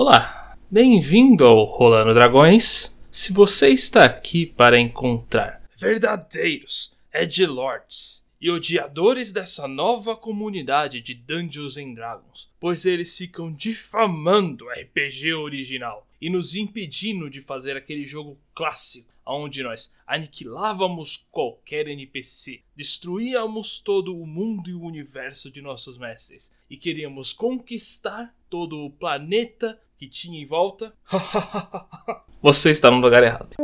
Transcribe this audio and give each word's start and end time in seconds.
Olá, 0.00 0.56
bem-vindo 0.70 1.44
ao 1.44 1.64
Rolando 1.64 2.14
Dragões. 2.14 2.96
Se 3.10 3.32
você 3.32 3.70
está 3.70 4.04
aqui 4.04 4.46
para 4.46 4.78
encontrar 4.78 5.60
verdadeiros 5.76 6.96
Edgelords 7.12 8.24
e 8.40 8.48
odiadores 8.48 9.32
dessa 9.32 9.66
nova 9.66 10.14
comunidade 10.14 11.00
de 11.00 11.14
Dungeons 11.14 11.76
and 11.76 11.94
Dragons, 11.94 12.48
pois 12.60 12.86
eles 12.86 13.18
ficam 13.18 13.52
difamando 13.52 14.66
o 14.66 14.70
RPG 14.70 15.32
original 15.34 16.06
e 16.20 16.30
nos 16.30 16.54
impedindo 16.54 17.28
de 17.28 17.40
fazer 17.40 17.76
aquele 17.76 18.04
jogo 18.04 18.38
clássico 18.54 19.12
onde 19.26 19.64
nós 19.64 19.92
aniquilávamos 20.06 21.26
qualquer 21.30 21.88
NPC, 21.88 22.62
destruíamos 22.74 23.80
todo 23.80 24.16
o 24.16 24.26
mundo 24.26 24.70
e 24.70 24.74
o 24.74 24.82
universo 24.84 25.50
de 25.50 25.60
nossos 25.60 25.98
mestres 25.98 26.52
e 26.70 26.76
queríamos 26.76 27.32
conquistar 27.32 28.32
todo 28.48 28.84
o 28.84 28.90
planeta 28.90 29.78
que 29.98 30.08
tinha 30.08 30.40
em 30.40 30.46
volta. 30.46 30.92
Você 32.40 32.70
está 32.70 32.88
no 32.90 32.98
lugar 32.98 33.22
errado. 33.24 33.56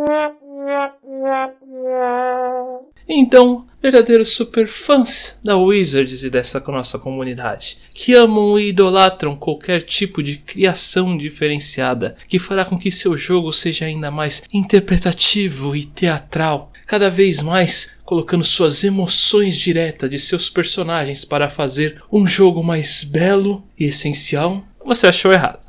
Então, 3.09 3.67
verdadeiros 3.81 4.31
superfãs 4.31 5.39
da 5.45 5.57
Wizards 5.57 6.25
e 6.25 6.31
dessa 6.31 6.59
nossa 6.61 6.99
comunidade, 6.99 7.79
que 7.93 8.15
amam 8.15 8.59
e 8.59 8.71
idolatram 8.71 9.37
qualquer 9.37 9.83
tipo 9.83 10.23
de 10.23 10.39
criação 10.39 11.17
diferenciada 11.17 12.17
que 12.27 12.39
fará 12.39 12.65
com 12.65 12.79
que 12.79 12.91
seu 12.91 13.17
jogo 13.17 13.53
seja 13.53 13.85
ainda 13.85 14.11
mais 14.11 14.43
interpretativo 14.53 15.77
e 15.77 15.85
teatral, 15.85 16.73
cada 16.87 17.11
vez 17.11 17.43
mais 17.43 17.91
colocando 18.05 18.43
suas 18.43 18.83
emoções 18.83 19.57
diretas 19.57 20.11
de 20.11 20.19
seus 20.19 20.51
personagens 20.51 21.25
para 21.25 21.49
fazer 21.49 22.03
um 22.11 22.27
jogo 22.27 22.63
mais 22.65 23.05
belo 23.05 23.65
e 23.79 23.85
essencial, 23.85 24.65
você 24.85 25.07
achou 25.07 25.33
errado. 25.33 25.64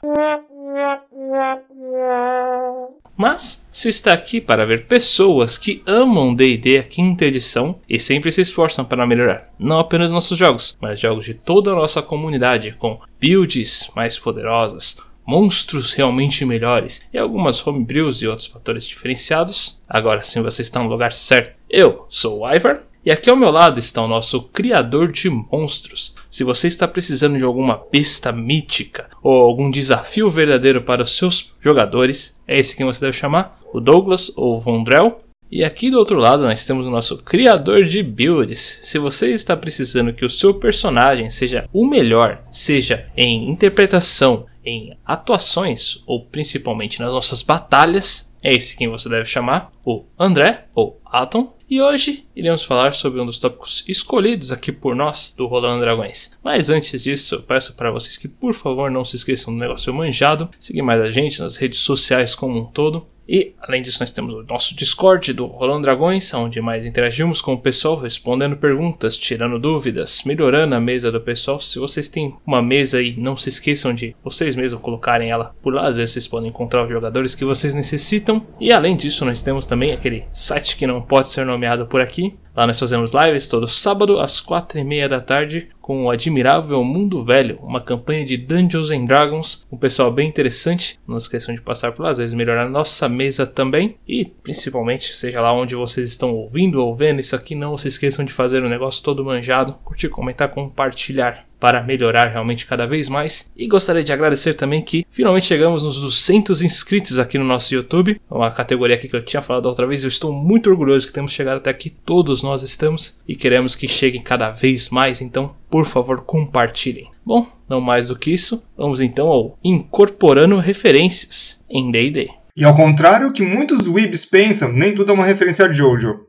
Mas 3.18 3.66
se 3.72 3.88
está 3.88 4.12
aqui 4.14 4.42
para 4.42 4.66
ver 4.66 4.88
pessoas 4.88 5.58
que 5.58 5.82
amam 5.86 6.36
D&D 6.36 6.78
a 6.78 6.84
quinta 6.84 7.26
edição 7.26 7.80
e 7.88 8.00
sempre 8.00 8.32
se 8.32 8.42
esforçam 8.42 8.84
para 8.84 9.08
melhorar, 9.08 9.54
não 9.58 9.80
apenas 9.80 10.12
nossos 10.12 10.38
jogos, 10.38 10.78
mas 10.82 11.00
jogos 11.00 11.24
de 11.24 11.34
toda 11.34 11.72
a 11.72 11.76
nossa 11.76 12.02
comunidade 12.02 12.74
com 12.74 13.00
builds 13.20 13.90
mais 13.96 14.20
poderosas, 14.20 14.98
monstros 15.26 15.94
realmente 15.94 16.46
melhores 16.46 17.04
e 17.14 17.18
algumas 17.18 17.66
homebrews 17.66 18.22
e 18.22 18.28
outros 18.28 18.48
fatores 18.48 18.86
diferenciados, 18.86 19.82
agora 19.88 20.22
sim 20.22 20.42
você 20.42 20.62
está 20.62 20.84
no 20.84 20.90
lugar 20.90 21.14
certo. 21.14 21.56
Eu 21.70 22.06
sou 22.10 22.42
o 22.42 22.54
Ivar 22.54 22.84
e 23.06 23.12
aqui 23.12 23.30
ao 23.30 23.36
meu 23.36 23.52
lado 23.52 23.78
está 23.78 24.02
o 24.02 24.08
nosso 24.08 24.42
criador 24.42 25.12
de 25.12 25.30
monstros. 25.30 26.16
Se 26.28 26.44
você 26.44 26.68
está 26.68 26.88
precisando 26.88 27.38
de 27.38 27.44
alguma 27.44 27.80
besta 27.92 28.32
mítica 28.32 29.08
ou 29.22 29.44
algum 29.44 29.70
desafio 29.70 30.28
verdadeiro 30.28 30.82
para 30.82 31.04
os 31.04 31.16
seus 31.16 31.54
jogadores, 31.60 32.40
é 32.48 32.58
esse 32.58 32.76
que 32.76 32.84
você 32.84 33.06
deve 33.06 33.16
chamar, 33.16 33.60
o 33.72 33.80
Douglas 33.80 34.32
ou 34.36 34.60
Vondrell. 34.60 35.20
E 35.52 35.64
aqui 35.64 35.92
do 35.92 36.00
outro 36.00 36.20
lado 36.20 36.42
nós 36.42 36.66
temos 36.66 36.88
o 36.88 36.90
nosso 36.90 37.18
criador 37.20 37.86
de 37.86 38.02
builds. 38.02 38.80
Se 38.82 38.98
você 38.98 39.32
está 39.32 39.56
precisando 39.56 40.12
que 40.12 40.26
o 40.26 40.30
seu 40.30 40.56
personagem 40.56 41.30
seja 41.30 41.70
o 41.72 41.86
melhor, 41.86 42.42
seja 42.50 43.06
em 43.16 43.52
interpretação, 43.52 44.48
em 44.66 44.98
atuações 45.06 46.02
ou 46.08 46.26
principalmente 46.26 47.00
nas 47.00 47.12
nossas 47.12 47.44
batalhas, 47.44 48.34
é 48.46 48.54
esse 48.54 48.78
quem 48.78 48.88
você 48.88 49.10
deve 49.10 49.26
chamar, 49.26 49.72
o 49.84 50.06
André 50.20 50.66
ou 50.76 51.02
Atom. 51.04 51.56
E 51.68 51.82
hoje 51.82 52.28
iremos 52.36 52.64
falar 52.64 52.94
sobre 52.94 53.20
um 53.20 53.26
dos 53.26 53.40
tópicos 53.40 53.84
escolhidos 53.88 54.52
aqui 54.52 54.72
por 54.72 54.96
nós 54.96 55.34
do 55.36 55.48
Rolando 55.48 55.82
Dragões. 55.82 56.32
Mas 56.44 56.70
antes 56.70 57.02
disso, 57.02 57.44
peço 57.48 57.74
para 57.74 57.90
vocês 57.90 58.18
que 58.18 58.28
por 58.28 58.54
favor 58.54 58.92
não 58.92 59.04
se 59.04 59.16
esqueçam 59.16 59.52
do 59.52 59.60
negócio 59.60 59.92
manjado, 59.92 60.48
seguir 60.60 60.84
mais 60.84 61.02
a 61.02 61.10
gente 61.10 61.42
nas 61.42 61.56
redes 61.56 61.80
sociais 61.80 62.36
como 62.36 62.60
um 62.60 62.66
todo 62.66 63.08
e, 63.28 63.54
além 63.60 63.82
disso, 63.82 64.00
nós 64.02 64.12
temos 64.12 64.34
o 64.34 64.44
nosso 64.44 64.76
Discord 64.76 65.34
do 65.34 65.46
Rolando 65.46 65.84
Dragões, 65.84 66.32
onde 66.34 66.62
mais 66.62 66.86
interagimos 66.86 67.42
com 67.42 67.54
o 67.54 67.60
pessoal, 67.60 67.98
respondendo 67.98 68.56
perguntas, 68.56 69.18
tirando 69.18 69.60
dúvidas, 69.60 70.24
melhorando 70.26 70.76
a 70.76 70.80
mesa 70.80 71.12
do 71.12 71.20
pessoal. 71.20 71.60
Se 71.60 71.80
vocês 71.80 72.10
têm 72.10 72.36
uma 72.46 72.62
mesa 72.62 73.00
aí, 73.00 73.16
não 73.18 73.36
se 73.36 73.50
esqueçam 73.50 73.94
de 73.94 74.16
vocês 74.24 74.56
mesmos 74.56 74.82
colocarem 74.82 75.30
ela 75.30 75.56
por 75.62 75.74
lá, 75.74 75.88
às 75.88 75.98
vezes 75.98 76.14
vocês 76.14 76.28
podem 76.28 76.50
encontrar 76.50 76.84
os 76.84 76.90
jogadores 76.90 77.34
que 77.34 77.46
vocês 77.46 77.74
necessitam. 77.74 78.46
E 78.60 78.72
além 78.72 78.96
disso, 78.96 79.26
nós 79.26 79.42
temos 79.42 79.66
também 79.66 79.92
aquele 79.92 80.26
site 80.32 80.78
que 80.78 80.86
não 80.86 81.02
pode 81.02 81.30
ser 81.30 81.46
nomeado 81.46 81.88
por 81.88 82.02
aqui, 82.02 82.36
Lá 82.56 82.66
nós 82.66 82.80
fazemos 82.80 83.12
lives 83.12 83.50
todo 83.50 83.68
sábado 83.68 84.18
às 84.18 84.40
quatro 84.40 84.80
e 84.80 84.84
meia 84.84 85.10
da 85.10 85.20
tarde 85.20 85.68
com 85.82 86.06
o 86.06 86.10
Admirável 86.10 86.84
Mundo 86.84 87.24
Velho, 87.24 87.60
uma 87.62 87.82
campanha 87.82 88.26
de 88.26 88.38
Dungeons 88.38 88.90
and 88.90 89.06
Dragons, 89.06 89.68
um 89.72 89.78
pessoal 89.78 90.10
bem 90.10 90.30
interessante. 90.30 90.98
Não 91.06 91.18
esqueçam 91.18 91.54
de 91.54 91.62
passar 91.62 91.92
por 91.92 92.04
lá, 92.04 92.12
às 92.12 92.18
vezes 92.18 92.34
melhorar 92.34 92.70
nossa 92.70 93.10
mesa 93.10 93.46
também. 93.46 93.98
E 94.08 94.26
principalmente, 94.26 95.16
seja 95.16 95.42
lá 95.42 95.54
onde 95.54 95.76
vocês 95.76 96.10
estão 96.10 96.34
ouvindo 96.34 96.84
ou 96.84 96.96
vendo 96.96 97.20
isso 97.20 97.36
aqui, 97.36 97.54
não 97.54 97.78
se 97.78 97.90
esqueçam 97.90 98.24
de 98.24 98.32
fazer 98.34 98.64
o 98.64 98.70
negócio 98.70 99.04
todo 99.04 99.24
manjado, 99.24 99.76
curtir, 99.84 100.08
comentar, 100.08 100.50
compartilhar 100.50 101.45
para 101.60 101.84
melhorar 101.84 102.28
realmente 102.28 102.66
cada 102.66 102.86
vez 102.86 103.10
mais. 103.10 103.50
E 103.56 103.68
gostaria 103.68 104.04
de 104.04 104.14
agradecer 104.14 104.54
também 104.54 104.82
que 104.82 105.06
finalmente 105.10 105.48
chegamos 105.48 105.84
nos 105.84 106.00
200 106.00 106.62
inscritos 106.62 107.20
aqui 107.20 107.38
no 107.38 107.46
nosso 107.46 107.74
YouTube, 107.74 108.20
uma 108.30 108.52
categoria 108.52 108.98
que 108.98 109.14
eu 109.14 109.24
tinha 109.24 109.42
falado 109.42 109.66
outra 109.66 109.88
vez. 109.88 110.04
Eu 110.04 110.10
estou 110.10 110.32
muito 110.32 110.70
orgulhoso 110.70 111.08
que 111.08 111.14
temos 111.14 111.32
chegado 111.32 111.58
até 111.58 111.70
aqui, 111.70 111.90
todos 111.90 112.44
nós 112.44 112.64
estamos 112.64 113.20
e 113.28 113.36
queremos 113.36 113.76
que 113.76 113.88
cheguem 113.88 114.22
cada 114.22 114.52
vez 114.52 114.90
mais, 114.90 115.22
então 115.22 115.56
por 115.70 115.86
favor 115.86 116.22
compartilhem. 116.22 117.10
Bom, 117.26 117.48
não 117.68 117.82
mais 117.82 118.10
do 118.10 118.18
que 118.18 118.32
isso, 118.32 118.64
vamos 118.78 119.02
então 119.02 119.28
ao 119.28 119.58
incorporando 119.64 120.58
referências 120.58 121.64
em 121.70 121.92
D&D. 121.92 122.30
E 122.56 122.64
ao 122.64 122.76
contrário 122.76 123.34
que 123.34 123.42
muitos 123.42 123.88
weebs 123.88 124.24
pensam, 124.24 124.72
nem 124.72 124.96
tudo 124.96 125.12
é 125.12 125.16
uma 125.16 125.26
referência 125.26 125.66
a 125.66 125.74
Jojo. 125.74 126.22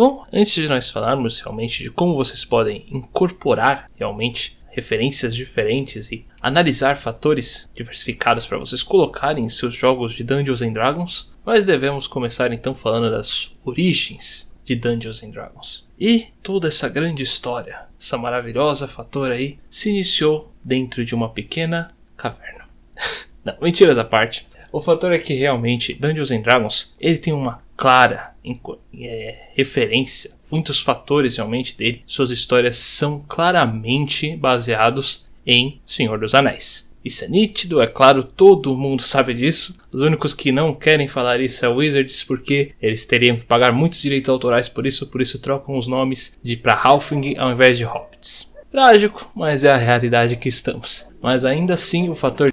Bom, 0.00 0.24
antes 0.32 0.54
de 0.54 0.66
nós 0.66 0.88
falarmos 0.88 1.40
realmente 1.40 1.82
de 1.82 1.90
como 1.90 2.14
vocês 2.14 2.42
podem 2.42 2.86
incorporar 2.90 3.90
realmente 3.94 4.58
referências 4.70 5.36
diferentes 5.36 6.10
e 6.10 6.24
analisar 6.40 6.96
fatores 6.96 7.68
diversificados 7.74 8.46
para 8.46 8.56
vocês 8.56 8.82
colocarem 8.82 9.44
em 9.44 9.48
seus 9.50 9.74
jogos 9.74 10.14
de 10.14 10.24
Dungeons 10.24 10.62
and 10.62 10.72
Dragons, 10.72 11.34
nós 11.44 11.66
devemos 11.66 12.06
começar 12.06 12.50
então 12.50 12.74
falando 12.74 13.10
das 13.10 13.54
origens 13.62 14.56
de 14.64 14.74
Dungeons 14.74 15.22
and 15.22 15.32
Dragons. 15.32 15.86
E 16.00 16.28
toda 16.42 16.68
essa 16.68 16.88
grande 16.88 17.22
história, 17.22 17.82
essa 18.00 18.16
maravilhosa 18.16 18.88
fator 18.88 19.30
aí, 19.30 19.58
se 19.68 19.90
iniciou 19.90 20.50
dentro 20.64 21.04
de 21.04 21.14
uma 21.14 21.28
pequena 21.28 21.90
caverna. 22.16 22.64
Não, 23.44 23.54
mentiras 23.60 23.98
à 23.98 24.04
parte. 24.04 24.46
O 24.72 24.80
fator 24.80 25.12
é 25.12 25.18
que 25.18 25.34
realmente 25.34 25.94
Dungeons 25.94 26.30
and 26.30 26.42
Dragons 26.42 26.94
ele 27.00 27.18
tem 27.18 27.32
uma 27.32 27.62
clara 27.76 28.34
é, 28.94 29.48
referência, 29.54 30.32
muitos 30.50 30.80
fatores 30.80 31.36
realmente 31.36 31.76
dele, 31.76 32.02
suas 32.06 32.30
histórias 32.30 32.76
são 32.76 33.24
claramente 33.26 34.36
baseados 34.36 35.28
em 35.46 35.80
Senhor 35.84 36.18
dos 36.18 36.34
Anéis. 36.34 36.90
Isso 37.02 37.24
é 37.24 37.28
nítido, 37.28 37.80
é 37.80 37.86
claro, 37.86 38.22
todo 38.22 38.76
mundo 38.76 39.00
sabe 39.00 39.32
disso. 39.32 39.74
Os 39.90 40.02
únicos 40.02 40.34
que 40.34 40.52
não 40.52 40.74
querem 40.74 41.08
falar 41.08 41.40
isso 41.40 41.64
é 41.64 41.68
o 41.68 41.76
Wizards, 41.76 42.22
porque 42.22 42.72
eles 42.80 43.06
teriam 43.06 43.36
que 43.36 43.46
pagar 43.46 43.72
muitos 43.72 44.02
direitos 44.02 44.28
autorais 44.28 44.68
por 44.68 44.86
isso, 44.86 45.06
por 45.06 45.22
isso 45.22 45.38
trocam 45.38 45.78
os 45.78 45.86
nomes 45.86 46.38
de 46.42 46.56
para 46.58 46.74
Halfling 46.74 47.38
ao 47.38 47.50
invés 47.50 47.78
de 47.78 47.84
Hobbits. 47.84 48.52
Trágico, 48.70 49.30
mas 49.34 49.64
é 49.64 49.72
a 49.72 49.78
realidade 49.78 50.36
que 50.36 50.48
estamos. 50.48 51.10
Mas 51.22 51.44
ainda 51.44 51.74
assim, 51.74 52.10
o 52.10 52.14
fator 52.14 52.50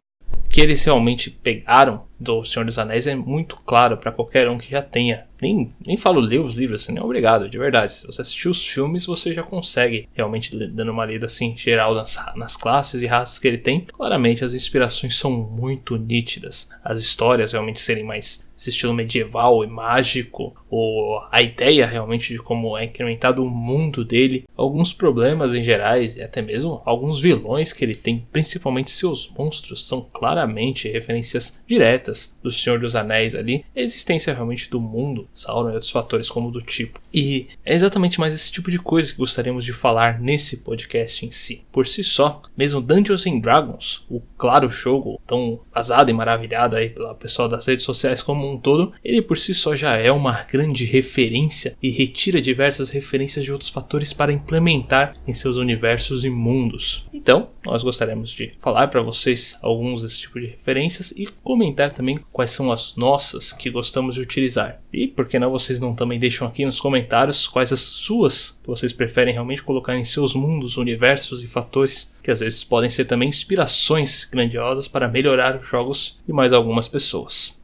que 0.58 0.62
eles 0.62 0.84
realmente 0.84 1.30
pegaram 1.30 2.08
do 2.20 2.44
Senhor 2.44 2.66
dos 2.66 2.80
Anéis 2.80 3.06
é 3.06 3.14
muito 3.14 3.58
claro 3.58 3.96
para 3.96 4.12
qualquer 4.12 4.50
um 4.50 4.58
que 4.58 4.72
já 4.72 4.82
tenha. 4.82 5.28
Nem, 5.40 5.70
nem 5.86 5.96
falo 5.96 6.20
ler 6.20 6.40
os 6.40 6.56
livros, 6.56 6.82
assim, 6.82 6.94
nem 6.94 7.04
obrigado, 7.04 7.48
de 7.48 7.60
verdade. 7.60 7.94
Se 7.94 8.08
você 8.08 8.24
assistir 8.24 8.50
os 8.50 8.68
filmes, 8.68 9.06
você 9.06 9.36
já 9.36 9.44
consegue 9.44 10.10
realmente 10.16 10.58
dando 10.70 10.92
uma 10.92 11.06
lida 11.06 11.28
assim 11.28 11.56
geral 11.56 11.94
nas, 11.94 12.20
nas 12.36 12.58
classes 12.58 13.04
e 13.04 13.06
raças 13.06 13.38
que 13.38 13.48
ele 13.48 13.60
tem. 13.60 13.82
Claramente 13.82 14.44
as 14.44 14.56
inspirações 14.56 15.16
são 15.16 15.30
muito 15.30 15.96
nítidas. 15.96 16.72
As 16.84 17.00
histórias 17.00 17.52
realmente 17.52 17.80
serem 17.80 18.04
mais 18.04 18.44
esse 18.58 18.72
estilo 18.72 18.96
medieval 18.96 19.64
e 19.64 19.68
mágico, 19.68 20.56
ou 20.70 21.22
a 21.32 21.42
ideia 21.42 21.86
realmente 21.86 22.34
de 22.34 22.40
como 22.40 22.78
é 22.78 22.86
incrementado 22.86 23.44
o 23.44 23.50
mundo 23.50 24.04
dele, 24.04 24.46
alguns 24.56 24.94
problemas 24.94 25.54
em 25.56 25.64
gerais 25.64 26.16
e 26.16 26.22
até 26.22 26.42
mesmo 26.42 26.82
alguns 26.86 27.20
vilões 27.20 27.74
que 27.74 27.84
ele 27.84 27.96
tem, 27.96 28.26
principalmente 28.32 28.92
seus 28.92 29.30
monstros, 29.38 29.88
são 29.88 30.02
claramente 30.02 30.90
referências 30.90 31.60
diretas 31.68 32.36
do 32.42 32.52
Senhor 32.52 32.80
dos 32.80 32.96
Anéis 32.96 33.36
ali, 33.36 33.66
a 33.76 33.80
existência 33.80 34.34
realmente 34.34 34.70
do 34.70 34.80
mundo, 34.80 35.28
Sauron 35.34 35.72
e 35.72 35.74
outros 35.74 35.92
fatores 35.92 36.30
como 36.30 36.52
do 36.52 36.62
tipo. 36.62 37.00
E 37.14 37.48
é 37.66 37.74
exatamente 37.74 38.20
mais 38.20 38.34
esse 38.34 38.52
tipo 38.52 38.70
de 38.72 38.80
coisa 38.80 39.12
que 39.12 39.18
gostaríamos 39.18 39.64
de 39.64 39.74
falar 39.74 40.20
nesse 40.20 40.58
podcast 40.58 41.26
em 41.26 41.32
si. 41.32 41.66
Por 41.72 41.88
si 41.88 42.04
só, 42.04 42.42
mesmo 42.56 42.82
Dungeons 42.82 43.26
and 43.28 43.40
Dragons, 43.40 44.06
o 44.10 44.22
claro 44.38 44.70
jogo 44.70 45.20
tão 45.26 45.60
vazado 45.74 46.10
e 46.10 46.14
maravilhado 46.14 46.76
aí 46.76 46.90
pelo 46.90 47.14
pessoal 47.16 47.48
das 47.48 47.66
redes 47.66 47.86
sociais 47.86 48.22
como 48.22 48.50
um 48.52 48.58
todo, 48.58 48.94
ele 49.04 49.22
por 49.22 49.38
si 49.38 49.54
só 49.54 49.76
já 49.76 49.96
é 49.98 50.12
uma 50.12 50.34
grande 50.58 50.86
referência 50.86 51.78
e 51.84 51.92
retira 51.92 52.42
diversas 52.42 52.90
referências 52.90 53.46
de 53.46 53.52
outros 53.52 53.70
fatores 53.70 54.12
para 54.12 54.34
implementar 54.34 55.14
em 55.28 55.32
seus 55.32 55.58
universos 55.58 56.26
e 56.26 56.32
mundos. 56.32 57.06
Então, 57.14 57.50
nós 57.64 57.84
gostaríamos 57.84 58.32
de 58.32 58.54
falar 58.60 58.88
para 58.88 59.04
vocês 59.04 59.56
alguns 59.62 60.02
desse 60.02 60.18
tipo 60.22 60.40
de 60.40 60.48
referências 60.48 61.12
e 61.12 61.28
comentar 61.44 61.94
também 61.94 62.20
quais 62.32 62.50
são 62.50 62.72
as 62.72 62.96
nossas 62.96 63.54
que 63.54 63.70
gostamos 63.70 64.16
de 64.16 64.22
utilizar. 64.22 64.82
E 64.92 65.08
por 65.08 65.28
que 65.28 65.38
não 65.38 65.52
vocês 65.52 65.80
não 65.80 65.94
também 65.94 66.18
deixam 66.18 66.48
aqui 66.48 66.66
nos 66.66 66.82
comentários 66.82 67.48
quais 67.48 67.72
as 67.72 67.82
suas 67.82 68.60
que 68.64 68.68
vocês 68.68 68.92
preferem 68.92 69.34
realmente 69.34 69.62
colocar 69.62 69.96
em 69.96 70.04
seus 70.04 70.34
mundos, 70.34 70.78
universos 70.78 71.44
e 71.44 71.48
fatores 71.48 72.16
que 72.24 72.32
às 72.32 72.40
vezes 72.40 72.64
podem 72.64 72.90
ser 72.90 73.06
também 73.06 73.30
inspirações 73.30 74.26
grandiosas 74.26 74.88
para 74.88 75.08
melhorar 75.08 75.56
os 75.56 75.68
jogos 75.68 76.18
de 76.26 76.34
mais 76.34 76.52
algumas 76.52 76.88
pessoas. 76.88 77.57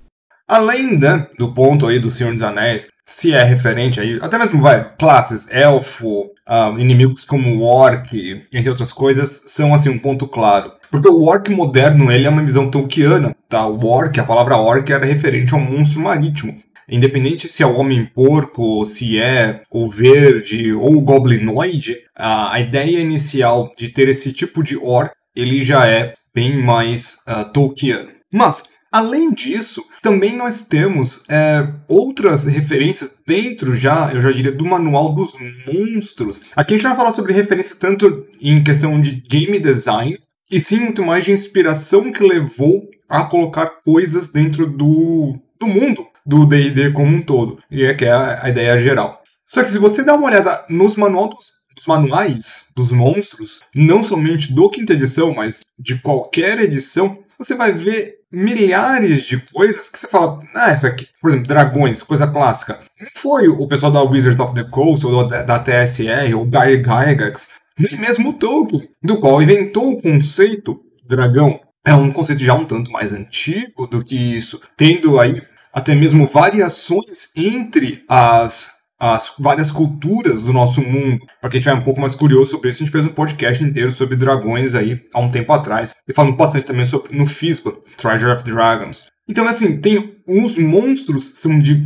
Além 0.47 0.97
né, 0.99 1.27
do 1.37 1.53
ponto 1.53 1.87
aí 1.87 1.99
do 1.99 2.11
Senhor 2.11 2.33
dos 2.33 2.43
Anéis, 2.43 2.87
se 3.05 3.33
é 3.33 3.43
referente 3.43 3.99
aí, 3.99 4.19
até 4.21 4.37
mesmo 4.37 4.61
vai, 4.61 4.93
classes, 4.97 5.47
elfo, 5.49 6.25
uh, 6.47 6.77
inimigos 6.77 7.25
como 7.25 7.55
o 7.55 7.63
orc, 7.63 8.11
entre 8.53 8.69
outras 8.69 8.91
coisas, 8.91 9.43
são 9.47 9.73
assim 9.73 9.89
um 9.89 9.99
ponto 9.99 10.27
claro. 10.27 10.71
Porque 10.91 11.09
o 11.09 11.23
orc 11.23 11.49
moderno, 11.49 12.11
ele 12.11 12.25
é 12.25 12.29
uma 12.29 12.43
visão 12.43 12.69
tolkiana, 12.69 13.35
tá? 13.49 13.65
O 13.67 13.85
orc, 13.85 14.17
a 14.19 14.23
palavra 14.23 14.57
orc 14.57 14.91
era 14.91 15.05
referente 15.05 15.53
a 15.53 15.57
um 15.57 15.61
monstro 15.61 16.01
marítimo. 16.01 16.61
Independente 16.87 17.47
se 17.47 17.63
é 17.63 17.65
o 17.65 17.77
homem-porco, 17.77 18.85
se 18.85 19.19
é 19.19 19.61
o 19.71 19.89
verde 19.89 20.73
ou 20.73 20.97
o 20.97 21.01
goblinoide, 21.01 21.97
a 22.15 22.59
ideia 22.59 22.99
inicial 22.99 23.71
de 23.77 23.89
ter 23.89 24.07
esse 24.09 24.31
tipo 24.33 24.61
de 24.61 24.77
orc, 24.77 25.13
ele 25.35 25.63
já 25.63 25.87
é 25.87 26.13
bem 26.35 26.61
mais 26.61 27.17
uh, 27.27 27.51
Tolkien. 27.51 28.07
Mas, 28.31 28.63
além 28.91 29.31
disso, 29.33 29.83
também 30.03 30.35
nós 30.35 30.65
temos 30.65 31.23
é, 31.29 31.65
outras 31.87 32.45
referências 32.45 33.15
dentro 33.25 33.73
já, 33.73 34.11
eu 34.13 34.21
já 34.21 34.31
diria, 34.31 34.51
do 34.51 34.65
manual 34.65 35.15
dos 35.15 35.33
monstros. 35.65 36.41
Aqui 36.53 36.73
a 36.73 36.77
gente 36.77 36.85
vai 36.85 36.95
falar 36.95 37.13
sobre 37.13 37.31
referências 37.31 37.77
tanto 37.77 38.27
em 38.41 38.61
questão 38.61 38.99
de 38.99 39.21
game 39.21 39.57
design, 39.57 40.19
e 40.51 40.59
sim 40.59 40.81
muito 40.81 41.03
mais 41.03 41.23
de 41.23 41.31
inspiração 41.31 42.11
que 42.11 42.21
levou 42.21 42.83
a 43.09 43.23
colocar 43.23 43.81
coisas 43.83 44.27
dentro 44.27 44.67
do, 44.67 45.39
do 45.57 45.67
mundo 45.67 46.05
do 46.25 46.45
D&D 46.45 46.91
como 46.91 47.15
um 47.15 47.21
todo, 47.21 47.59
e 47.71 47.83
é 47.83 47.93
que 47.93 48.03
é 48.03 48.11
a, 48.11 48.43
a 48.43 48.49
ideia 48.49 48.77
geral. 48.77 49.21
Só 49.47 49.63
que 49.63 49.71
se 49.71 49.77
você 49.77 50.03
dá 50.03 50.15
uma 50.15 50.27
olhada 50.27 50.65
nos 50.69 50.95
manuais 50.95 51.29
dos, 51.29 51.52
dos 51.75 51.85
manuais 51.87 52.65
dos 52.75 52.91
monstros, 52.91 53.61
não 53.75 54.03
somente 54.03 54.53
do 54.53 54.69
quinta 54.69 54.93
edição, 54.93 55.33
mas 55.33 55.61
de 55.79 55.99
qualquer 55.99 56.59
edição, 56.59 57.19
você 57.37 57.55
vai 57.55 57.71
ver 57.71 58.15
milhares 58.31 59.25
de 59.25 59.37
coisas 59.51 59.89
que 59.89 59.99
você 59.99 60.07
fala, 60.07 60.41
ah, 60.55 60.73
isso 60.73 60.87
aqui, 60.87 61.07
por 61.21 61.29
exemplo, 61.29 61.47
dragões, 61.47 62.01
coisa 62.01 62.25
clássica. 62.25 62.79
Não 62.99 63.07
foi 63.15 63.47
o 63.47 63.67
pessoal 63.67 63.91
da 63.91 64.01
Wizard 64.01 64.41
of 64.41 64.55
the 64.55 64.63
Coast, 64.63 65.05
ou 65.05 65.27
da, 65.27 65.43
da 65.43 65.59
TSR, 65.59 66.33
ou 66.33 66.45
Gary 66.45 66.77
Gygax, 66.77 67.49
nem 67.77 67.99
mesmo 67.99 68.29
o 68.29 68.33
Tolkien, 68.33 68.89
do 69.01 69.19
qual 69.19 69.41
inventou 69.41 69.93
o 69.93 70.01
conceito 70.01 70.79
dragão. 71.05 71.59
É 71.85 71.93
um 71.93 72.11
conceito 72.11 72.41
já 72.41 72.53
um 72.53 72.65
tanto 72.65 72.91
mais 72.91 73.13
antigo 73.13 73.85
do 73.85 74.03
que 74.03 74.15
isso, 74.15 74.59
tendo 74.77 75.19
aí 75.19 75.41
até 75.73 75.93
mesmo 75.93 76.27
variações 76.27 77.29
entre 77.35 78.03
as, 78.07 78.72
as 79.03 79.33
várias 79.37 79.69
culturas 79.69 80.43
do 80.43 80.53
nosso 80.53 80.81
mundo. 80.81 81.25
Para 81.41 81.49
quem 81.49 81.59
estiver 81.59 81.75
um 81.75 81.83
pouco 81.83 81.99
mais 81.99 82.15
curioso 82.15 82.51
sobre 82.51 82.69
isso, 82.69 82.81
a 82.81 82.85
gente 82.85 82.91
fez 82.91 83.05
um 83.05 83.09
podcast 83.09 83.61
inteiro 83.61 83.91
sobre 83.91 84.15
dragões 84.15 84.75
aí 84.75 85.01
há 85.13 85.19
um 85.19 85.27
tempo 85.27 85.51
atrás. 85.51 85.93
E 86.07 86.13
falando 86.13 86.37
bastante 86.37 86.65
também 86.65 86.85
sobre 86.85 87.15
no 87.15 87.25
FISBA, 87.25 87.75
Treasure 87.97 88.31
of 88.31 88.43
Dragons. 88.43 89.07
Então, 89.27 89.45
assim, 89.45 89.77
tem 89.77 90.15
uns 90.25 90.57
monstros 90.57 91.33
são 91.35 91.59
de 91.59 91.85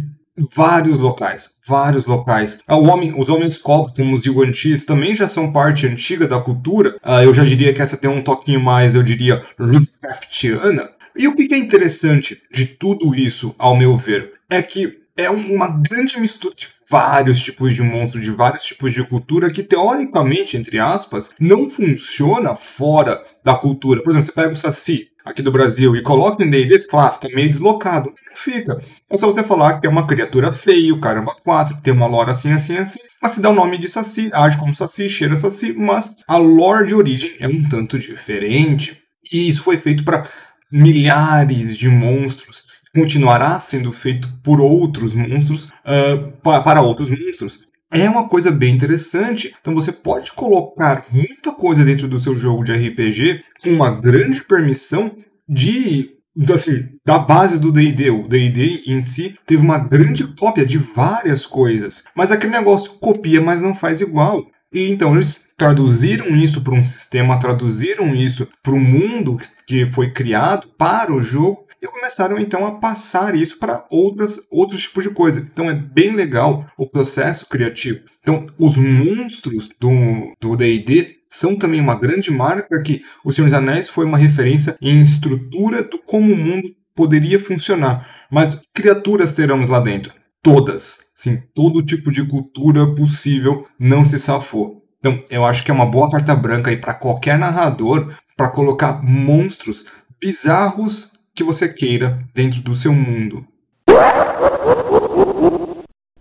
vários 0.53 0.99
locais, 0.99 1.49
vários 1.65 2.05
locais. 2.05 2.59
O 2.69 2.83
homem, 2.83 3.11
os 3.17 3.29
homens 3.29 3.57
cobra, 3.57 3.91
como 3.95 4.13
os 4.13 4.23
Yuan-Chis, 4.23 4.85
também 4.85 5.15
já 5.15 5.27
são 5.27 5.51
parte 5.51 5.87
antiga 5.87 6.27
da 6.27 6.39
cultura. 6.39 6.97
Uh, 7.03 7.23
eu 7.23 7.33
já 7.33 7.43
diria 7.43 7.73
que 7.73 7.81
essa 7.81 7.97
tem 7.97 8.09
um 8.09 8.21
toquinho 8.21 8.59
mais, 8.59 8.93
eu 8.93 9.01
diria, 9.01 9.41
Lovecraftiana. 9.57 10.91
E 11.15 11.27
o 11.27 11.35
que 11.35 11.51
é 11.51 11.57
interessante 11.57 12.43
de 12.53 12.67
tudo 12.67 13.15
isso, 13.15 13.55
ao 13.57 13.75
meu 13.75 13.97
ver, 13.97 14.33
é 14.47 14.61
que 14.61 14.99
é 15.17 15.31
uma 15.31 15.67
grande 15.67 16.19
mistura 16.19 16.53
de 16.55 16.76
vários 16.89 17.41
tipos 17.41 17.75
de 17.75 17.81
monstros, 17.81 18.23
de 18.23 18.31
vários 18.31 18.63
tipos 18.63 18.93
de 18.93 19.03
cultura 19.03 19.51
que, 19.51 19.63
teoricamente, 19.63 20.57
entre 20.57 20.79
aspas, 20.79 21.31
não 21.39 21.69
funciona 21.69 22.55
fora 22.55 23.21
da 23.43 23.55
cultura. 23.55 24.01
Por 24.01 24.11
exemplo, 24.11 24.25
você 24.25 24.31
pega 24.31 24.53
o 24.53 24.55
Saci 24.55 25.07
aqui 25.25 25.41
do 25.41 25.51
Brasil 25.51 25.95
e 25.95 26.01
coloca 26.01 26.43
em 26.43 26.49
D&D, 26.49 26.87
claro, 26.87 27.15
fica 27.15 27.35
meio 27.35 27.49
deslocado. 27.49 28.13
Não 28.29 28.35
fica. 28.35 28.79
É 29.09 29.17
só 29.17 29.27
você 29.27 29.43
falar 29.43 29.79
que 29.79 29.87
é 29.87 29.89
uma 29.89 30.07
criatura 30.07 30.51
feia, 30.51 30.97
caramba, 30.99 31.35
quatro, 31.43 31.77
tem 31.81 31.93
uma 31.93 32.07
lore 32.07 32.31
assim, 32.31 32.51
assim, 32.51 32.77
assim. 32.77 32.99
Mas 33.21 33.33
se 33.33 33.41
dá 33.41 33.49
o 33.49 33.55
nome 33.55 33.77
de 33.77 33.89
Saci, 33.89 34.29
age 34.33 34.57
como 34.57 34.73
Saci, 34.73 35.09
cheira 35.09 35.35
Saci, 35.35 35.73
mas 35.73 36.15
a 36.27 36.37
lore 36.37 36.87
de 36.87 36.95
origem 36.95 37.35
é 37.39 37.47
um 37.47 37.63
tanto 37.63 37.99
diferente. 37.99 39.01
E 39.31 39.49
isso 39.49 39.61
foi 39.61 39.77
feito 39.77 40.03
para 40.05 40.27
milhares 40.71 41.77
de 41.77 41.89
monstros, 41.89 42.63
continuará 42.93 43.59
sendo 43.59 43.91
feito 43.91 44.27
por 44.43 44.59
outros 44.59 45.13
monstros, 45.13 45.65
uh, 45.65 46.31
para 46.41 46.81
outros 46.81 47.09
monstros. 47.09 47.67
É 47.91 48.09
uma 48.09 48.27
coisa 48.27 48.51
bem 48.51 48.73
interessante. 48.73 49.55
Então 49.61 49.73
você 49.73 49.91
pode 49.91 50.31
colocar 50.33 51.05
muita 51.11 51.51
coisa 51.51 51.85
dentro 51.85 52.07
do 52.07 52.19
seu 52.19 52.35
jogo 52.35 52.63
de 52.63 52.73
RPG 52.73 53.43
com 53.63 53.69
uma 53.69 53.89
grande 53.89 54.43
permissão 54.43 55.15
de 55.47 56.17
assim, 56.51 56.89
da 57.03 57.17
base 57.17 57.59
do 57.59 57.71
D&D, 57.71 58.11
o 58.11 58.27
D&D 58.27 58.83
em 58.85 59.01
si 59.01 59.35
teve 59.45 59.61
uma 59.61 59.79
grande 59.79 60.23
cópia 60.35 60.65
de 60.65 60.77
várias 60.77 61.47
coisas, 61.47 62.03
mas 62.15 62.31
aquele 62.31 62.53
negócio 62.53 62.91
copia, 62.99 63.41
mas 63.41 63.61
não 63.61 63.73
faz 63.73 64.01
igual. 64.01 64.45
E 64.71 64.91
então 64.91 65.15
eles 65.15 65.45
traduziram 65.57 66.35
isso 66.35 66.61
para 66.61 66.75
um 66.75 66.83
sistema, 66.83 67.39
traduziram 67.39 68.13
isso 68.13 68.47
para 68.61 68.73
o 68.73 68.79
mundo 68.79 69.39
que 69.65 69.85
foi 69.85 70.11
criado 70.11 70.67
para 70.77 71.11
o 71.11 71.21
jogo 71.21 71.65
e 71.81 71.87
começaram 71.87 72.37
então 72.39 72.65
a 72.65 72.79
passar 72.79 73.35
isso 73.35 73.59
para 73.59 73.85
outras 73.89 74.39
outros 74.51 74.81
tipos 74.81 75.03
de 75.03 75.11
coisa. 75.11 75.39
Então 75.39 75.69
é 75.69 75.73
bem 75.73 76.11
legal 76.11 76.65
o 76.77 76.89
processo 76.89 77.47
criativo. 77.47 78.01
Então 78.21 78.47
os 78.59 78.77
monstros 78.77 79.69
do 79.79 80.55
D&D 80.55 81.17
são 81.29 81.55
também 81.55 81.79
uma 81.79 81.99
grande 81.99 82.31
marca 82.31 82.81
que 82.81 83.01
o 83.23 83.31
Senhor 83.31 83.47
dos 83.47 83.53
Anéis 83.53 83.89
foi 83.89 84.05
uma 84.05 84.17
referência 84.17 84.77
em 84.81 85.01
estrutura 85.01 85.83
do 85.83 85.99
como 85.99 86.33
o 86.33 86.37
mundo 86.37 86.69
poderia 86.95 87.39
funcionar. 87.39 88.27
Mas 88.31 88.59
criaturas 88.73 89.33
teremos 89.33 89.69
lá 89.69 89.79
dentro? 89.79 90.13
Todas. 90.41 91.07
Sim, 91.15 91.41
todo 91.53 91.85
tipo 91.85 92.11
de 92.11 92.25
cultura 92.27 92.85
possível 92.95 93.67
não 93.79 94.05
se 94.05 94.19
safou. 94.19 94.83
Então, 94.99 95.21
eu 95.29 95.45
acho 95.45 95.63
que 95.63 95.71
é 95.71 95.73
uma 95.73 95.85
boa 95.85 96.09
carta 96.09 96.35
branca 96.35 96.69
aí 96.69 96.77
para 96.77 96.93
qualquer 96.93 97.37
narrador 97.37 98.13
para 98.35 98.49
colocar 98.49 99.01
monstros 99.03 99.85
bizarros 100.19 101.11
que 101.37 101.43
você 101.43 101.69
queira 101.69 102.27
dentro 102.33 102.61
do 102.61 102.73
seu 102.73 102.91
mundo. 102.91 103.45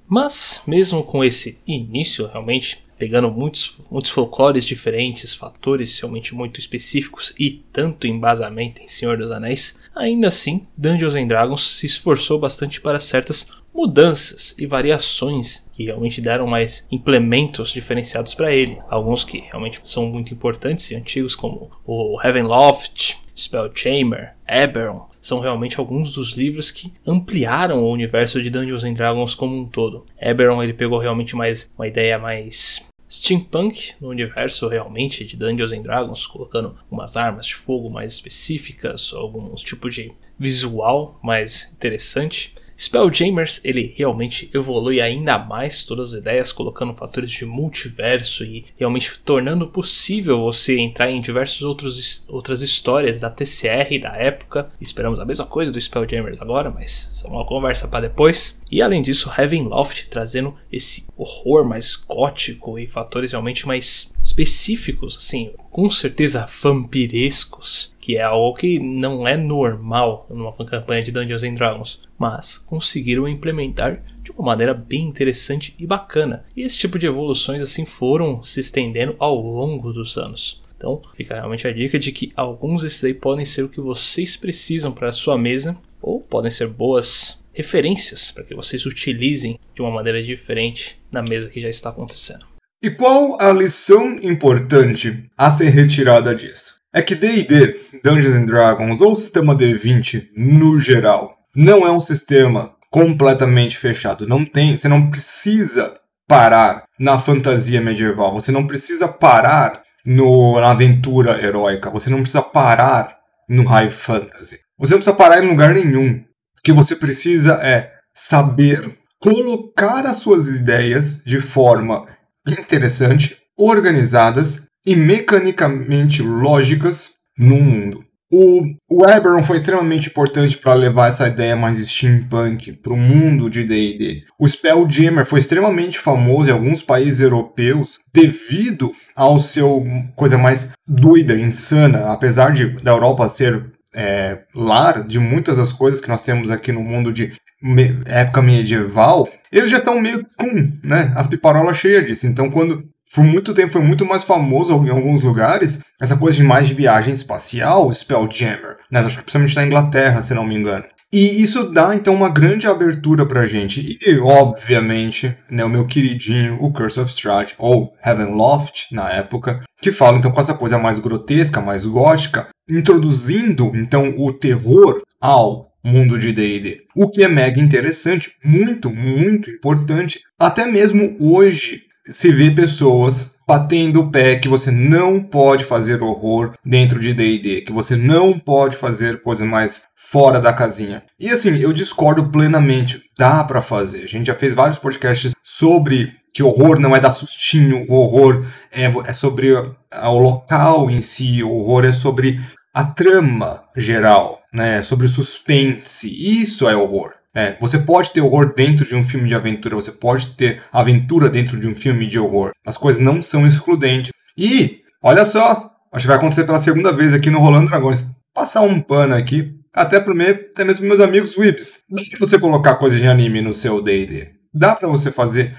Mas, 0.07 0.61
mesmo 0.67 1.03
com 1.03 1.25
esse 1.25 1.59
início 1.67 2.27
realmente 2.27 2.85
pegando 2.99 3.31
muitos, 3.31 3.81
muitos 3.91 4.11
folclores 4.11 4.65
diferentes, 4.65 5.35
fatores 5.35 5.99
realmente 5.99 6.35
muito 6.35 6.61
específicos 6.61 7.33
e 7.39 7.65
tanto 7.73 8.07
embasamento 8.07 8.83
em 8.83 8.89
Senhor 8.89 9.19
dos 9.19 9.31
Anéis, 9.31 9.79
ainda 9.95 10.29
assim 10.29 10.67
Dungeons 10.77 11.15
and 11.15 11.27
Dragons 11.27 11.79
se 11.79 11.87
esforçou 11.87 12.39
bastante 12.39 12.81
para 12.81 13.01
certas 13.01 13.63
mudanças 13.77 14.57
e 14.59 14.67
variações 14.67 15.69
que 15.73 15.85
realmente 15.85 16.23
deram 16.23 16.47
mais 16.47 16.89
implementos 16.91 17.71
diferenciados 17.71 18.35
para 18.35 18.51
ele. 18.51 18.79
Alguns 18.89 19.23
que 19.23 19.41
realmente 19.41 19.81
são 19.83 20.07
muito 20.07 20.33
importantes 20.33 20.91
e 20.91 20.97
antigos, 20.97 21.37
como 21.37 21.71
o 21.85 22.19
Heavenloft, 22.25 23.19
Spellchamber, 23.37 24.35
Eberron, 24.49 25.07
são 25.21 25.41
realmente 25.41 25.79
alguns 25.79 26.15
dos 26.15 26.33
livros 26.33 26.71
que 26.71 26.95
ampliaram 27.07 27.83
o 27.83 27.93
universo 27.93 28.41
de 28.41 28.49
Dungeons 28.49 28.85
and 28.85 28.95
Dragons 28.95 29.35
como 29.35 29.61
um 29.61 29.67
todo. 29.67 30.07
Eberron 30.19 30.63
ele 30.63 30.73
pegou 30.73 30.99
realmente 30.99 31.37
mais 31.37 31.69
uma 31.77 31.87
ideia 31.87 32.19
mais 32.19 32.91
steampunk 33.09 33.93
no 34.01 34.09
universo 34.09 34.69
realmente 34.69 35.25
de 35.25 35.37
Dungeons 35.37 35.73
and 35.73 35.83
Dragons, 35.83 36.27
colocando 36.27 36.77
umas 36.91 37.17
armas 37.17 37.47
de 37.47 37.55
fogo 37.55 37.91
mais 37.91 38.15
específicas, 38.15 39.13
alguns 39.13 39.63
tipos 39.63 39.95
de 39.95 40.13
visual 40.39 41.19
mais 41.23 41.73
interessante. 41.73 42.55
Spelljamers 42.77 43.61
ele 43.65 43.95
realmente 43.97 44.51
evolui 44.53 45.01
ainda 45.01 45.39
mais 45.39 45.85
todas 45.85 46.13
as 46.13 46.21
ideias, 46.21 46.53
colocando 46.53 46.95
fatores 46.95 47.31
de 47.31 47.47
multiverso 47.47 48.45
e 48.45 48.67
realmente 48.77 49.19
tornando 49.25 49.67
possível 49.69 50.43
você 50.43 50.79
entrar 50.79 51.11
em 51.11 51.21
diversas 51.21 51.63
outros, 51.63 52.27
outras 52.29 52.61
histórias 52.61 53.19
da 53.19 53.31
TCR 53.31 53.99
da 54.01 54.15
época. 54.17 54.71
Esperamos 54.81 55.19
a 55.21 55.25
mesma 55.25 55.47
coisa 55.47 55.73
do 55.73 55.81
Spelljamers 55.81 56.43
agora, 56.43 56.71
mas 56.71 57.09
isso 57.13 57.27
é 57.27 57.31
uma 57.31 57.47
conversa 57.47 57.89
para 57.89 58.09
depois. 58.09 58.61
E 58.71 58.83
além 58.83 59.01
disso, 59.01 59.33
Heavenloft 59.37 60.09
trazendo 60.09 60.55
esse 60.71 61.07
horror 61.17 61.65
mais 61.65 61.97
gótico 61.97 62.79
e 62.79 62.87
fatores 62.87 63.31
realmente 63.31 63.67
mais 63.67 64.13
específicos, 64.23 65.17
assim, 65.17 65.53
com 65.71 65.91
certeza 65.91 66.49
vampirescos, 66.63 67.95
que 68.01 68.17
é 68.17 68.23
algo 68.23 68.57
que 68.57 68.79
não 68.79 69.27
é 69.27 69.37
normal 69.37 70.27
numa 70.29 70.53
campanha 70.53 71.03
de 71.03 71.13
Dungeons 71.13 71.43
and 71.43 71.55
Dragons. 71.55 72.06
Mas 72.19 72.59
conseguiram 72.59 73.29
implementar 73.29 74.03
de 74.23 74.33
uma 74.33 74.47
maneira 74.47 74.75
bem 74.75 75.03
interessante 75.03 75.75
e 75.79 75.87
bacana. 75.87 76.45
E 76.57 76.63
esse 76.63 76.79
tipo 76.79 76.99
de 76.99 77.07
evoluções 77.07 77.63
assim 77.63 77.85
foram 77.85 78.43
se 78.43 78.61
estendendo 78.61 79.15
ao 79.19 79.41
longo 79.41 79.93
dos 79.93 80.17
anos. 80.17 80.63
Então, 80.77 81.01
fica 81.17 81.35
realmente 81.35 81.67
a 81.67 81.73
dica 81.73 81.99
de 81.99 82.13
que 82.13 82.33
alguns 82.37 82.83
desses 82.83 83.03
aí 83.03 83.15
podem 83.15 83.45
ser 83.45 83.63
o 83.63 83.69
que 83.69 83.81
vocês 83.81 84.37
precisam 84.37 84.93
para 84.93 85.09
a 85.09 85.13
sua 85.13 85.39
mesa, 85.39 85.77
ou 86.03 86.21
podem 86.21 86.51
ser 86.51 86.69
boas 86.69 87.43
referências 87.53 88.31
para 88.31 88.45
que 88.45 88.55
vocês 88.55 88.85
utilizem 88.85 89.59
de 89.75 89.81
uma 89.81 89.91
maneira 89.91 90.23
diferente 90.23 91.01
na 91.11 91.23
mesa 91.23 91.49
que 91.49 91.61
já 91.61 91.69
está 91.69 91.89
acontecendo. 91.89 92.45
E 92.83 92.91
qual 92.91 93.41
a 93.41 93.53
lição 93.53 94.19
importante 94.23 95.25
a 95.37 95.51
ser 95.51 95.71
retirada 95.71 96.35
disso? 96.35 96.77
É 96.93 97.01
que 97.01 97.15
D&D, 97.15 97.81
Dungeons 98.05 98.35
and 98.35 98.47
Dragons 98.47 99.01
ou 99.01 99.17
sistema 99.17 99.57
D20 99.57 100.29
no 100.37 100.79
geral, 100.79 101.36
não 101.57 101.87
é 101.87 101.91
um 101.91 102.01
sistema 102.01 102.77
completamente 102.91 103.79
fechado. 103.79 104.29
Não 104.29 104.45
tem, 104.45 104.77
você 104.77 104.89
não 104.89 105.11
precisa 105.11 105.99
parar 106.29 106.85
na 106.99 107.19
fantasia 107.19 107.81
medieval. 107.81 108.35
Você 108.35 108.53
não 108.53 108.67
precisa 108.67 109.09
parar 109.09 109.83
no, 110.05 110.61
na 110.61 110.71
aventura 110.71 111.43
heróica. 111.43 111.91
Você 111.91 112.11
não 112.11 112.19
precisa 112.19 112.43
parar 112.43 113.17
no 113.49 113.65
high 113.65 113.91
fantasy. 113.91 114.61
Você 114.79 114.93
não 114.93 114.99
precisa 114.99 115.17
parar 115.17 115.43
em 115.43 115.49
lugar 115.49 115.73
nenhum. 115.73 116.19
O 116.59 116.63
que 116.63 116.73
você 116.73 116.95
precisa 116.95 117.55
é 117.63 117.91
saber 118.15 118.99
colocar 119.19 120.05
as 120.05 120.19
suas 120.19 120.49
ideias 120.49 121.23
de 121.25 121.41
forma 121.41 122.07
interessante, 122.47 123.39
organizadas 123.59 124.67
e 124.87 124.95
mecanicamente 124.95 126.23
lógicas 126.23 127.11
no 127.39 127.57
mundo. 127.57 128.06
O, 128.31 128.63
o 128.91 129.09
Eberron 129.09 129.43
foi 129.43 129.57
extremamente 129.57 130.09
importante 130.09 130.59
para 130.59 130.75
levar 130.75 131.09
essa 131.09 131.29
ideia 131.29 131.55
mais 131.55 131.79
steampunk 131.79 132.73
para 132.73 132.93
o 132.93 132.97
mundo 132.97 133.49
de 133.49 133.63
D&D. 133.63 134.25
O 134.39 134.49
Spelljammer 134.49 135.25
foi 135.25 135.39
extremamente 135.39 135.99
famoso 135.99 136.51
em 136.51 136.53
alguns 136.53 136.83
países 136.83 137.21
europeus 137.21 137.99
devido 138.13 138.93
ao 139.15 139.39
seu 139.39 139.85
coisa 140.17 140.37
mais 140.37 140.73
doida, 140.87 141.39
insana, 141.39 142.13
apesar 142.13 142.51
de 142.51 142.67
da 142.83 142.91
Europa 142.91 143.29
ser 143.29 143.65
é, 143.95 144.41
lar 144.55 145.05
de 145.05 145.19
muitas 145.19 145.57
das 145.57 145.73
coisas 145.73 146.01
que 146.01 146.09
nós 146.09 146.23
temos 146.23 146.51
aqui 146.51 146.73
no 146.73 146.83
mundo 146.83 147.13
de 147.13 147.33
me, 147.63 147.99
época 148.05 148.43
medieval, 148.43 149.29
eles 149.51 149.71
já 149.71 149.79
estão 149.79 150.01
meio 150.01 150.25
com 150.37 150.53
né, 150.85 151.13
as 151.17 151.27
piparolas 151.27 151.77
cheias 151.77 152.07
disso. 152.07 152.27
Então, 152.27 152.51
quando 152.51 152.85
por 153.17 153.25
muito 153.25 153.55
tempo 153.55 153.73
foi 153.73 153.81
muito 153.81 154.05
mais 154.05 154.25
famoso 154.25 154.73
em 154.85 154.91
alguns 154.91 155.23
lugares, 155.23 155.81
essa 155.99 156.19
coisa 156.19 156.37
de 156.37 156.43
mais 156.43 156.69
de 156.69 156.75
viagem 156.75 157.15
espacial, 157.15 157.91
Spelljammer, 157.91 158.77
né? 158.93 159.01
Acho 159.01 159.17
que 159.17 159.23
principalmente 159.23 159.57
na 159.57 159.65
Inglaterra, 159.65 160.21
se 160.21 160.35
não 160.35 160.45
me 160.45 160.55
engano. 160.55 160.85
E 161.11 161.43
isso 161.43 161.73
dá, 161.73 161.95
então, 161.95 162.15
uma 162.15 162.29
grande 162.29 162.67
abertura 162.67 163.25
pra 163.25 163.47
gente. 163.47 163.97
E, 164.07 164.19
obviamente, 164.19 165.35
né, 165.51 165.65
o 165.65 165.69
meu 165.71 165.87
queridinho, 165.87 166.59
o 166.61 166.71
Curse 166.71 167.01
of 167.01 167.11
Strahd, 167.11 167.55
ou 167.57 167.95
Heavenloft, 168.05 168.89
na 168.93 169.11
época, 169.11 169.63
que 169.81 169.91
fala, 169.91 170.19
então, 170.19 170.31
com 170.31 170.41
essa 170.41 170.53
coisa 170.53 170.77
mais 170.77 170.99
grotesca, 170.99 171.63
mais 171.63 171.87
gótica, 171.87 172.49
introduzindo, 172.69 173.73
então, 173.75 174.15
o 174.19 174.31
terror 174.31 175.01
ao 175.19 175.69
mundo 175.83 176.19
de 176.19 176.33
D&D. 176.33 176.83
O 176.95 177.09
que 177.09 177.25
é 177.25 177.29
mega 177.29 177.63
interessante, 177.63 178.33
muito, 178.45 178.91
muito 178.91 179.49
importante, 179.49 180.21
até 180.39 180.67
mesmo 180.67 181.17
hoje, 181.19 181.86
se 182.09 182.31
vê 182.33 182.51
pessoas 182.51 183.35
batendo 183.47 184.01
o 184.01 184.11
pé 184.11 184.37
que 184.37 184.49
você 184.49 184.71
não 184.71 185.23
pode 185.23 185.65
fazer 185.65 186.03
horror 186.03 186.53
dentro 186.65 186.99
de 186.99 187.15
D&D, 187.15 187.63
que 187.63 187.73
você 187.73 187.95
não 187.95 188.39
pode 188.39 188.77
fazer 188.77 189.23
coisas 189.23 189.47
mais 189.47 189.85
fora 189.95 190.41
da 190.41 190.53
casinha. 190.53 191.05
E 191.19 191.29
assim, 191.31 191.57
eu 191.59 191.73
discordo 191.73 192.29
plenamente. 192.29 193.03
Dá 193.17 193.45
para 193.45 193.63
fazer. 193.63 194.05
A 194.05 194.09
gente 194.09 194.27
já 194.27 194.35
fez 194.35 194.55
vários 194.55 194.79
podcasts 194.79 195.33
sobre 195.43 196.13
que 196.35 196.43
horror 196.43 196.79
não 196.79 196.95
é 196.95 197.01
dar 197.01 197.13
sustinho, 197.13 197.87
o 197.89 197.95
horror 197.95 198.45
é, 198.71 198.85
é 199.07 199.13
sobre 199.13 199.53
o 199.53 200.19
local 200.19 200.91
em 200.91 201.01
si, 201.01 201.43
o 201.43 201.51
horror 201.51 201.85
é 201.87 201.93
sobre 201.93 202.39
a 202.75 202.85
trama 202.85 203.63
geral, 203.75 204.43
né? 204.53 204.79
É 204.79 204.83
sobre 204.83 205.07
o 205.07 205.09
suspense. 205.09 206.09
Isso 206.11 206.69
é 206.69 206.77
horror. 206.77 207.15
É, 207.37 207.55
você 207.61 207.79
pode 207.79 208.13
ter 208.15 208.23
horror 208.23 208.55
dentro 208.55 208.87
de 208.87 208.95
um 208.95 209.05
filme 209.05 209.29
de 209.29 209.35
aventura, 209.35 209.77
você 209.77 209.93
pode 209.93 210.35
ter 210.37 210.63
aventura 210.73 211.29
dentro 211.29 211.61
de 211.61 211.69
um 211.69 211.75
filme 211.75 212.07
de 212.07 212.19
horror. 212.19 212.53
As 212.65 212.79
coisas 212.79 213.03
não 213.03 213.21
são 213.21 213.47
excludentes. 213.47 214.11
E, 214.39 214.81
olha 215.03 215.23
só, 215.27 215.71
acho 215.93 216.05
que 216.05 216.09
vai 216.09 216.17
acontecer 216.17 216.45
pela 216.45 216.59
segunda 216.59 216.91
vez 216.93 217.13
aqui 217.13 217.29
no 217.29 217.39
Rolando 217.39 217.67
Dragões. 217.67 218.07
Passar 218.33 218.63
um 218.63 218.81
pano 218.81 219.15
aqui, 219.15 219.55
até 219.71 220.01
para 220.01 220.15
mim, 220.15 220.25
até 220.25 220.65
mesmo 220.65 220.87
meus 220.87 220.99
amigos 220.99 221.37
whips. 221.37 221.81
Dá 221.91 222.01
pra 222.11 222.27
você 222.27 222.39
colocar 222.39 222.77
coisas 222.77 222.99
de 222.99 223.07
anime 223.07 223.43
no 223.43 223.53
seu 223.53 223.83
D&D. 223.83 224.31
Dá 224.55 224.75
para 224.75 224.89
você 224.89 225.13
fazer 225.13 225.55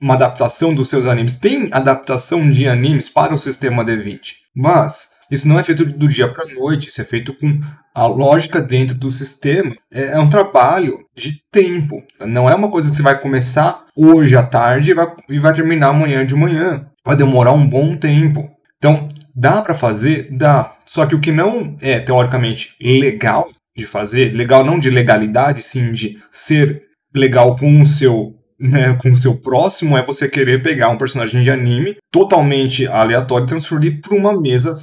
uma 0.00 0.14
adaptação 0.14 0.72
dos 0.72 0.88
seus 0.88 1.04
animes. 1.06 1.34
Tem 1.34 1.68
adaptação 1.72 2.48
de 2.48 2.68
animes 2.68 3.08
para 3.08 3.34
o 3.34 3.38
sistema 3.38 3.84
D20. 3.84 4.34
Mas 4.54 5.10
isso 5.30 5.46
não 5.46 5.58
é 5.58 5.62
feito 5.62 5.84
do 5.84 6.08
dia 6.08 6.28
para 6.28 6.46
noite, 6.46 6.88
isso 6.88 7.00
é 7.00 7.04
feito 7.04 7.34
com 7.34 7.60
a 7.94 8.06
lógica 8.06 8.60
dentro 8.62 8.94
do 8.94 9.10
sistema. 9.10 9.74
É, 9.92 10.12
é, 10.12 10.18
um 10.18 10.28
trabalho 10.28 10.98
de 11.14 11.42
tempo. 11.50 12.02
Não 12.20 12.48
é 12.48 12.54
uma 12.54 12.70
coisa 12.70 12.88
que 12.88 12.96
você 12.96 13.02
vai 13.02 13.20
começar 13.20 13.84
hoje 13.96 14.36
à 14.36 14.42
tarde 14.42 14.90
e 14.90 14.94
vai, 14.94 15.06
e 15.28 15.38
vai 15.38 15.52
terminar 15.52 15.88
amanhã 15.88 16.24
de 16.24 16.34
manhã. 16.34 16.86
Vai 17.04 17.16
demorar 17.16 17.52
um 17.52 17.68
bom 17.68 17.96
tempo. 17.96 18.48
Então, 18.78 19.08
dá 19.34 19.60
para 19.60 19.74
fazer? 19.74 20.28
Dá. 20.30 20.74
Só 20.86 21.04
que 21.06 21.14
o 21.14 21.20
que 21.20 21.32
não 21.32 21.76
é 21.80 21.98
teoricamente 21.98 22.74
legal 22.80 23.50
de 23.76 23.86
fazer, 23.86 24.32
legal 24.32 24.64
não 24.64 24.78
de 24.78 24.90
legalidade, 24.90 25.62
sim 25.62 25.92
de 25.92 26.18
ser 26.32 26.82
legal 27.14 27.56
com 27.56 27.80
o 27.80 27.86
seu 27.86 28.34
né, 28.58 28.94
com 28.94 29.12
o 29.12 29.16
seu 29.16 29.36
próximo 29.36 29.96
é 29.96 30.04
você 30.04 30.28
querer 30.28 30.60
pegar 30.60 30.88
um 30.88 30.98
personagem 30.98 31.44
de 31.44 31.50
anime 31.50 31.96
totalmente 32.10 32.88
aleatório 32.88 33.44
e 33.44 33.46
transferir 33.46 34.00
para 34.00 34.16
uma 34.16 34.38
mesa 34.38 34.74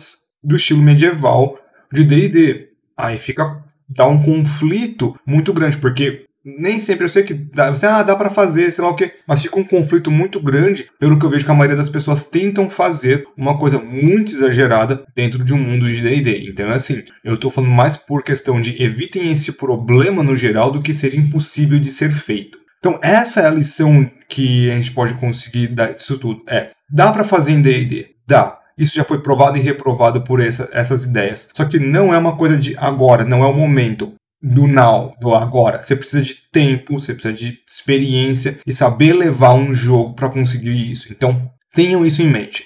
do 0.45 0.55
estilo 0.55 0.81
medieval 0.81 1.57
de 1.91 2.03
D&D. 2.03 2.69
Aí 2.97 3.17
fica 3.17 3.63
dá 3.87 4.07
um 4.07 4.21
conflito 4.21 5.15
muito 5.25 5.53
grande, 5.53 5.77
porque 5.77 6.25
nem 6.43 6.79
sempre 6.79 7.05
eu 7.05 7.09
sei 7.09 7.23
que 7.23 7.33
dá, 7.33 7.71
você, 7.71 7.87
ah, 7.87 8.03
dá 8.03 8.15
para 8.15 8.29
fazer, 8.29 8.71
sei 8.71 8.83
lá 8.83 8.91
o 8.91 8.95
quê, 8.95 9.13
mas 9.27 9.41
fica 9.41 9.57
um 9.57 9.63
conflito 9.63 10.11
muito 10.11 10.39
grande, 10.39 10.87
pelo 10.99 11.17
que 11.17 11.25
eu 11.25 11.29
vejo 11.29 11.43
que 11.43 11.51
a 11.51 11.55
maioria 11.55 11.75
das 11.75 11.89
pessoas 11.89 12.23
tentam 12.23 12.69
fazer 12.69 13.27
uma 13.35 13.57
coisa 13.57 13.79
muito 13.79 14.31
exagerada 14.31 15.03
dentro 15.15 15.43
de 15.43 15.53
um 15.53 15.57
mundo 15.57 15.87
de 15.87 16.01
D&D. 16.01 16.49
Então 16.49 16.69
é 16.69 16.75
assim, 16.75 17.03
eu 17.23 17.35
tô 17.37 17.49
falando 17.49 17.71
mais 17.71 17.97
por 17.97 18.21
questão 18.21 18.61
de 18.61 18.81
evitem 18.81 19.31
esse 19.31 19.53
problema 19.53 20.21
no 20.21 20.35
geral 20.35 20.71
do 20.71 20.81
que 20.81 20.93
ser 20.93 21.15
impossível 21.15 21.79
de 21.79 21.89
ser 21.89 22.11
feito. 22.11 22.59
Então 22.77 22.99
essa 23.01 23.41
é 23.41 23.47
a 23.47 23.51
lição 23.51 24.09
que 24.29 24.69
a 24.69 24.75
gente 24.75 24.91
pode 24.91 25.15
conseguir 25.15 25.73
disso 25.95 26.19
tudo. 26.19 26.43
É, 26.47 26.69
dá 26.87 27.11
para 27.11 27.23
fazer 27.23 27.53
em 27.53 27.61
D&D? 27.61 28.09
Dá. 28.27 28.59
Isso 28.77 28.95
já 28.95 29.03
foi 29.03 29.19
provado 29.19 29.57
e 29.57 29.61
reprovado 29.61 30.21
por 30.21 30.41
essa, 30.41 30.69
essas 30.71 31.05
ideias. 31.05 31.49
Só 31.55 31.65
que 31.65 31.79
não 31.79 32.13
é 32.13 32.17
uma 32.17 32.35
coisa 32.35 32.57
de 32.57 32.75
agora, 32.77 33.23
não 33.23 33.43
é 33.43 33.47
o 33.47 33.53
momento 33.53 34.13
do 34.41 34.67
now, 34.67 35.15
do 35.19 35.33
agora. 35.33 35.81
Você 35.81 35.95
precisa 35.95 36.21
de 36.21 36.35
tempo, 36.51 36.99
você 36.99 37.13
precisa 37.13 37.33
de 37.33 37.59
experiência 37.67 38.59
e 38.65 38.73
saber 38.73 39.13
levar 39.13 39.53
um 39.53 39.73
jogo 39.73 40.13
para 40.13 40.29
conseguir 40.29 40.91
isso. 40.91 41.11
Então, 41.11 41.49
tenham 41.73 42.05
isso 42.05 42.21
em 42.21 42.27
mente. 42.27 42.65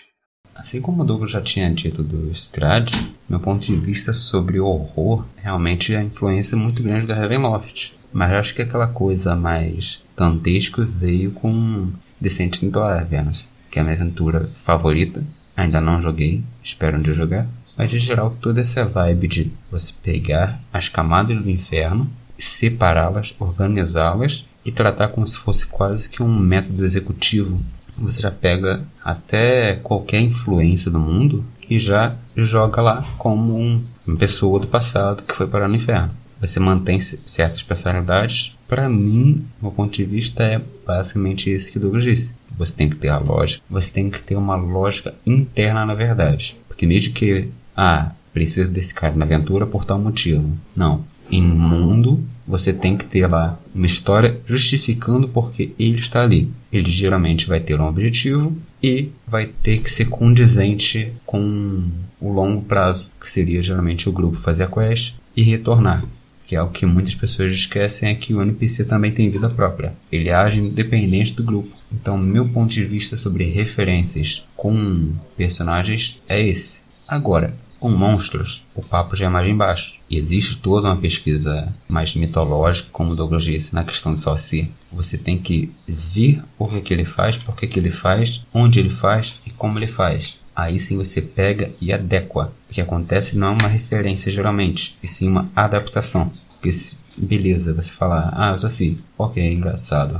Assim 0.55 0.81
como 0.81 1.03
o 1.03 1.05
Douglas 1.05 1.31
já 1.31 1.41
tinha 1.41 1.73
dito 1.73 2.03
do 2.03 2.29
Strad, 2.31 2.91
meu 3.29 3.39
ponto 3.39 3.65
de 3.65 3.75
vista 3.77 4.11
sobre 4.11 4.59
horror 4.59 5.25
realmente 5.37 5.93
é 5.93 5.99
a 5.99 6.03
influência 6.03 6.57
muito 6.57 6.83
grande 6.83 7.07
da 7.07 7.15
Ravenloft. 7.15 7.93
Mas 8.11 8.33
acho 8.33 8.55
que 8.55 8.63
aquela 8.63 8.87
coisa 8.87 9.35
mais 9.35 10.01
dantesca 10.17 10.83
veio 10.83 11.31
com 11.31 11.89
Descent 12.19 12.61
into 12.63 12.79
Avernus, 12.79 13.49
que 13.71 13.79
é 13.79 13.81
a 13.81 13.85
minha 13.85 13.95
aventura 13.95 14.49
favorita 14.53 15.23
Ainda 15.59 15.81
não 15.81 15.99
joguei, 15.99 16.41
espero 16.63 16.97
um 16.97 17.01
dia 17.01 17.13
jogar. 17.13 17.45
Mas 17.77 17.89
de 17.89 17.99
geral, 17.99 18.33
toda 18.39 18.61
essa 18.61 18.85
vibe 18.85 19.27
de 19.27 19.51
você 19.69 19.93
pegar 20.01 20.57
as 20.71 20.87
camadas 20.87 21.37
do 21.43 21.49
inferno, 21.49 22.09
separá-las, 22.37 23.35
organizá-las 23.37 24.47
e 24.63 24.71
tratar 24.71 25.09
como 25.09 25.27
se 25.27 25.35
fosse 25.35 25.67
quase 25.67 26.09
que 26.09 26.23
um 26.23 26.33
método 26.33 26.85
executivo. 26.85 27.61
Você 27.97 28.21
já 28.21 28.31
pega 28.31 28.85
até 29.03 29.75
qualquer 29.75 30.21
influência 30.21 30.89
do 30.89 30.97
mundo 30.97 31.43
e 31.69 31.77
já 31.77 32.15
joga 32.37 32.81
lá 32.81 33.05
como 33.17 33.59
um, 33.59 33.83
uma 34.07 34.15
pessoa 34.15 34.61
do 34.61 34.67
passado 34.67 35.23
que 35.23 35.35
foi 35.35 35.45
parar 35.45 35.67
no 35.67 35.75
inferno. 35.75 36.11
Você 36.39 36.57
mantém 36.57 37.01
certas 37.01 37.63
personalidades. 37.63 38.57
Para 38.65 38.87
mim, 38.87 39.45
meu 39.61 39.71
ponto 39.71 39.91
de 39.91 40.05
vista 40.05 40.41
é 40.41 40.61
basicamente 40.87 41.49
esse 41.49 41.69
que 41.69 41.79
Douglas 41.79 42.05
disse 42.05 42.38
você 42.59 42.75
tem 42.75 42.89
que 42.89 42.97
ter 42.97 43.07
a 43.07 43.17
lógica, 43.17 43.63
você 43.69 43.91
tem 43.91 44.09
que 44.09 44.21
ter 44.21 44.35
uma 44.35 44.57
lógica 44.57 45.15
interna 45.25 45.85
na 45.85 45.95
verdade. 45.95 46.57
Porque 46.67 46.85
mesmo 46.85 47.13
que, 47.13 47.47
ah, 47.75 48.11
preciso 48.33 48.69
desse 48.69 48.93
cara 48.93 49.15
na 49.15 49.23
aventura 49.23 49.65
por 49.65 49.85
tal 49.85 49.97
motivo. 49.97 50.51
Não. 50.75 51.03
Em 51.31 51.41
mundo, 51.41 52.21
você 52.45 52.73
tem 52.73 52.97
que 52.97 53.05
ter 53.05 53.27
lá 53.27 53.57
uma 53.73 53.85
história 53.85 54.39
justificando 54.45 55.29
porque 55.29 55.73
ele 55.79 55.99
está 55.99 56.21
ali. 56.21 56.51
Ele 56.71 56.91
geralmente 56.91 57.47
vai 57.47 57.61
ter 57.61 57.79
um 57.79 57.87
objetivo 57.87 58.55
e 58.83 59.09
vai 59.25 59.45
ter 59.45 59.79
que 59.79 59.89
ser 59.89 60.05
condizente 60.05 61.13
com 61.25 61.85
o 62.19 62.31
longo 62.31 62.61
prazo, 62.63 63.09
que 63.21 63.29
seria 63.29 63.61
geralmente 63.61 64.09
o 64.09 64.11
grupo 64.11 64.35
fazer 64.35 64.63
a 64.63 64.67
quest 64.67 65.15
e 65.35 65.43
retornar. 65.43 66.03
Que 66.49 66.55
é 66.55 66.61
o 66.63 66.67
que 66.67 66.83
muitas 66.83 67.13
pessoas 67.13 67.53
esquecem 67.53 68.09
é 68.09 68.15
que 68.15 68.33
o 68.33 68.41
NPC 68.41 68.83
também 68.85 69.11
tem 69.11 69.29
vida 69.29 69.51
própria. 69.51 69.93
Ele 70.11 70.31
age 70.31 70.59
independente 70.59 71.35
do 71.35 71.43
grupo. 71.43 71.69
Então, 71.93 72.17
meu 72.17 72.49
ponto 72.49 72.73
de 72.73 72.83
vista 72.83 73.15
sobre 73.17 73.43
referências 73.43 74.47
com 74.57 75.13
personagens 75.37 76.19
é 76.27 76.41
esse. 76.41 76.81
Agora, 77.07 77.55
com 77.79 77.91
monstros, 77.91 78.65
o 78.73 78.81
papo 78.81 79.15
já 79.15 79.27
é 79.27 79.29
mais 79.29 79.47
embaixo. 79.47 79.99
E 80.09 80.17
existe 80.17 80.57
toda 80.57 80.87
uma 80.87 80.97
pesquisa 80.97 81.71
mais 81.87 82.15
mitológica, 82.15 82.89
como 82.91 83.11
o 83.11 83.15
Douglas 83.15 83.43
disse, 83.43 83.75
na 83.75 83.83
questão 83.83 84.15
de 84.15 84.19
Saucy. 84.19 84.71
Você 84.91 85.19
tem 85.19 85.37
que 85.37 85.71
ver 85.87 86.41
o 86.57 86.65
que, 86.65 86.81
que 86.81 86.91
ele 86.95 87.05
faz, 87.05 87.37
por 87.37 87.55
que, 87.55 87.67
que 87.67 87.77
ele 87.77 87.91
faz, 87.91 88.43
onde 88.51 88.79
ele 88.79 88.89
faz 88.89 89.39
e 89.45 89.51
como 89.51 89.77
ele 89.77 89.85
faz. 89.85 90.39
Aí 90.55 90.79
sim 90.79 90.97
você 90.97 91.21
pega 91.21 91.71
e 91.79 91.93
adequa. 91.93 92.51
O 92.69 92.73
que 92.73 92.81
acontece 92.81 93.37
não 93.37 93.47
é 93.47 93.51
uma 93.51 93.67
referência 93.67 94.31
geralmente, 94.31 94.97
e 95.01 95.07
sim 95.07 95.27
uma 95.27 95.49
adaptação. 95.55 96.31
Porque 96.61 96.69
beleza, 97.17 97.73
você 97.73 97.91
fala, 97.91 98.31
ah, 98.35 98.51
eu 98.51 98.59
sou 98.59 98.67
assim, 98.67 98.97
ok, 99.17 99.53
engraçado, 99.53 100.19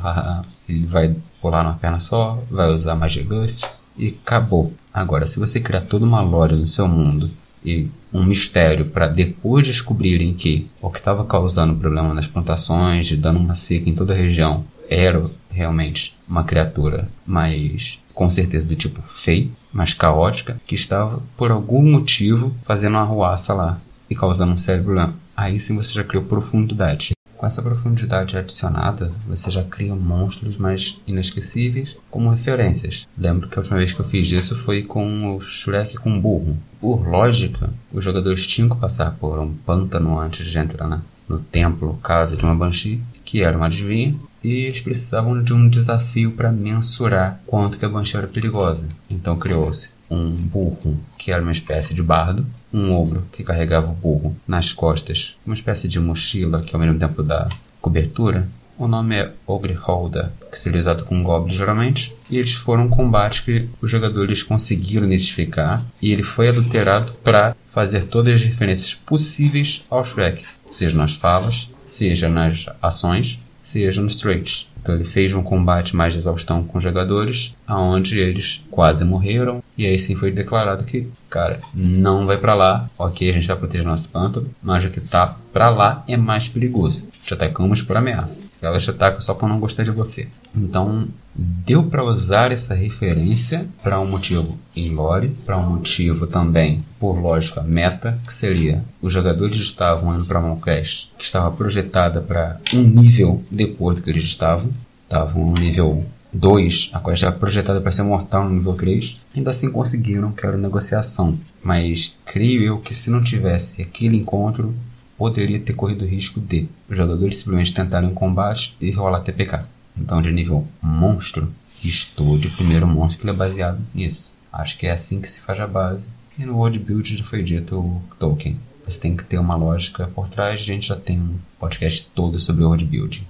ele 0.68 0.86
vai 0.86 1.16
pular 1.42 1.64
numa 1.64 1.76
perna 1.76 2.00
só, 2.00 2.42
vai 2.50 2.72
usar 2.72 2.96
Magic 2.96 3.26
Ghost 3.28 3.68
e 3.98 4.18
acabou. 4.24 4.74
Agora, 4.94 5.26
se 5.26 5.40
você 5.40 5.60
criar 5.60 5.82
toda 5.82 6.06
uma 6.06 6.22
lore 6.22 6.56
no 6.56 6.66
seu 6.66 6.88
mundo 6.88 7.30
e 7.64 7.88
um 8.12 8.24
mistério 8.24 8.86
para 8.86 9.08
depois 9.08 9.68
descobrirem 9.68 10.34
que 10.34 10.70
o 10.82 10.90
que 10.90 11.00
estava 11.00 11.26
causando 11.26 11.76
problema 11.76 12.14
nas 12.14 12.28
plantações 12.28 13.12
dando 13.18 13.40
uma 13.40 13.54
seca 13.54 13.90
em 13.90 13.94
toda 13.94 14.14
a 14.14 14.18
região 14.18 14.66
era 14.90 15.30
realmente 15.60 16.16
uma 16.28 16.46
criatura 16.46 17.08
mais 17.28 18.02
com 18.14 18.30
certeza 18.30 18.66
do 18.66 18.76
tipo 18.76 19.02
feio, 19.02 19.52
mais 19.74 19.94
caótica, 19.94 20.60
que 20.66 20.76
estava 20.76 21.22
por 21.36 21.52
algum 21.52 21.82
motivo 21.82 22.56
fazendo 22.64 22.94
uma 22.94 23.02
arruaça 23.02 23.54
lá 23.54 23.80
e 24.10 24.16
causando 24.16 24.54
um 24.54 24.58
sério 24.58 24.84
problema. 24.84 25.14
Aí 25.36 25.60
sim 25.60 25.76
você 25.76 25.94
já 25.94 26.04
criou 26.04 26.24
profundidade. 26.24 27.12
Com 27.38 27.46
essa 27.46 27.62
profundidade 27.62 28.38
adicionada, 28.38 29.12
você 29.26 29.50
já 29.50 29.64
cria 29.64 29.96
monstros 29.96 30.58
mais 30.58 31.00
inesquecíveis 31.08 31.96
como 32.10 32.30
referências. 32.30 33.08
Lembro 33.18 33.48
que 33.48 33.58
a 33.58 33.62
última 33.62 33.78
vez 33.78 33.94
que 33.94 34.02
eu 34.02 34.06
fiz 34.06 34.30
isso 34.30 34.56
foi 34.56 34.84
com 34.84 35.36
o 35.36 35.40
Shrek 35.40 35.96
com 35.98 36.20
burro. 36.20 36.58
Por 36.82 37.08
lógica, 37.08 37.70
os 37.94 38.04
jogadores 38.04 38.46
tinham 38.46 38.70
que 38.70 38.76
passar 38.76 39.12
por 39.12 39.40
um 39.40 39.54
pântano 39.54 40.20
antes 40.20 40.48
de 40.48 40.58
entrar 40.58 40.88
na, 40.88 41.02
no 41.30 41.40
templo, 41.40 41.98
casa 42.04 42.36
de 42.36 42.44
uma 42.44 42.56
Banshee, 42.56 43.02
que 43.24 43.42
era 43.42 43.56
uma 43.56 43.68
adivinha, 43.68 44.20
e 44.44 44.66
eles 44.66 44.82
precisavam 44.82 45.44
de 45.44 45.54
um 45.54 45.68
desafio 45.68 46.32
para 46.32 46.52
mensurar 46.52 47.40
quanto 47.46 47.78
que 47.78 47.86
a 47.86 47.90
Banshee 47.90 48.18
era 48.18 48.28
perigosa. 48.28 48.88
Então 49.10 49.38
criou-se 49.38 49.92
um 50.10 50.32
burro 50.32 51.00
que 51.18 51.32
era 51.32 51.42
uma 51.42 51.52
espécie 51.52 51.94
de 51.94 52.02
bardo, 52.02 52.46
um 52.74 52.92
ogro 52.92 53.24
que 53.32 53.44
carregava 53.44 53.92
o 53.92 53.96
burro 53.96 54.36
nas 54.48 54.72
costas, 54.72 55.38
uma 55.46 55.54
espécie 55.54 55.88
de 55.88 56.00
mochila 56.00 56.62
que 56.62 56.76
ao 56.76 56.82
mesmo 56.82 56.98
tempo 56.98 57.22
dá 57.22 57.50
cobertura. 57.82 58.48
O 58.78 58.88
nome 58.88 59.14
é 59.18 59.34
Ogre 59.46 59.74
Holder, 59.74 60.30
que 60.50 60.58
seria 60.58 60.80
usado 60.80 61.04
com 61.04 61.22
goblins 61.22 61.58
geralmente, 61.58 62.16
e 62.30 62.38
eles 62.38 62.54
foram 62.54 62.86
um 62.86 62.90
combate 62.90 63.44
que 63.44 63.68
os 63.82 63.92
jogadores 63.92 64.42
conseguiram 64.42 65.06
identificar 65.06 65.86
e 66.02 66.14
ele 66.14 66.24
foi 66.24 66.48
adulterado 66.48 67.12
para 67.22 67.54
fazer 67.74 68.06
todas 68.06 68.36
as 68.36 68.42
referências 68.42 68.94
possíveis 68.94 69.84
ao 69.90 70.02
Shrek, 70.02 70.46
seja 70.72 70.98
nas 70.98 71.14
falas, 71.14 71.70
seja 71.86 72.30
nas 72.30 72.68
ações, 72.82 73.42
seja 73.62 74.02
nos 74.02 74.16
traits. 74.18 74.68
Então 74.82 74.96
ele 74.96 75.04
fez 75.04 75.34
um 75.34 75.44
combate 75.44 75.96
mais 75.96 76.14
de 76.14 76.20
exaustão 76.20 76.64
com 76.64 76.78
os 76.78 76.84
jogadores, 76.84 77.56
aonde 77.68 78.18
eles 78.18 78.64
quase 78.72 79.04
morreram, 79.04 79.62
e 79.78 79.86
aí 79.86 80.00
sim 80.00 80.16
foi 80.16 80.32
declarado 80.32 80.84
que, 80.84 81.08
cara, 81.30 81.60
não 81.74 82.26
vai 82.26 82.38
para 82.38 82.56
lá, 82.56 82.90
ok, 82.98 83.30
a 83.30 83.34
gente 83.34 83.48
vai 83.48 83.58
proteger 83.58 83.86
nosso 83.86 84.10
pântano, 84.10 84.50
mas 84.62 84.86
o 84.86 84.90
que 84.90 85.02
tá 85.02 85.36
para 85.52 85.70
lá 85.70 86.04
é 86.08 86.16
mais 86.16 86.48
perigoso. 86.48 87.10
Te 87.24 87.34
atacamos 87.34 87.82
por 87.82 87.98
ameaça. 87.98 88.49
Ela 88.62 88.78
te 88.78 88.90
ataca 88.90 89.20
só 89.22 89.34
por 89.34 89.48
não 89.48 89.60
gostar 89.60 89.84
de 89.84 89.92
você. 89.92 90.28
Então, 90.56 91.08
deu 91.34 91.84
para 91.84 92.04
usar 92.04 92.52
essa 92.52 92.74
referência 92.74 93.66
para 93.82 94.00
um 94.00 94.06
motivo 94.06 94.58
em 94.76 94.94
lore, 94.94 95.30
para 95.46 95.58
um 95.58 95.70
motivo 95.70 96.28
também, 96.28 96.84
por 97.00 97.20
lógica, 97.20 97.62
meta, 97.62 98.20
que 98.26 98.34
seria 98.34 98.84
os 99.02 99.14
jogadores 99.14 99.56
estavam 99.58 100.14
indo 100.14 100.26
para 100.26 100.42
quest 100.58 101.10
que 101.18 101.24
estava 101.24 101.50
projetada 101.52 102.22
para 102.22 102.60
um 102.74 102.84
nível 102.84 103.42
depois 103.50 103.98
do 103.98 104.04
que 104.04 104.10
eles 104.10 104.24
estavam. 104.24 104.70
Estavam 105.04 105.46
no 105.46 105.54
nível 105.54 106.06
2, 106.32 106.92
a 106.94 107.00
quest 107.00 107.24
era 107.24 107.32
projetada 107.32 107.82
para 107.82 107.92
ser 107.92 108.04
mortal 108.04 108.44
no 108.44 108.52
nível 108.52 108.76
3. 108.76 109.20
Ainda 109.36 109.52
assim 109.52 109.72
conseguiram, 109.72 110.32
que 110.32 110.46
era 110.46 110.58
negociação. 110.58 111.40
Mas 111.64 112.16
creio 112.26 112.64
eu 112.64 112.78
que 112.80 112.94
se 112.94 113.10
não 113.10 113.22
tivesse 113.22 113.82
aquele 113.82 114.18
encontro, 114.18 114.76
poderia 115.20 115.60
ter 115.60 115.74
corrido 115.74 116.06
o 116.06 116.08
risco 116.08 116.40
de 116.40 116.70
os 116.90 116.96
jogadores 116.96 117.36
simplesmente 117.36 117.74
tentarem 117.74 118.10
um 118.10 118.14
combate 118.14 118.74
e 118.80 118.90
rolar 118.90 119.20
TPK. 119.20 119.66
Então, 119.98 120.22
de 120.22 120.32
nível 120.32 120.66
monstro, 120.82 121.54
estou 121.84 122.38
de 122.38 122.48
primeiro 122.48 122.88
monstro 122.88 123.26
que 123.26 123.30
é 123.30 123.34
baseado 123.34 123.82
nisso. 123.94 124.34
Acho 124.52 124.78
que 124.78 124.88
é 124.88 124.92
assim 124.92 125.20
que 125.20 125.30
se 125.30 125.42
faz 125.42 125.60
a 125.60 125.68
base. 125.68 126.08
E 126.38 126.46
no 126.46 126.56
World 126.56 126.80
Build 126.80 127.18
já 127.18 127.24
foi 127.26 127.44
dito 127.44 127.78
o 127.78 128.02
Tolkien. 128.18 128.58
Você 128.86 129.02
tem 129.02 129.16
que 129.16 129.26
ter 129.26 129.38
uma 129.38 129.58
lógica 129.58 130.08
por 130.08 130.30
trás. 130.30 130.62
A 130.62 130.64
gente 130.64 130.88
já 130.88 130.96
tem 130.96 131.20
um 131.20 131.38
podcast 131.60 132.10
todo 132.16 132.40
sobre 132.40 132.64
World 132.64 132.86
Building. 132.86 133.28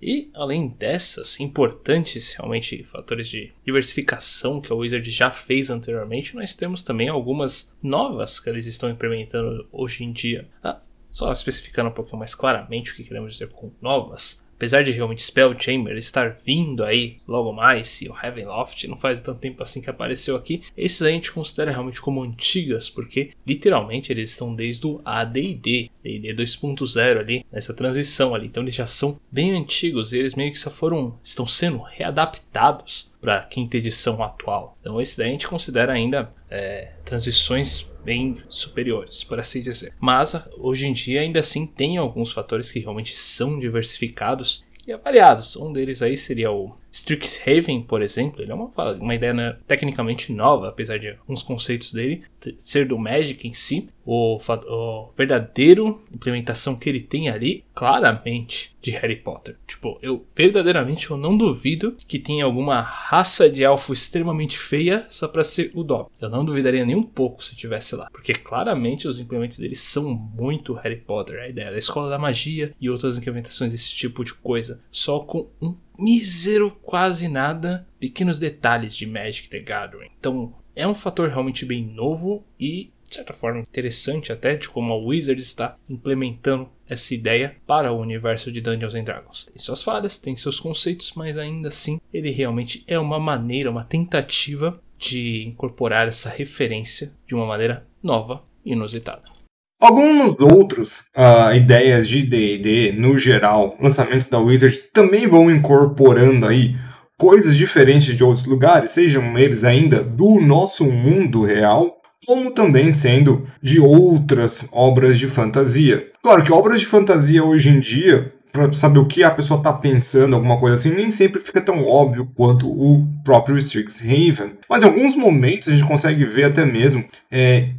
E 0.00 0.30
além 0.34 0.68
dessas 0.68 1.40
importantes 1.40 2.34
realmente 2.34 2.84
fatores 2.84 3.28
de 3.28 3.52
diversificação 3.64 4.60
que 4.60 4.72
a 4.72 4.76
Wizard 4.76 5.10
já 5.10 5.30
fez 5.30 5.70
anteriormente, 5.70 6.34
nós 6.34 6.54
temos 6.54 6.82
também 6.82 7.08
algumas 7.08 7.76
novas 7.82 8.38
que 8.38 8.50
eles 8.50 8.66
estão 8.66 8.90
implementando 8.90 9.66
hoje 9.72 10.04
em 10.04 10.12
dia. 10.12 10.48
Ah, 10.62 10.80
só 11.08 11.32
especificando 11.32 11.88
um 11.88 11.94
pouquinho 11.94 12.18
mais 12.18 12.34
claramente 12.34 12.92
o 12.92 12.94
que 12.94 13.04
queremos 13.04 13.32
dizer 13.32 13.48
com 13.48 13.72
novas, 13.80 14.44
apesar 14.56 14.82
de 14.82 14.90
realmente 14.90 15.22
Spellchamber 15.22 15.96
estar 15.96 16.30
vindo 16.30 16.82
aí 16.82 17.18
logo 17.28 17.52
mais, 17.52 18.00
e 18.02 18.08
o 18.08 18.16
Heavenloft 18.16 18.86
não 18.88 18.96
faz 18.96 19.20
tanto 19.20 19.38
tempo 19.38 19.62
assim 19.62 19.80
que 19.80 19.90
apareceu 19.90 20.34
aqui, 20.34 20.62
esses 20.76 21.02
a 21.02 21.10
gente 21.10 21.30
considera 21.30 21.70
realmente 21.70 22.00
como 22.00 22.22
antigas, 22.22 22.90
porque 22.90 23.30
literalmente 23.46 24.10
eles 24.10 24.30
estão 24.30 24.54
desde 24.54 24.86
o 24.86 25.00
AD&D, 25.04 25.90
D&D 26.02 26.34
2.0 26.34 27.18
ali, 27.18 27.46
nessa 27.52 27.74
transição 27.74 28.34
ali, 28.34 28.46
então 28.46 28.62
eles 28.62 28.74
já 28.74 28.86
são 28.86 29.20
bem 29.30 29.52
antigos 29.52 30.12
e 30.12 30.18
eles 30.18 30.34
meio 30.34 30.50
que 30.50 30.58
só 30.58 30.70
foram, 30.70 31.18
estão 31.22 31.46
sendo 31.46 31.82
readaptados 31.82 33.12
para 33.20 33.38
a 33.38 33.44
quinta 33.44 33.76
edição 33.76 34.22
atual. 34.22 34.76
Então 34.80 35.00
esse 35.00 35.20
a 35.22 35.26
gente 35.26 35.48
considera 35.48 35.92
ainda 35.92 36.32
é, 36.50 36.92
transições 37.04 37.90
bem 38.06 38.36
superiores, 38.48 39.24
por 39.24 39.40
assim 39.40 39.60
dizer. 39.60 39.92
Mas 39.98 40.36
hoje 40.56 40.86
em 40.86 40.92
dia 40.92 41.20
ainda 41.20 41.40
assim 41.40 41.66
tem 41.66 41.96
alguns 41.96 42.32
fatores 42.32 42.70
que 42.70 42.78
realmente 42.78 43.16
são 43.16 43.58
diversificados 43.58 44.64
e 44.86 44.92
avaliados. 44.92 45.56
Um 45.56 45.72
deles 45.72 46.00
aí 46.02 46.16
seria 46.16 46.52
o 46.52 46.76
Strixhaven, 46.92 47.82
por 47.82 48.00
exemplo, 48.00 48.42
ele 48.42 48.50
é 48.50 48.54
uma, 48.54 48.70
uma 49.00 49.14
ideia 49.14 49.34
né, 49.34 49.56
tecnicamente 49.66 50.32
nova, 50.32 50.68
apesar 50.68 50.98
de 50.98 51.10
alguns 51.10 51.42
conceitos 51.42 51.92
dele 51.92 52.22
ser 52.56 52.86
do 52.86 52.98
Magic 52.98 53.46
em 53.46 53.52
si. 53.52 53.88
O, 54.04 54.38
o 54.38 55.12
verdadeiro 55.16 56.00
implementação 56.14 56.76
que 56.76 56.88
ele 56.88 57.00
tem 57.00 57.28
ali, 57.28 57.64
claramente, 57.74 58.76
de 58.80 58.92
Harry 58.92 59.16
Potter. 59.16 59.56
Tipo, 59.66 59.98
eu 60.00 60.24
verdadeiramente 60.34 61.10
eu 61.10 61.16
não 61.16 61.36
duvido 61.36 61.96
que 62.06 62.20
tenha 62.20 62.44
alguma 62.44 62.80
raça 62.80 63.50
de 63.50 63.64
elfo 63.64 63.92
extremamente 63.92 64.56
feia 64.56 65.04
só 65.08 65.26
para 65.26 65.42
ser 65.42 65.72
o 65.74 65.82
Dobby. 65.82 66.10
Eu 66.20 66.30
não 66.30 66.44
duvidaria 66.44 66.86
nem 66.86 66.94
um 66.94 67.02
pouco 67.02 67.42
se 67.42 67.56
tivesse 67.56 67.96
lá, 67.96 68.08
porque 68.12 68.32
claramente 68.32 69.08
os 69.08 69.18
implementos 69.18 69.58
dele 69.58 69.74
são 69.74 70.14
muito 70.14 70.72
Harry 70.74 71.00
Potter. 71.00 71.40
A 71.40 71.48
ideia 71.48 71.72
da 71.72 71.78
escola 71.78 72.08
da 72.08 72.18
magia 72.18 72.72
e 72.80 72.88
outras 72.88 73.18
implementações 73.18 73.72
desse 73.72 73.90
tipo 73.90 74.24
de 74.24 74.34
coisa, 74.34 74.80
só 74.88 75.18
com 75.18 75.48
um 75.60 75.74
mísero 75.98 76.70
quase 76.82 77.28
nada 77.28 77.86
pequenos 77.98 78.38
detalhes 78.38 78.94
de 78.94 79.06
Magic 79.06 79.48
the 79.48 79.60
Gathering. 79.60 80.10
Então 80.18 80.54
é 80.74 80.86
um 80.86 80.94
fator 80.94 81.28
realmente 81.28 81.64
bem 81.64 81.82
novo 81.84 82.44
e 82.58 82.92
de 83.08 83.14
certa 83.14 83.32
forma 83.32 83.60
interessante 83.60 84.32
até 84.32 84.56
de 84.56 84.68
como 84.68 84.92
a 84.92 84.96
Wizard 84.96 85.40
está 85.40 85.76
implementando 85.88 86.68
essa 86.88 87.14
ideia 87.14 87.56
para 87.66 87.92
o 87.92 88.00
universo 88.00 88.50
de 88.50 88.60
Dungeons 88.60 88.94
and 88.94 89.04
Dragons. 89.04 89.46
Tem 89.46 89.58
suas 89.58 89.82
falhas, 89.82 90.18
tem 90.18 90.36
seus 90.36 90.60
conceitos, 90.60 91.12
mas 91.14 91.38
ainda 91.38 91.68
assim 91.68 92.00
ele 92.12 92.30
realmente 92.30 92.84
é 92.86 92.98
uma 92.98 93.18
maneira, 93.18 93.70
uma 93.70 93.84
tentativa 93.84 94.80
de 94.98 95.44
incorporar 95.46 96.08
essa 96.08 96.30
referência 96.30 97.12
de 97.26 97.34
uma 97.34 97.46
maneira 97.46 97.86
nova 98.02 98.42
e 98.64 98.72
inusitada. 98.72 99.35
Alguns 99.80 100.34
outros 100.40 101.04
uh, 101.14 101.54
ideias 101.54 102.08
de 102.08 102.22
D&D, 102.22 102.92
no 102.92 103.18
geral, 103.18 103.76
lançamentos 103.80 104.26
da 104.26 104.38
Wizard 104.38 104.76
também 104.92 105.26
vão 105.26 105.50
incorporando 105.50 106.46
aí 106.46 106.74
coisas 107.18 107.56
diferentes 107.56 108.16
de 108.16 108.24
outros 108.24 108.46
lugares, 108.46 108.90
sejam 108.90 109.38
eles 109.38 109.64
ainda 109.64 110.02
do 110.02 110.40
nosso 110.40 110.84
mundo 110.84 111.42
real, 111.42 111.96
como 112.26 112.50
também 112.50 112.90
sendo 112.90 113.46
de 113.62 113.78
outras 113.80 114.64
obras 114.72 115.18
de 115.18 115.26
fantasia. 115.26 116.10
Claro 116.22 116.42
que 116.42 116.52
obras 116.52 116.80
de 116.80 116.86
fantasia 116.86 117.44
hoje 117.44 117.68
em 117.68 117.78
dia, 117.78 118.32
para 118.52 118.72
saber 118.72 118.98
o 118.98 119.06
que 119.06 119.22
a 119.22 119.30
pessoa 119.30 119.58
está 119.58 119.72
pensando, 119.72 120.34
alguma 120.34 120.58
coisa 120.58 120.74
assim, 120.74 120.90
nem 120.90 121.10
sempre 121.10 121.40
fica 121.40 121.60
tão 121.60 121.86
óbvio 121.86 122.28
quanto 122.34 122.66
o 122.66 123.06
próprio 123.22 123.58
Strixhaven. 123.58 124.54
Mas 124.68 124.82
em 124.82 124.86
alguns 124.86 125.14
momentos 125.14 125.68
a 125.68 125.72
gente 125.72 125.86
consegue 125.86 126.24
ver 126.24 126.44
até 126.44 126.64
mesmo 126.64 127.04
é, 127.30 127.70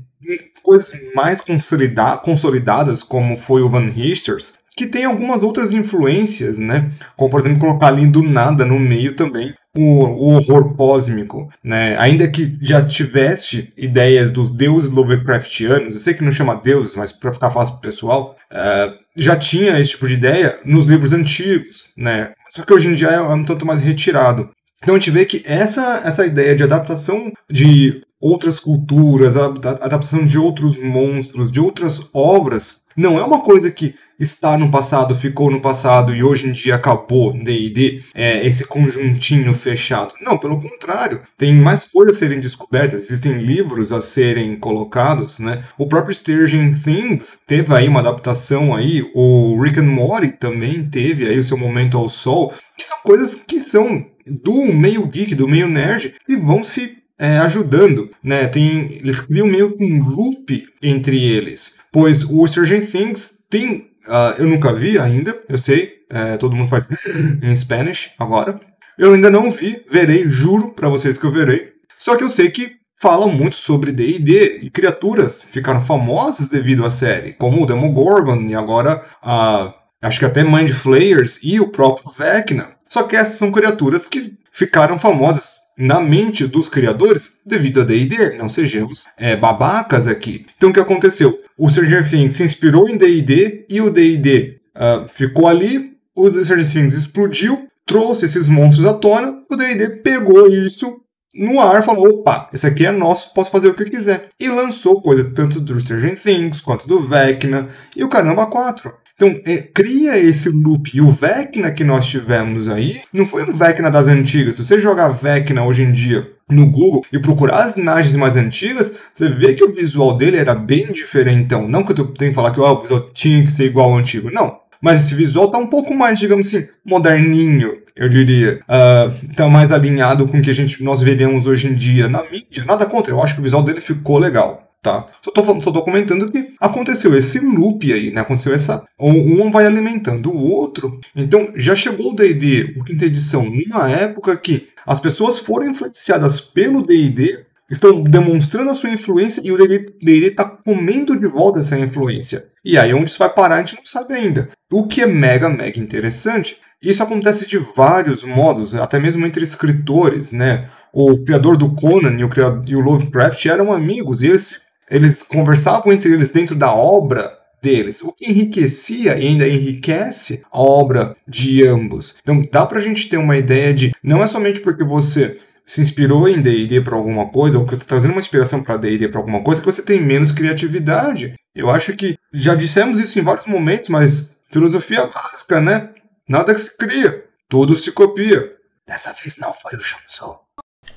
coisas 0.64 0.94
mais 1.16 1.42
consolida 1.42 2.18
consolidadas, 2.18 3.04
como 3.04 3.38
foi 3.38 3.62
o 3.62 3.70
Van 3.70 3.86
Histers, 3.86 4.54
que 4.76 4.86
tem 4.86 5.06
algumas 5.06 5.42
outras 5.42 5.72
influências, 5.72 6.60
né? 6.60 6.92
Como, 7.16 7.32
por 7.32 7.40
exemplo, 7.40 7.60
colocar 7.60 7.88
ali 7.88 8.06
do 8.06 8.22
nada 8.22 8.64
no 8.64 8.80
meio 8.80 9.16
também 9.16 9.54
o, 9.76 9.82
o 9.82 10.34
horror 10.36 10.76
cósmico, 10.76 11.50
né? 11.64 11.96
Ainda 11.98 12.28
que 12.28 12.58
já 12.62 12.84
tivesse 12.84 13.72
ideias 13.78 14.32
dos 14.32 14.50
deuses 14.50 14.90
Lovecraftianos, 14.90 15.96
eu 15.96 16.02
sei 16.02 16.14
que 16.14 16.24
não 16.24 16.32
chama 16.32 16.56
deuses, 16.56 16.96
mas 16.96 17.12
para 17.12 17.34
ficar 17.34 17.52
fácil 17.52 17.74
pro 17.74 17.82
pessoal, 17.82 18.36
uh, 18.52 18.94
já 19.16 19.36
tinha 19.36 19.80
esse 19.80 19.92
tipo 19.92 20.08
de 20.08 20.16
ideia 20.16 20.60
nos 20.66 20.86
livros 20.86 21.14
antigos, 21.14 21.90
né? 21.96 22.32
Só 22.50 22.64
que 22.64 22.74
hoje 22.74 22.88
em 22.88 22.96
dia 22.96 23.10
é 23.10 23.22
um 23.22 23.44
tanto 23.44 23.66
mais 23.66 23.82
retirado. 23.82 24.50
Então 24.82 24.96
a 24.96 25.00
gente 25.00 25.12
vê 25.12 25.26
que 25.26 25.44
essa, 25.46 26.02
essa 26.06 26.26
ideia 26.26 26.56
de 26.56 26.64
adaptação 26.64 27.32
de 27.50 28.02
outras 28.20 28.60
culturas, 28.60 29.38
a, 29.38 29.46
adaptação 29.46 30.26
de 30.26 30.38
outros 30.38 30.78
monstros, 30.78 31.52
de 31.52 31.60
outras 31.60 32.02
obras, 32.14 32.82
não 32.96 33.20
é 33.20 33.24
uma 33.24 33.42
coisa 33.42 33.70
que 33.70 33.94
está 34.20 34.58
no 34.58 34.72
passado, 34.72 35.16
ficou 35.16 35.52
no 35.52 35.62
passado 35.62 36.16
e 36.16 36.24
hoje 36.24 36.48
em 36.48 36.52
dia 36.52 36.74
acabou 36.74 37.32
D&D, 37.32 38.02
é, 38.16 38.44
esse 38.44 38.66
conjuntinho 38.66 39.54
fechado. 39.54 40.16
Não, 40.20 40.36
pelo 40.36 40.60
contrário, 40.60 41.22
tem 41.38 41.54
mais 41.54 41.84
coisas 41.84 42.16
a 42.16 42.20
serem 42.20 42.40
descobertas, 42.40 43.04
existem 43.04 43.34
livros 43.34 43.92
a 43.92 44.02
serem 44.02 44.58
colocados, 44.58 45.38
né? 45.38 45.64
O 45.78 45.86
próprio 45.86 46.16
Sturgeon 46.16 46.74
Things 46.74 47.38
teve 47.46 47.72
aí 47.72 47.88
uma 47.88 48.00
adaptação 48.00 48.74
aí, 48.74 49.08
o 49.14 49.62
Rick 49.62 49.80
and 49.80 49.92
Morty 49.92 50.30
também 50.30 50.84
teve 50.90 51.28
aí 51.28 51.38
o 51.38 51.44
seu 51.44 51.58
momento 51.58 51.98
ao 51.98 52.10
sol, 52.10 52.52
que 52.76 52.84
são 52.84 52.98
coisas 53.04 53.36
que 53.36 53.60
são 53.60 54.04
do 54.26 54.74
meio 54.74 55.06
geek, 55.06 55.36
do 55.36 55.48
meio 55.48 55.68
nerd, 55.68 56.16
e 56.28 56.36
vão 56.36 56.64
se 56.64 56.98
é, 57.20 57.40
ajudando, 57.40 58.10
né? 58.24 58.48
Tem, 58.48 58.94
eles 58.94 59.20
criam 59.20 59.48
meio 59.48 59.76
que 59.76 59.84
um 59.84 60.04
loop 60.04 60.68
entre 60.82 61.24
eles, 61.24 61.74
pois 61.92 62.24
o 62.24 62.46
Stranger 62.48 62.90
Things 62.90 63.40
tem 63.50 63.88
Uh, 64.08 64.40
eu 64.40 64.48
nunca 64.48 64.74
vi 64.74 64.98
ainda, 64.98 65.38
eu 65.50 65.58
sei, 65.58 65.98
é, 66.10 66.38
todo 66.38 66.56
mundo 66.56 66.70
faz 66.70 66.88
em 67.44 67.56
Spanish 67.56 68.12
agora. 68.18 68.60
Eu 68.98 69.14
ainda 69.14 69.30
não 69.30 69.52
vi, 69.52 69.86
verei, 69.92 70.30
juro 70.30 70.74
para 70.74 70.90
vocês 70.90 71.18
que 71.18 71.26
eu 71.26 71.32
verei. 71.32 71.74
Só 72.00 72.16
que 72.16 72.24
eu 72.24 72.30
sei 72.30 72.50
que 72.50 72.78
falam 73.00 73.30
muito 73.30 73.56
sobre 73.58 73.92
D&D 73.92 74.60
e 74.64 74.70
criaturas 74.70 75.44
ficaram 75.52 75.84
famosas 75.84 76.48
devido 76.48 76.86
à 76.86 76.90
série, 76.90 77.34
como 77.34 77.62
o 77.62 77.66
Demogorgon 77.66 78.42
e 78.48 78.56
agora 78.56 79.04
uh, 79.22 79.74
acho 80.02 80.20
que 80.20 80.26
até 80.26 80.44
Mind 80.44 80.72
Flayers 80.72 81.40
e 81.44 81.60
o 81.60 81.68
próprio 81.68 82.12
Vecna. 82.18 82.70
Só 82.88 83.04
que 83.04 83.16
essas 83.16 83.36
são 83.36 83.52
criaturas 83.52 84.08
que 84.08 84.34
ficaram 84.52 84.98
famosas 84.98 85.58
na 85.78 86.00
mente 86.00 86.48
dos 86.48 86.70
criadores 86.70 87.38
devido 87.46 87.82
a 87.82 87.84
D&D, 87.84 88.36
não 88.38 88.50
sejamos 88.50 89.06
é, 89.18 89.36
babacas 89.36 90.08
aqui. 90.08 90.46
Então 90.58 90.72
o 90.72 90.74
que 90.74 90.80
aconteceu? 90.80 91.40
O 91.58 91.70
Stranger 91.70 92.10
Things 92.10 92.36
se 92.36 92.44
inspirou 92.44 92.90
em 92.90 92.98
D&D 92.98 93.68
e 93.70 93.82
o 93.82 93.90
D&D 93.90 94.60
uh, 94.76 94.80
ah, 94.80 95.06
ficou 95.08 95.48
ali, 95.48 95.96
o 96.16 96.28
Stranger 96.30 96.70
Things 96.70 96.94
explodiu, 96.94 97.68
trouxe 97.86 98.26
esses 98.26 98.48
monstros 98.48 98.88
à 98.88 98.94
tona, 98.94 99.44
o 99.50 99.56
D&D 99.56 100.02
pegou 100.02 100.48
isso 100.48 101.02
no 101.36 101.60
ar, 101.62 101.84
falou, 101.84 102.08
opa, 102.08 102.50
esse 102.52 102.66
aqui 102.66 102.86
é 102.86 102.92
nosso, 102.92 103.34
posso 103.34 103.52
fazer 103.52 103.68
o 103.68 103.74
que 103.74 103.84
eu 103.84 103.90
quiser. 103.90 104.30
E 104.40 104.50
lançou 104.50 105.02
coisa 105.02 105.32
tanto 105.36 105.60
do 105.60 105.80
Stranger 105.80 106.20
Things, 106.20 106.62
quanto 106.62 106.88
do 106.88 107.00
Vecna, 107.00 107.70
e 107.96 108.04
o 108.04 108.10
Caramba 108.10 108.48
4. 108.48 108.92
Então, 109.18 109.36
é, 109.46 109.58
cria 109.58 110.16
esse 110.16 110.48
loop. 110.50 110.96
E 110.96 111.02
o 111.02 111.10
Vecna 111.10 111.72
que 111.72 111.84
nós 111.84 112.06
tivemos 112.06 112.70
aí, 112.70 113.02
não 113.12 113.26
foi 113.26 113.44
um 113.44 113.52
Vecna 113.52 113.90
das 113.90 114.08
antigas. 114.08 114.54
Se 114.54 114.64
você 114.64 114.80
jogar 114.80 115.10
Vecna 115.10 115.66
hoje 115.66 115.82
em 115.82 115.92
dia 115.92 116.32
no 116.48 116.70
Google 116.70 117.04
e 117.12 117.18
procurar 117.18 117.64
as 117.64 117.76
imagens 117.76 118.16
mais 118.16 118.36
antigas, 118.36 118.94
você 119.12 119.28
vê 119.28 119.56
que 119.56 119.64
o 119.64 119.74
visual 119.74 120.16
dele 120.16 120.38
era 120.38 120.54
bem 120.54 120.92
diferente. 120.92 121.42
Então, 121.42 121.68
não 121.68 121.84
que 121.84 122.00
eu 122.00 122.06
tenha 122.14 122.30
que 122.30 122.36
falar 122.36 122.52
que 122.52 122.60
oh, 122.60 122.74
o 122.74 122.82
visual 122.82 123.10
tinha 123.12 123.44
que 123.44 123.52
ser 123.52 123.66
igual 123.66 123.90
ao 123.90 123.98
antigo. 123.98 124.30
Não. 124.32 124.60
Mas 124.80 125.02
esse 125.02 125.16
visual 125.16 125.50
tá 125.50 125.58
um 125.58 125.68
pouco 125.68 125.96
mais, 125.96 126.20
digamos 126.20 126.48
assim, 126.48 126.68
moderninho, 126.86 127.80
eu 127.96 128.08
diria. 128.08 128.60
Uh, 128.70 129.34
tá 129.34 129.48
mais 129.50 129.72
alinhado 129.72 130.28
com 130.28 130.38
o 130.38 130.42
que 130.44 130.52
a 130.52 130.54
gente, 130.54 130.84
nós 130.84 131.02
veremos 131.02 131.48
hoje 131.48 131.68
em 131.68 131.74
dia 131.74 132.08
na 132.08 132.22
mídia. 132.22 132.64
Nada 132.68 132.86
contra, 132.86 133.12
eu 133.12 133.24
acho 133.24 133.34
que 133.34 133.40
o 133.40 133.44
visual 133.44 133.64
dele 133.64 133.82
ficou 133.82 134.20
legal 134.20 134.67
tá? 134.88 135.06
Só 135.22 135.32
tô, 135.32 135.44
falando, 135.44 135.64
só 135.64 135.72
tô 135.72 135.82
comentando 135.82 136.30
que 136.30 136.54
aconteceu 136.62 137.14
esse 137.14 137.40
loop 137.40 137.92
aí, 137.92 138.12
né? 138.12 138.22
Aconteceu 138.22 138.54
essa. 138.54 138.86
Um 139.00 139.52
vai 139.52 139.66
alimentando 139.66 140.32
o 140.32 140.42
outro. 140.42 141.00
Então 141.16 141.52
já 141.56 141.76
chegou 141.76 142.14
o 142.14 142.16
DD, 142.16 142.76
o 142.78 142.84
quinta 142.84 143.06
edição, 143.06 143.46
numa 143.46 143.90
época 143.90 144.36
que 144.38 144.70
as 144.86 145.00
pessoas 145.00 145.38
foram 145.38 145.68
influenciadas 145.68 146.40
pelo 146.40 146.82
DD, 146.82 147.40
estão 147.70 148.02
demonstrando 148.02 148.72
a 148.72 148.74
sua 148.74 148.90
influência 148.90 149.42
e 149.44 149.52
o 149.52 149.58
DD 149.58 150.28
está 150.28 150.46
comendo 150.46 151.20
de 151.20 151.28
volta 151.28 151.60
essa 151.60 151.78
influência. 151.78 152.46
E 152.64 152.78
aí, 152.78 152.94
onde 152.94 153.10
isso 153.10 153.20
vai 153.20 153.30
parar, 153.30 153.56
a 153.56 153.60
gente 153.60 153.76
não 153.76 153.86
sabe 153.86 154.14
ainda. 154.14 154.50
O 154.72 154.88
que 154.88 155.02
é 155.02 155.06
mega, 155.06 155.50
mega 155.50 155.80
interessante. 155.80 156.58
Isso 156.82 157.02
acontece 157.02 157.48
de 157.48 157.58
vários 157.58 158.24
modos, 158.24 158.76
até 158.76 159.00
mesmo 159.00 159.26
entre 159.26 159.44
escritores, 159.44 160.32
né? 160.32 160.70
O 160.94 161.18
criador 161.24 161.58
do 161.58 161.74
Conan 161.74 162.16
e 162.20 162.24
o, 162.24 162.30
criador, 162.30 162.64
e 162.68 162.76
o 162.76 162.80
Lovecraft 162.80 163.46
eram 163.48 163.74
amigos 163.74 164.22
e 164.22 164.28
eles 164.28 164.67
eles 164.90 165.24
conversavam 165.24 165.92
entre 165.92 166.12
eles 166.12 166.30
dentro 166.30 166.56
da 166.56 166.74
obra 166.74 167.38
deles, 167.62 168.02
o 168.02 168.12
que 168.12 168.30
enriquecia 168.30 169.18
e 169.18 169.28
ainda 169.28 169.48
enriquece 169.48 170.44
a 170.52 170.60
obra 170.60 171.16
de 171.28 171.66
ambos. 171.66 172.16
Então 172.22 172.42
dá 172.52 172.66
pra 172.66 172.80
gente 172.80 173.10
ter 173.10 173.18
uma 173.18 173.38
ideia 173.38 173.74
de 173.74 173.94
não 174.04 174.24
é 174.24 174.28
somente 174.28 174.60
porque 174.60 174.84
você 174.84 175.40
se 175.66 175.82
inspirou 175.82 176.30
em 176.30 176.42
D&D 176.42 176.80
para 176.82 176.96
alguma 176.96 177.30
coisa 177.30 177.58
ou 177.58 177.66
que 177.66 177.72
você 177.72 177.82
está 177.82 177.90
trazendo 177.90 178.12
uma 178.12 178.22
inspiração 178.22 178.64
para 178.64 178.78
D&D 178.78 179.10
para 179.10 179.20
alguma 179.20 179.44
coisa 179.44 179.62
que 179.62 179.66
você 179.66 179.82
tem 179.82 180.02
menos 180.02 180.32
criatividade. 180.32 181.36
Eu 181.54 181.70
acho 181.70 181.94
que 181.94 182.18
já 182.32 182.56
dissemos 182.56 183.00
isso 183.02 183.20
em 183.20 183.24
vários 183.24 183.46
momentos, 183.46 183.90
mas 183.90 184.32
filosofia 184.50 185.06
básica, 185.08 185.60
né? 185.60 185.90
Nada 186.28 186.54
que 186.54 186.62
se 186.62 186.78
cria, 186.78 187.26
tudo 187.50 187.78
se 187.78 187.92
copia. 187.92 188.56
Dessa 188.88 189.12
vez 189.12 189.38
não 189.38 189.52
foi 189.52 189.76
o 189.76 189.80
Shunzo. 189.82 190.40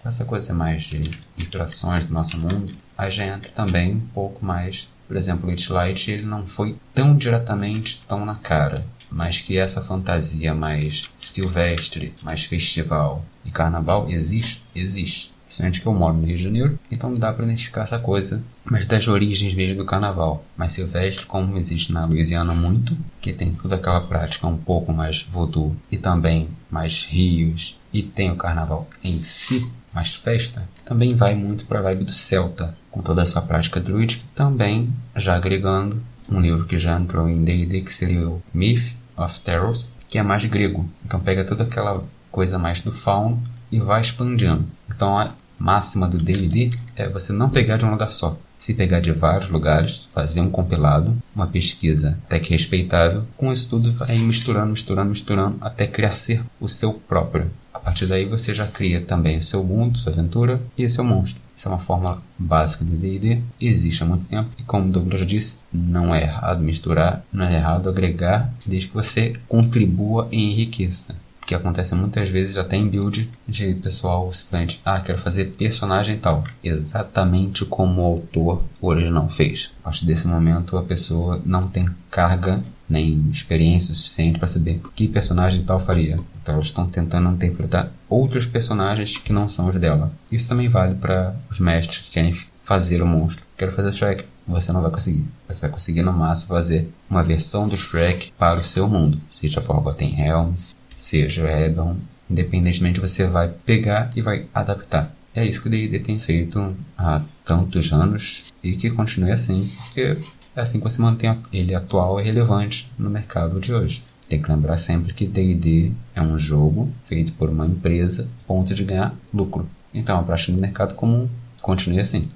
Essa 0.05 0.25
coisa 0.25 0.55
mais 0.55 0.83
de 0.85 1.11
interações 1.37 2.07
do 2.07 2.15
nosso 2.15 2.39
mundo, 2.39 2.73
aí 3.01 3.11
já 3.11 3.25
entra 3.25 3.51
também 3.51 3.95
um 3.95 4.01
pouco 4.01 4.45
mais. 4.45 4.91
Por 5.09 5.17
exemplo, 5.17 5.49
o 5.49 5.51
It 5.51 5.73
Light 5.73 6.11
ele 6.11 6.25
não 6.25 6.47
foi 6.47 6.77
tão 6.95 7.17
diretamente 7.17 8.03
tão 8.07 8.25
na 8.25 8.35
cara, 8.35 8.85
mas 9.11 9.41
que 9.41 9.57
essa 9.57 9.81
fantasia 9.81 10.55
mais 10.55 11.11
silvestre, 11.17 12.15
mais 12.23 12.45
festival 12.45 13.25
e 13.45 13.51
carnaval 13.51 14.09
existe, 14.09 14.63
existe. 14.75 15.33
Principalmente 15.51 15.81
que 15.81 15.87
eu 15.89 15.95
moro 15.95 16.15
no 16.15 16.27
Rio 16.27 16.37
de 16.37 16.45
Janeiro, 16.45 16.79
então 16.93 17.13
dá 17.13 17.33
para 17.33 17.45
identificar 17.45 17.83
essa 17.83 17.99
coisa, 17.99 18.41
mas 18.65 18.87
das 18.87 19.09
origens 19.09 19.53
mesmo 19.53 19.79
do 19.79 19.85
carnaval. 19.85 20.45
Mais 20.57 20.71
silvestre, 20.71 21.27
como 21.27 21.57
existe 21.57 21.93
na 21.93 22.05
Louisiana 22.05 22.55
muito, 22.55 22.97
que 23.21 23.33
tem 23.33 23.53
toda 23.53 23.75
aquela 23.75 24.01
prática 24.01 24.47
um 24.47 24.57
pouco 24.57 24.93
mais 24.93 25.23
voodoo 25.23 25.75
e 25.91 25.99
também 25.99 26.49
mais 26.71 27.07
rios, 27.07 27.81
e 27.93 28.01
tem 28.01 28.31
o 28.31 28.37
carnaval 28.37 28.89
em 29.03 29.25
si, 29.25 29.69
mais 29.93 30.15
festa, 30.15 30.69
também 30.85 31.15
vai 31.15 31.35
muito 31.35 31.67
para 31.67 31.81
a 31.81 31.83
vibe 31.83 32.05
do 32.05 32.13
celta, 32.13 32.77
com 32.91 33.03
toda 33.03 33.23
a 33.23 33.27
sua 33.27 33.43
prática 33.43 33.81
druídica, 33.81 34.25
também 34.35 34.89
já 35.17 35.37
agregando 35.37 36.03
um 36.29 36.41
livro 36.41 36.65
que 36.65 36.79
já 36.79 36.99
entrou 36.99 37.29
em 37.29 37.43
D&D, 37.43 37.83
que 37.83 37.93
seria 37.93 38.29
o 38.29 38.43
Myth 38.55 38.95
of 39.17 39.41
Terrors, 39.41 39.91
que 40.09 40.19
é 40.19 40.23
mais 40.23 40.45
grego. 40.45 40.89
Então 41.05 41.21
pega 41.21 41.45
toda 41.45 41.65
aquela 41.65 42.05
coisa 42.31 42.59
mais 42.59 42.81
do 42.81 42.93
fauno 42.93 43.43
e 43.71 43.81
vai 43.81 44.01
expandindo. 44.01 44.65
Então 44.89 45.19
a 45.19 45.33
máxima 45.59 46.09
do 46.09 46.19
D&D 46.19 46.71
é 46.97 47.09
você 47.09 47.33
não 47.33 47.51
pegar 47.51 47.77
de 47.77 47.85
um 47.85 47.91
lugar 47.91 48.11
só. 48.11 48.39
Se 48.57 48.75
pegar 48.75 49.01
de 49.01 49.11
vários 49.11 49.51
lugares, 49.51 50.09
fazer 50.15 50.41
um 50.41 50.51
compilado, 50.51 51.17
uma 51.35 51.47
pesquisa 51.47 52.19
até 52.25 52.39
que 52.39 52.51
respeitável, 52.51 53.25
com 53.37 53.53
isso 53.53 53.69
tudo 53.69 53.93
vai 53.93 54.19
misturando, 54.19 54.71
misturando, 54.71 55.11
misturando, 55.11 55.59
até 55.61 55.87
criar 55.87 56.11
ser 56.11 56.43
o 56.61 56.69
seu 56.69 56.93
próprio. 56.93 57.51
A 57.81 57.83
partir 57.83 58.07
daí 58.07 58.27
você 58.27 58.55
já 58.55 58.67
cria 58.67 59.01
também 59.01 59.39
o 59.39 59.43
seu 59.43 59.65
mundo, 59.65 59.97
sua 59.97 60.13
aventura 60.13 60.61
e 60.77 60.85
o 60.85 60.91
seu 60.91 61.03
monstro. 61.03 61.43
Isso 61.57 61.67
é 61.67 61.71
uma 61.71 61.79
forma 61.79 62.23
básica 62.39 62.85
de 62.85 62.95
D&D, 62.95 63.43
existe 63.59 64.03
há 64.03 64.07
muito 64.07 64.27
tempo 64.27 64.51
e 64.59 64.63
como 64.63 64.87
o 64.87 64.93
Douglas 64.93 65.21
já 65.21 65.27
disse, 65.27 65.57
não 65.73 66.15
é 66.15 66.23
errado 66.23 66.61
misturar, 66.61 67.25
não 67.33 67.45
é 67.47 67.55
errado 67.55 67.89
agregar, 67.89 68.53
desde 68.67 68.89
que 68.89 68.95
você 68.95 69.35
contribua 69.49 70.29
e 70.31 70.43
enriqueça 70.43 71.17
que 71.51 71.55
acontece 71.55 71.97
muitas 71.97 72.29
vezes 72.29 72.57
até 72.57 72.77
em 72.77 72.87
build 72.87 73.29
de 73.49 73.75
pessoal 73.75 74.33
simplesmente, 74.33 74.81
ah, 74.85 75.01
quero 75.01 75.19
fazer 75.19 75.47
personagem 75.47 76.17
tal, 76.17 76.45
exatamente 76.63 77.65
como 77.65 78.01
o 78.01 78.05
autor 78.05 78.63
original 78.81 79.29
fez. 79.29 79.73
A 79.81 79.87
partir 79.87 80.07
desse 80.07 80.29
momento 80.29 80.77
a 80.77 80.83
pessoa 80.85 81.43
não 81.45 81.67
tem 81.67 81.89
carga 82.09 82.63
nem 82.89 83.29
experiência 83.31 83.93
suficiente 83.95 84.39
para 84.39 84.47
saber 84.47 84.81
que 84.95 85.09
personagem 85.09 85.65
tal 85.65 85.81
faria. 85.81 86.19
Elas 86.51 86.67
estão 86.67 86.87
tentando 86.87 87.31
interpretar 87.31 87.91
outros 88.09 88.47
personagens 88.47 89.17
que 89.17 89.33
não 89.33 89.49
são 89.49 89.69
os 89.69 89.77
dela. 89.77 90.13
Isso 90.31 90.49
também 90.49 90.69
vale 90.69 90.95
para 90.95 91.35
os 91.51 91.61
mestres 91.61 91.99
que 91.99 92.11
querem 92.11 92.33
fazer 92.63 93.03
o 93.03 93.07
monstro. 93.07 93.45
Quero 93.57 93.73
fazer 93.73 93.93
Shrek. 93.93 94.25
Você 94.47 94.73
não 94.73 94.83
vai 94.83 94.91
conseguir. 94.91 95.25
Você 95.49 95.61
vai 95.63 95.71
conseguir 95.71 96.03
no 96.03 96.13
máximo 96.13 96.49
fazer 96.49 96.89
uma 97.09 97.23
versão 97.23 97.69
do 97.69 97.77
Shrek 97.77 98.33
para 98.39 98.61
o 98.61 98.65
seu 98.65 98.89
mundo. 98.89 99.21
Seja 99.29 99.61
Forgotten 99.61 100.11
Realms, 100.11 100.75
seja 100.97 101.51
Eberron. 101.51 101.97
Independentemente, 102.29 103.01
você 103.01 103.27
vai 103.27 103.49
pegar 103.49 104.13
e 104.15 104.23
vai 104.23 104.47
adaptar. 104.55 105.13
é 105.35 105.45
isso 105.45 105.61
que 105.61 105.69
o 105.69 105.71
D&D 105.71 105.99
tem 105.99 106.19
feito 106.19 106.77
há 106.97 107.23
tantos 107.45 107.93
anos 107.93 108.47
e 108.63 108.73
que 108.73 108.91
continue 108.91 109.33
assim, 109.33 109.71
porque 109.85 110.19
é 110.55 110.61
assim 110.61 110.79
que 110.79 110.85
você 110.85 111.01
mantém 111.01 111.37
ele 111.53 111.75
atual 111.75 112.21
e 112.21 112.25
relevante 112.25 112.91
no 112.99 113.11
mercado 113.11 113.59
de 113.61 113.73
hoje. 113.73 114.03
Tem 114.31 114.41
que 114.41 114.49
lembrar 114.49 114.79
sempre 114.79 115.13
que 115.13 115.27
D&D 115.27 115.93
é 116.15 116.23
um 116.23 116.39
jogo 116.39 116.89
feito 117.05 117.33
por 117.33 117.49
uma 117.49 117.67
empresa 117.67 118.29
ponto 118.47 118.73
de 118.73 118.85
ganhar 118.85 119.13
lucro. 119.35 119.69
Então, 119.93 120.21
a 120.21 120.23
prática 120.23 120.53
do 120.53 120.59
mercado 120.59 120.95
comum 120.95 121.29
continue 121.61 121.99
assim. 121.99 122.29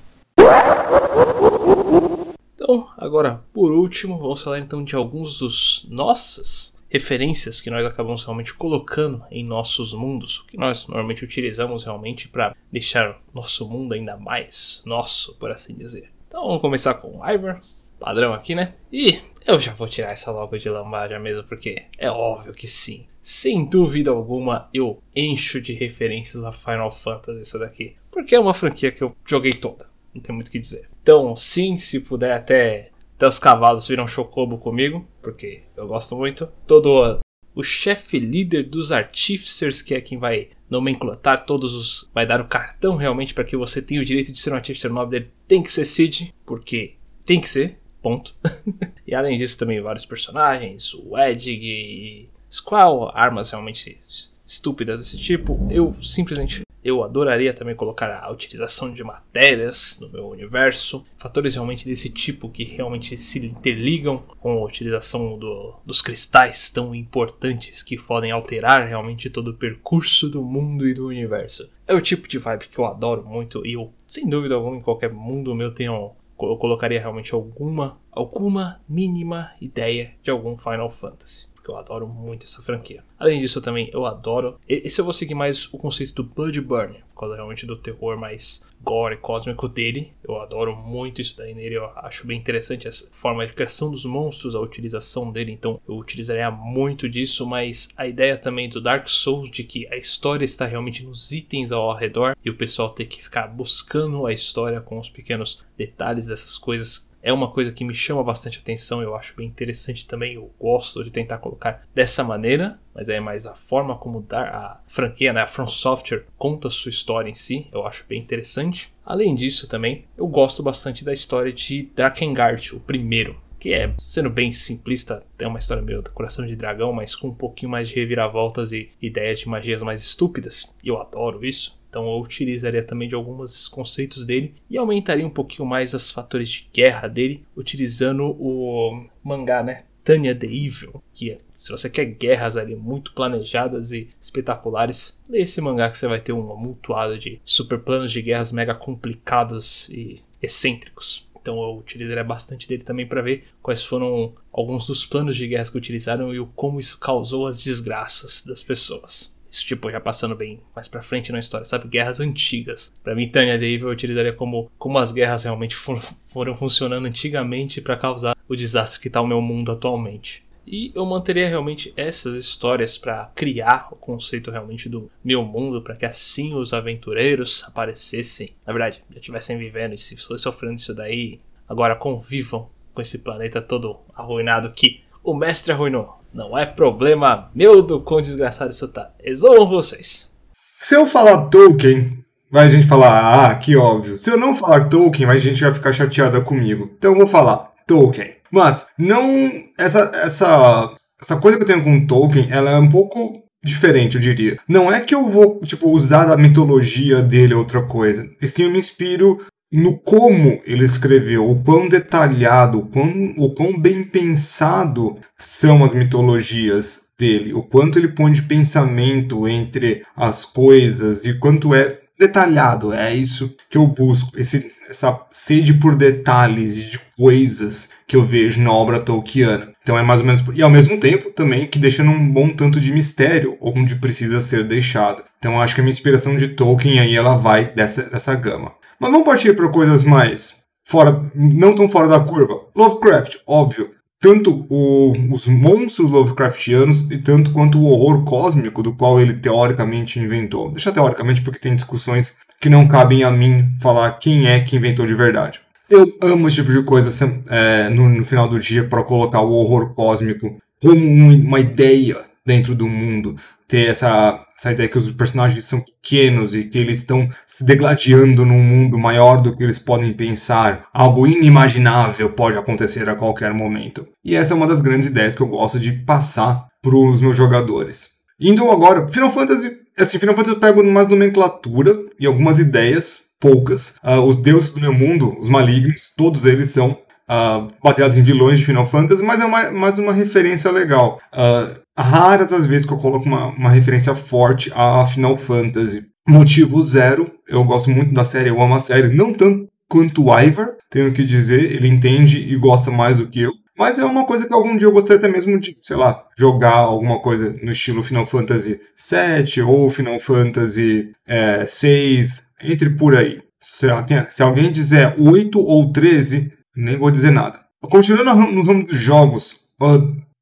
Então, 2.57 2.89
agora, 2.99 3.45
por 3.53 3.71
último, 3.71 4.19
vamos 4.19 4.43
falar 4.43 4.59
então 4.59 4.83
de 4.83 4.97
alguns 4.97 5.39
dos 5.39 5.87
nossas 5.89 6.77
referências 6.91 7.61
que 7.61 7.71
nós 7.71 7.87
acabamos 7.87 8.25
realmente 8.25 8.55
colocando 8.55 9.23
em 9.31 9.45
nossos 9.45 9.95
mundos, 9.95 10.43
que 10.49 10.59
nós 10.59 10.89
normalmente 10.89 11.23
utilizamos 11.23 11.85
realmente 11.85 12.27
para 12.27 12.57
deixar 12.73 13.21
nosso 13.33 13.69
mundo 13.69 13.95
ainda 13.95 14.17
mais 14.17 14.83
nosso, 14.85 15.37
por 15.37 15.53
assim 15.53 15.77
dizer. 15.77 16.11
Então, 16.27 16.45
vamos 16.45 16.61
começar 16.61 16.95
com 16.95 17.25
Ivor, 17.25 17.61
padrão 17.99 18.33
aqui, 18.33 18.55
né? 18.55 18.75
E 18.93 19.21
eu 19.47 19.59
já 19.59 19.73
vou 19.73 19.89
tirar 19.89 20.13
essa 20.13 20.31
logo 20.31 20.57
de 20.57 20.69
lambaja 20.69 21.19
mesmo, 21.19 21.45
porque 21.45 21.85
é 21.99 22.11
óbvio 22.11 22.55
que 22.55 22.67
sim. 22.67 23.07
Sem 23.21 23.69
dúvida 23.69 24.11
alguma, 24.11 24.69
eu 24.73 25.03
encho 25.15 25.61
de 25.61 25.73
referências 25.73 26.45
a 26.45 26.53
Final 26.53 26.91
Fantasy 26.91 27.43
isso 27.43 27.59
daqui. 27.59 27.97
Porque 28.11 28.35
é 28.35 28.41
uma 28.41 28.55
franquia 28.55 28.93
que 28.93 29.03
eu 29.03 29.15
joguei 29.27 29.53
toda. 29.53 29.87
Não 30.15 30.23
tem 30.23 30.35
muito 30.35 30.49
o 30.49 30.51
que 30.51 30.59
dizer. 30.59 30.89
Então, 31.03 31.35
sim, 31.37 31.77
se 31.77 32.01
puder 32.01 32.33
até, 32.33 32.91
até 33.17 33.27
os 33.27 33.39
cavalos 33.39 33.89
viram 33.89 34.07
chocobo 34.07 34.59
comigo, 34.59 35.07
porque 35.21 35.63
eu 35.77 35.87
gosto 35.87 36.17
muito. 36.17 36.47
Todo 36.67 37.21
o 37.55 37.63
chefe 37.63 38.19
líder 38.19 38.65
dos 38.69 38.93
artificers, 38.93 39.81
que 39.81 39.95
é 39.95 40.01
quem 40.01 40.19
vai 40.19 40.51
nomenclatar 40.69 41.45
todos 41.45 41.75
os. 41.75 42.11
vai 42.15 42.27
dar 42.27 42.41
o 42.41 42.49
cartão 42.49 42.97
realmente 42.97 43.35
para 43.35 43.45
que 43.45 43.57
você 43.57 43.81
tenha 43.81 44.01
o 44.01 44.05
direito 44.05 44.33
de 44.33 44.39
ser 44.39 44.53
um 44.53 44.57
artificer. 44.57 44.91
Dele 45.07 45.31
tem 45.47 45.63
que 45.63 45.73
ser 45.73 45.85
Cid, 45.85 46.35
porque 46.45 46.97
tem 47.25 47.41
que 47.41 47.49
ser, 47.49 47.79
ponto. 48.05 48.37
e 49.07 49.15
além 49.15 49.39
disso, 49.39 49.59
também 49.59 49.81
vários 49.81 50.05
personagens, 50.05 50.93
o 50.93 51.19
Edg 51.19 52.29
Squall, 52.51 53.11
armas 53.15 53.51
realmente 53.51 53.99
estúpidas 54.45 55.01
desse 55.01 55.17
tipo. 55.17 55.67
Eu 55.71 55.91
simplesmente 55.95 56.63
eu 56.85 57.03
adoraria 57.03 57.55
também 57.55 57.75
colocar 57.75 58.11
a 58.23 58.31
utilização 58.31 58.93
de 58.93 59.03
matérias 59.03 59.97
no 60.03 60.11
meu 60.11 60.29
universo, 60.29 61.03
fatores 61.17 61.55
realmente 61.55 61.87
desse 61.87 62.11
tipo 62.11 62.51
que 62.51 62.63
realmente 62.63 63.17
se 63.17 63.39
interligam 63.47 64.19
com 64.39 64.59
a 64.59 64.67
utilização 64.67 65.39
do, 65.39 65.77
dos 65.87 66.03
cristais 66.03 66.71
tão 66.71 66.95
importantes 66.95 67.83
que 67.83 67.97
podem 67.97 68.31
alterar 68.31 68.87
realmente 68.87 69.31
todo 69.31 69.49
o 69.49 69.55
percurso 69.55 70.29
do 70.29 70.45
mundo 70.45 70.87
e 70.87 70.93
do 70.93 71.07
universo. 71.07 71.71
É 71.87 71.95
o 71.95 72.03
tipo 72.03 72.29
de 72.29 72.39
vibe 72.39 72.69
que 72.69 72.79
eu 72.79 72.85
adoro 72.85 73.25
muito 73.25 73.67
e 73.67 73.73
eu, 73.73 73.91
sem 74.07 74.29
dúvida 74.29 74.55
alguma, 74.55 74.77
em 74.77 74.83
qualquer 74.83 75.11
mundo 75.11 75.55
meu 75.55 75.73
tenho 75.73 76.13
eu 76.41 76.57
colocaria 76.57 77.01
realmente 77.01 77.35
alguma 77.35 77.99
alguma 78.11 78.81
mínima 78.89 79.53
ideia 79.61 80.15
de 80.23 80.31
algum 80.31 80.57
Final 80.59 80.91
Fantasy 80.91 81.54
porque 81.65 81.71
eu 81.71 81.77
adoro 81.79 82.07
muito 82.07 82.45
essa 82.45 82.63
franquia. 82.63 83.03
Além 83.19 83.41
disso, 83.41 83.63
também 83.63 83.89
eu 83.91 84.05
adoro. 84.05 84.61
Esse 84.69 85.01
eu 85.01 85.05
vou 85.05 85.15
seguir 85.15 85.35
mais 85.35 85.73
o 85.73 85.79
conceito 85.79 86.13
do 86.13 86.25
Bloodburn, 86.25 86.99
por 87.15 87.21
causa 87.21 87.37
realmente 87.37 87.65
do 87.65 87.75
terror 87.75 88.19
mais 88.19 88.67
gore 88.83 89.17
cósmico 89.17 89.67
dele. 89.67 90.13
Eu 90.23 90.39
adoro 90.41 90.77
muito 90.77 91.23
isso 91.23 91.39
daí 91.39 91.55
nele, 91.55 91.77
eu 91.77 91.87
acho 91.97 92.27
bem 92.27 92.39
interessante 92.39 92.87
essa 92.87 93.09
forma 93.13 93.47
de 93.47 93.55
criação 93.55 93.91
dos 93.91 94.05
monstros, 94.05 94.55
a 94.55 94.61
utilização 94.61 95.33
dele, 95.33 95.53
então 95.53 95.81
eu 95.89 95.97
utilizaria 95.97 96.51
muito 96.51 97.09
disso, 97.09 97.47
mas 97.47 97.89
a 97.97 98.07
ideia 98.07 98.37
também 98.37 98.69
do 98.69 98.81
Dark 98.81 99.09
Souls 99.09 99.51
de 99.51 99.65
que 99.65 99.87
a 99.91 99.97
história 99.97 100.45
está 100.45 100.67
realmente 100.67 101.03
nos 101.03 101.33
itens 101.33 101.73
ao 101.73 101.97
redor 101.97 102.37
e 102.45 102.51
o 102.51 102.57
pessoal 102.57 102.91
ter 102.91 103.07
que 103.07 103.23
ficar 103.23 103.47
buscando 103.47 104.27
a 104.27 104.33
história 104.33 104.83
com 104.83 104.99
os 104.99 105.09
pequenos 105.09 105.65
detalhes 105.79 106.27
dessas 106.27 106.59
coisas 106.59 107.11
é 107.25 107.33
uma 107.33 107.51
coisa 107.51 107.73
que 107.73 107.85
me 107.85 107.95
chama 107.95 108.23
bastante 108.23 108.59
atenção, 108.59 109.01
eu 109.03 109.17
acho 109.17 109.35
bem 109.35 109.49
interessante 109.49 110.07
também, 110.07 110.35
eu 110.35 110.53
gosto 110.61 111.03
de 111.03 111.11
tentar 111.11 111.39
colocar 111.39 111.83
dessa 111.95 112.23
maneira, 112.23 112.79
mas 112.95 113.09
é 113.09 113.19
mais 113.19 113.47
a 113.47 113.55
forma 113.55 113.97
como 113.97 114.21
dar 114.21 114.55
a 114.55 114.81
franquia, 114.87 115.33
né, 115.33 115.41
a 115.41 115.47
From 115.47 115.67
Software 115.67 116.27
conta 116.37 116.69
sua 116.69 116.91
história 116.91 117.31
em 117.31 117.35
si, 117.35 117.67
eu 117.73 117.87
acho 117.87 118.05
bem 118.07 118.21
interessante. 118.21 118.93
Além 119.07 119.35
disso 119.35 119.67
também, 119.67 120.05
eu 120.19 120.27
gosto 120.27 120.63
bastante 120.63 121.03
da 121.03 121.15
história 121.15 121.51
de 121.51 121.89
Drakengard, 121.95 122.77
o 122.77 122.81
primeiro, 122.81 123.43
que 123.59 123.73
é, 123.73 123.95
sendo 123.97 124.29
bem 124.29 124.51
simplista, 124.51 125.25
tem 125.39 125.49
uma 125.49 125.59
história 125.59 125.83
meio 125.83 126.03
do 126.03 126.11
coração 126.11 126.47
de 126.47 126.55
dragão, 126.55 126.93
mas 126.93 127.17
com 127.17 127.29
um 127.29 127.35
pouquinho 127.35 127.73
mais 127.73 127.89
de 127.89 127.95
reviravoltas 127.95 128.73
e 128.73 128.91
ideias 129.01 129.41
de 129.41 129.49
magias 129.49 129.83
mais 129.83 130.03
estúpidas. 130.03 130.71
E 130.85 130.89
eu 130.89 131.01
adoro 131.01 131.43
isso. 131.43 131.83
Então 131.95 132.09
eu 132.09 132.19
utilizaria 132.19 132.83
também 132.83 133.09
de 133.09 133.15
alguns 133.15 133.69
conceitos 133.69 134.27
dele 134.27 134.53
e 134.69 134.77
aumentaria 134.77 135.25
um 135.25 135.31
pouquinho 135.31 135.65
mais 135.65 135.95
os 135.95 136.11
fatores 136.11 136.49
de 136.49 136.69
guerra 136.75 137.07
dele, 137.07 137.45
utilizando 137.57 138.37
o 138.37 139.07
mangá, 139.23 139.63
né? 139.63 139.85
Tanya 140.03 140.35
the 140.35 140.49
Evil, 140.49 141.01
que 141.13 141.31
é, 141.31 141.39
se 141.57 141.71
você 141.71 141.89
quer 141.89 142.07
guerras 142.07 142.57
ali 142.57 142.75
muito 142.75 143.13
planejadas 143.13 143.93
e 143.93 144.09
espetaculares, 144.21 145.17
lê 145.29 145.43
esse 145.43 145.61
mangá 145.61 145.89
que 145.89 145.97
você 145.97 146.09
vai 146.09 146.19
ter 146.19 146.33
um 146.33 146.51
amontoado 146.51 147.17
de 147.17 147.41
super 147.45 147.79
planos 147.79 148.11
de 148.11 148.21
guerras 148.23 148.51
mega 148.51 148.75
complicados 148.75 149.89
e 149.91 150.21
excêntricos. 150.43 151.29
Então 151.41 151.63
eu 151.63 151.79
utilizaria 151.79 152.25
bastante 152.25 152.67
dele 152.67 152.83
também 152.83 153.07
para 153.07 153.23
ver 153.23 153.45
quais 153.63 153.85
foram 153.85 154.35
alguns 154.53 154.85
dos 154.89 155.07
planos 155.07 155.37
de 155.37 155.47
guerras 155.47 155.71
que 155.71 155.79
utilizaram 155.79 156.35
e 156.35 156.45
como 156.57 156.81
isso 156.81 156.99
causou 156.99 157.47
as 157.47 157.63
desgraças 157.63 158.43
das 158.45 158.65
pessoas. 158.65 159.34
Isso, 159.55 159.65
tipo, 159.65 159.89
já 159.89 160.01
passando 160.01 160.35
bem 160.35 160.59
mais 160.75 160.89
pra 160.89 161.01
frente 161.01 161.31
na 161.31 161.39
história, 161.39 161.65
sabe? 161.65 161.87
Guerras 161.87 162.19
antigas. 162.19 162.93
Para 163.05 163.15
mim, 163.15 163.29
Tanya 163.29 163.57
Dave 163.57 163.85
eu 163.85 163.89
utilizaria 163.89 164.33
como, 164.33 164.69
como 164.77 164.99
as 164.99 165.13
guerras 165.13 165.45
realmente 165.45 165.77
for, 165.77 166.03
foram 166.27 166.57
funcionando 166.57 167.07
antigamente 167.07 167.81
para 167.81 167.97
causar 167.97 168.37
o 168.49 168.57
desastre 168.57 169.01
que 169.01 169.09
tá 169.09 169.21
o 169.21 169.27
meu 169.27 169.41
mundo 169.41 169.71
atualmente. 169.71 170.43
E 170.67 170.91
eu 170.93 171.07
manteria 171.07 171.49
realmente 171.49 171.93
essas 171.97 172.35
histórias 172.35 172.99
para 172.99 173.31
criar 173.37 173.91
o 173.93 173.97
conceito 173.97 174.51
realmente 174.51 174.89
do 174.89 175.09
meu 175.23 175.45
mundo, 175.45 175.81
para 175.81 175.95
que 175.95 176.05
assim 176.05 176.53
os 176.53 176.73
aventureiros 176.73 177.63
aparecessem, 177.65 178.49
na 178.67 178.73
verdade, 178.73 179.05
já 179.09 179.21
estivessem 179.21 179.57
vivendo 179.57 179.95
e 179.95 179.99
se 179.99 180.17
sofrendo 180.17 180.75
isso 180.75 180.95
daí, 180.95 181.39
agora 181.69 181.95
convivam 181.95 182.69
com 182.93 183.01
esse 183.01 183.21
planeta 183.21 183.63
todo 183.63 184.01
arruinado 184.17 184.73
que 184.73 185.01
o 185.23 185.33
mestre 185.33 185.73
arruinou. 185.73 186.24
Não 186.35 186.59
é 186.59 186.67
problema 186.67 187.49
meu 187.55 187.81
do 187.81 188.01
quão 188.01 188.21
desgraçado 188.21 188.73
isso 188.73 188.89
tá. 188.89 189.13
Resolvam 189.23 189.69
vocês. 189.69 190.33
Se 190.81 190.97
eu 190.97 191.07
falar 191.07 191.47
Tolkien, 191.47 192.25
vai 192.51 192.67
a 192.67 192.69
gente 192.69 192.89
falar, 192.89 193.51
ah, 193.51 193.55
que 193.55 193.77
óbvio. 193.77 194.19
Se 194.19 194.31
eu 194.31 194.37
não 194.37 194.55
falar 194.55 194.89
Tolkien, 194.89 195.31
a 195.31 195.39
gente 195.39 195.63
vai 195.63 195.73
ficar 195.73 195.93
chateada 195.93 196.41
comigo. 196.41 196.91
Então 196.99 197.13
eu 197.13 197.19
vou 197.19 197.27
falar 197.29 197.71
Tolkien. 197.87 198.33
Mas 198.51 198.87
não. 198.99 199.49
Essa, 199.79 200.01
essa, 200.25 200.97
essa 201.23 201.37
coisa 201.37 201.57
que 201.57 201.63
eu 201.63 201.69
tenho 201.69 201.85
com 201.85 202.05
Tolkien, 202.05 202.49
ela 202.51 202.71
é 202.71 202.79
um 202.79 202.89
pouco 202.89 203.45
diferente, 203.65 204.17
eu 204.17 204.21
diria. 204.21 204.59
Não 204.69 204.93
é 204.93 205.01
que 205.01 205.15
eu 205.15 205.31
vou, 205.31 205.61
tipo, 205.61 205.89
usar 205.89 206.25
da 206.25 206.37
mitologia 206.37 207.23
dele 207.23 207.55
outra 207.55 207.87
coisa. 207.87 208.29
E 208.43 208.49
sim 208.49 208.65
eu 208.65 208.71
me 208.71 208.79
inspiro 208.79 209.41
no 209.77 209.99
como 209.99 210.61
ele 210.65 210.85
escreveu, 210.85 211.51
o 211.51 211.61
quão 211.61 211.89
detalhado, 211.89 212.79
o 212.79 212.87
quão, 212.87 213.35
o 213.37 213.51
quão 213.51 213.77
bem 213.77 214.05
pensado 214.05 215.17
são 215.37 215.83
as 215.83 215.93
mitologias 215.93 217.09
dele, 217.19 217.53
o 217.53 217.61
quanto 217.61 217.99
ele 217.99 218.07
põe 218.07 218.31
de 218.31 218.43
pensamento 218.43 219.49
entre 219.49 220.03
as 220.17 220.45
coisas 220.45 221.25
e 221.25 221.35
quanto 221.35 221.75
é 221.75 221.99
detalhado. 222.17 222.93
É 222.93 223.13
isso 223.13 223.53
que 223.69 223.77
eu 223.77 223.85
busco, 223.89 224.39
esse, 224.39 224.71
essa 224.89 225.21
sede 225.33 225.75
por 225.75 225.97
detalhes 225.97 226.77
de 226.77 227.01
coisas 227.17 227.89
que 228.07 228.15
eu 228.15 228.23
vejo 228.23 228.63
na 228.63 228.71
obra 228.71 229.01
tolkiana. 229.01 229.73
Então 229.83 229.99
é 229.99 230.05
mais 230.05 230.21
ou 230.21 230.27
menos. 230.27 230.45
E 230.55 230.63
ao 230.63 230.71
mesmo 230.71 230.99
tempo 230.99 231.31
também 231.31 231.67
que 231.67 231.81
deixando 231.81 232.13
um 232.13 232.33
bom 232.33 232.49
tanto 232.49 232.79
de 232.81 232.93
mistério 232.93 233.59
onde 233.61 233.97
precisa 233.97 234.41
ser 234.41 234.63
deixado. 234.63 235.25
Então 235.39 235.61
acho 235.61 235.75
que 235.75 235.81
a 235.81 235.85
minha 235.85 235.93
inspiração 235.93 236.37
de 236.37 236.49
Tolkien 236.49 237.01
aí 237.01 237.17
ela 237.17 237.37
vai 237.37 237.73
dessa, 237.75 238.05
dessa 238.05 238.35
gama. 238.37 238.73
Mas 238.99 239.11
vamos 239.11 239.27
partir 239.27 239.55
para 239.55 239.69
coisas 239.69 240.05
mais 240.05 240.57
fora, 240.85 241.23
não 241.35 241.75
tão 241.75 241.89
fora 241.89 242.09
da 242.09 242.21
curva. 242.21 242.61
Lovecraft, 242.75 243.37
óbvio. 243.47 243.91
Tanto 244.21 244.67
o, 244.71 245.13
os 245.31 245.47
monstros 245.47 246.11
Lovecraftianos 246.11 247.07
e 247.11 247.19
tanto 247.19 247.53
quanto 247.53 247.79
o 247.79 247.87
horror 247.87 248.25
cósmico 248.25 248.83
do 248.83 248.95
qual 248.95 249.21
ele 249.21 249.35
teoricamente 249.35 250.19
inventou. 250.19 250.71
Deixa 250.71 250.93
teoricamente 250.93 251.43
porque 251.43 251.59
tem 251.59 251.75
discussões 251.75 252.37
que 252.59 252.71
não 252.71 252.89
cabem 252.89 253.23
a 253.23 253.31
mim 253.31 253.69
falar 253.81 254.13
quem 254.13 254.49
é 254.49 254.61
que 254.61 254.77
inventou 254.77 255.07
de 255.07 255.15
verdade. 255.15 255.61
Eu 255.91 256.11
amo 256.23 256.49
esse 256.49 256.57
tipo 256.57 256.73
de 256.73 256.83
coisa 256.83 257.43
é, 257.51 257.91
no, 257.91 258.09
no 258.09 258.25
final 258.25 258.49
do 258.49 258.59
dia 258.59 258.85
para 258.85 259.05
colocar 259.05 259.43
o 259.43 259.53
horror 259.53 259.95
cósmico 259.95 260.57
como 260.81 260.95
uma 260.95 261.61
ideia 261.61 262.17
dentro 262.47 262.75
do 262.75 262.87
mundo, 262.87 263.37
ter 263.67 263.89
essa, 263.89 264.45
essa 264.57 264.73
ideia 264.73 264.89
que 264.89 264.99
os 264.99 265.11
personagens 265.13 265.65
são 265.65 265.81
pequenos 265.81 266.55
e 266.55 266.65
que 266.65 266.79
eles 266.79 266.99
estão 266.99 267.29
se 267.47 267.65
degladiando 267.65 268.45
num 268.45 268.63
mundo 268.63 268.99
maior 268.99 269.41
do 269.41 269.57
que 269.57 269.63
eles 269.63 269.79
podem 269.79 270.13
pensar. 270.13 270.87
Algo 270.93 271.27
inimaginável 271.27 272.31
pode 272.31 272.59
acontecer 272.59 273.09
a 273.09 273.17
qualquer 273.17 273.55
momento. 273.55 274.07
E 274.25 274.35
essa 274.37 274.53
é 274.53 274.57
uma 274.57 274.67
das 274.67 274.81
grandes 274.81 275.09
ideias 275.09 275.35
que 275.35 275.43
eu 275.43 275.49
gosto 275.49 275.81
de 275.81 275.93
passar 275.93 276.67
para 276.83 276.95
os 276.95 277.21
meus 277.21 277.37
jogadores. 277.37 278.11
Indo 278.39 278.71
agora, 278.71 279.09
Final 279.09 279.31
Fantasy 279.31 279.85
assim, 279.99 280.19
Final 280.19 280.35
Fantasy 280.35 280.55
eu 280.57 280.61
pego 280.61 280.83
mais 280.85 281.09
nomenclatura 281.09 281.97
e 282.19 282.27
algumas 282.27 282.59
ideias, 282.59 283.25
poucas. 283.39 283.97
Uh, 284.03 284.21
os 284.21 284.37
deuses 284.37 284.71
do 284.71 284.81
meu 284.81 284.93
mundo, 284.93 285.37
os 285.39 285.49
malignos, 285.49 286.13
todos 286.17 286.45
eles 286.45 286.71
são 286.71 286.99
uh, 287.29 287.69
baseados 287.83 288.17
em 288.17 288.23
vilões 288.23 288.59
de 288.59 288.67
Final 288.67 288.87
Fantasy, 288.87 289.23
mas 289.23 289.41
é 289.41 289.47
mais 289.71 289.99
uma 289.99 290.13
referência 290.13 290.71
legal. 290.71 291.21
Uh, 291.33 291.84
raras 291.97 292.53
as 292.53 292.67
vezes 292.67 292.87
que 292.87 292.93
eu 292.93 292.99
coloco 292.99 293.27
uma, 293.27 293.47
uma 293.49 293.71
referência 293.71 294.15
forte 294.15 294.71
a 294.75 295.05
Final 295.07 295.37
Fantasy. 295.37 296.05
Motivo 296.27 296.83
zero, 296.83 297.31
eu 297.49 297.63
gosto 297.65 297.91
muito 297.91 298.13
da 298.13 298.25
série, 298.25 298.49
eu 298.49 298.61
amo 298.61 298.75
a 298.75 298.81
série, 298.81 299.15
não 299.15 299.33
tanto 299.33 299.69
quanto 299.89 300.25
o 300.25 300.41
Ivor, 300.41 300.77
tenho 300.91 301.13
que 301.13 301.25
dizer, 301.25 301.75
ele 301.75 301.87
entende 301.87 302.39
e 302.39 302.57
gosta 302.57 302.91
mais 302.91 303.19
do 303.19 303.27
que 303.27 303.43
eu. 303.43 303.53
Mas 303.77 303.99
é 303.99 304.05
uma 304.05 304.25
coisa 304.25 304.47
que 304.47 304.55
algum 304.55 304.77
dia 304.77 304.87
eu 304.87 304.93
gostaria 304.93 305.19
até 305.19 305.29
mesmo 305.29 305.59
de, 305.59 305.77
sei 305.83 305.97
lá, 305.97 306.25
jogar 306.39 306.77
alguma 306.77 307.21
coisa 307.21 307.57
no 307.63 307.73
estilo 307.73 308.03
Final 308.03 308.25
Fantasy 308.25 308.81
VII 308.97 309.63
ou 309.63 309.91
Final 309.91 310.21
Fantasy 310.21 311.11
é, 311.27 311.67
6, 311.67 312.43
entre 312.63 312.91
por 312.91 313.17
aí. 313.17 313.43
Se, 313.61 313.87
se 314.31 314.43
alguém 314.43 314.71
dizer 314.71 315.15
8 315.19 315.59
ou 315.59 315.93
13, 315.93 316.53
nem 316.77 316.97
vou 316.97 317.11
dizer 317.11 317.33
nada. 317.33 317.61
Continuando 317.83 318.53
no 318.53 318.63
ramo 318.63 318.87
dos 318.87 318.99
jogos, 318.99 319.57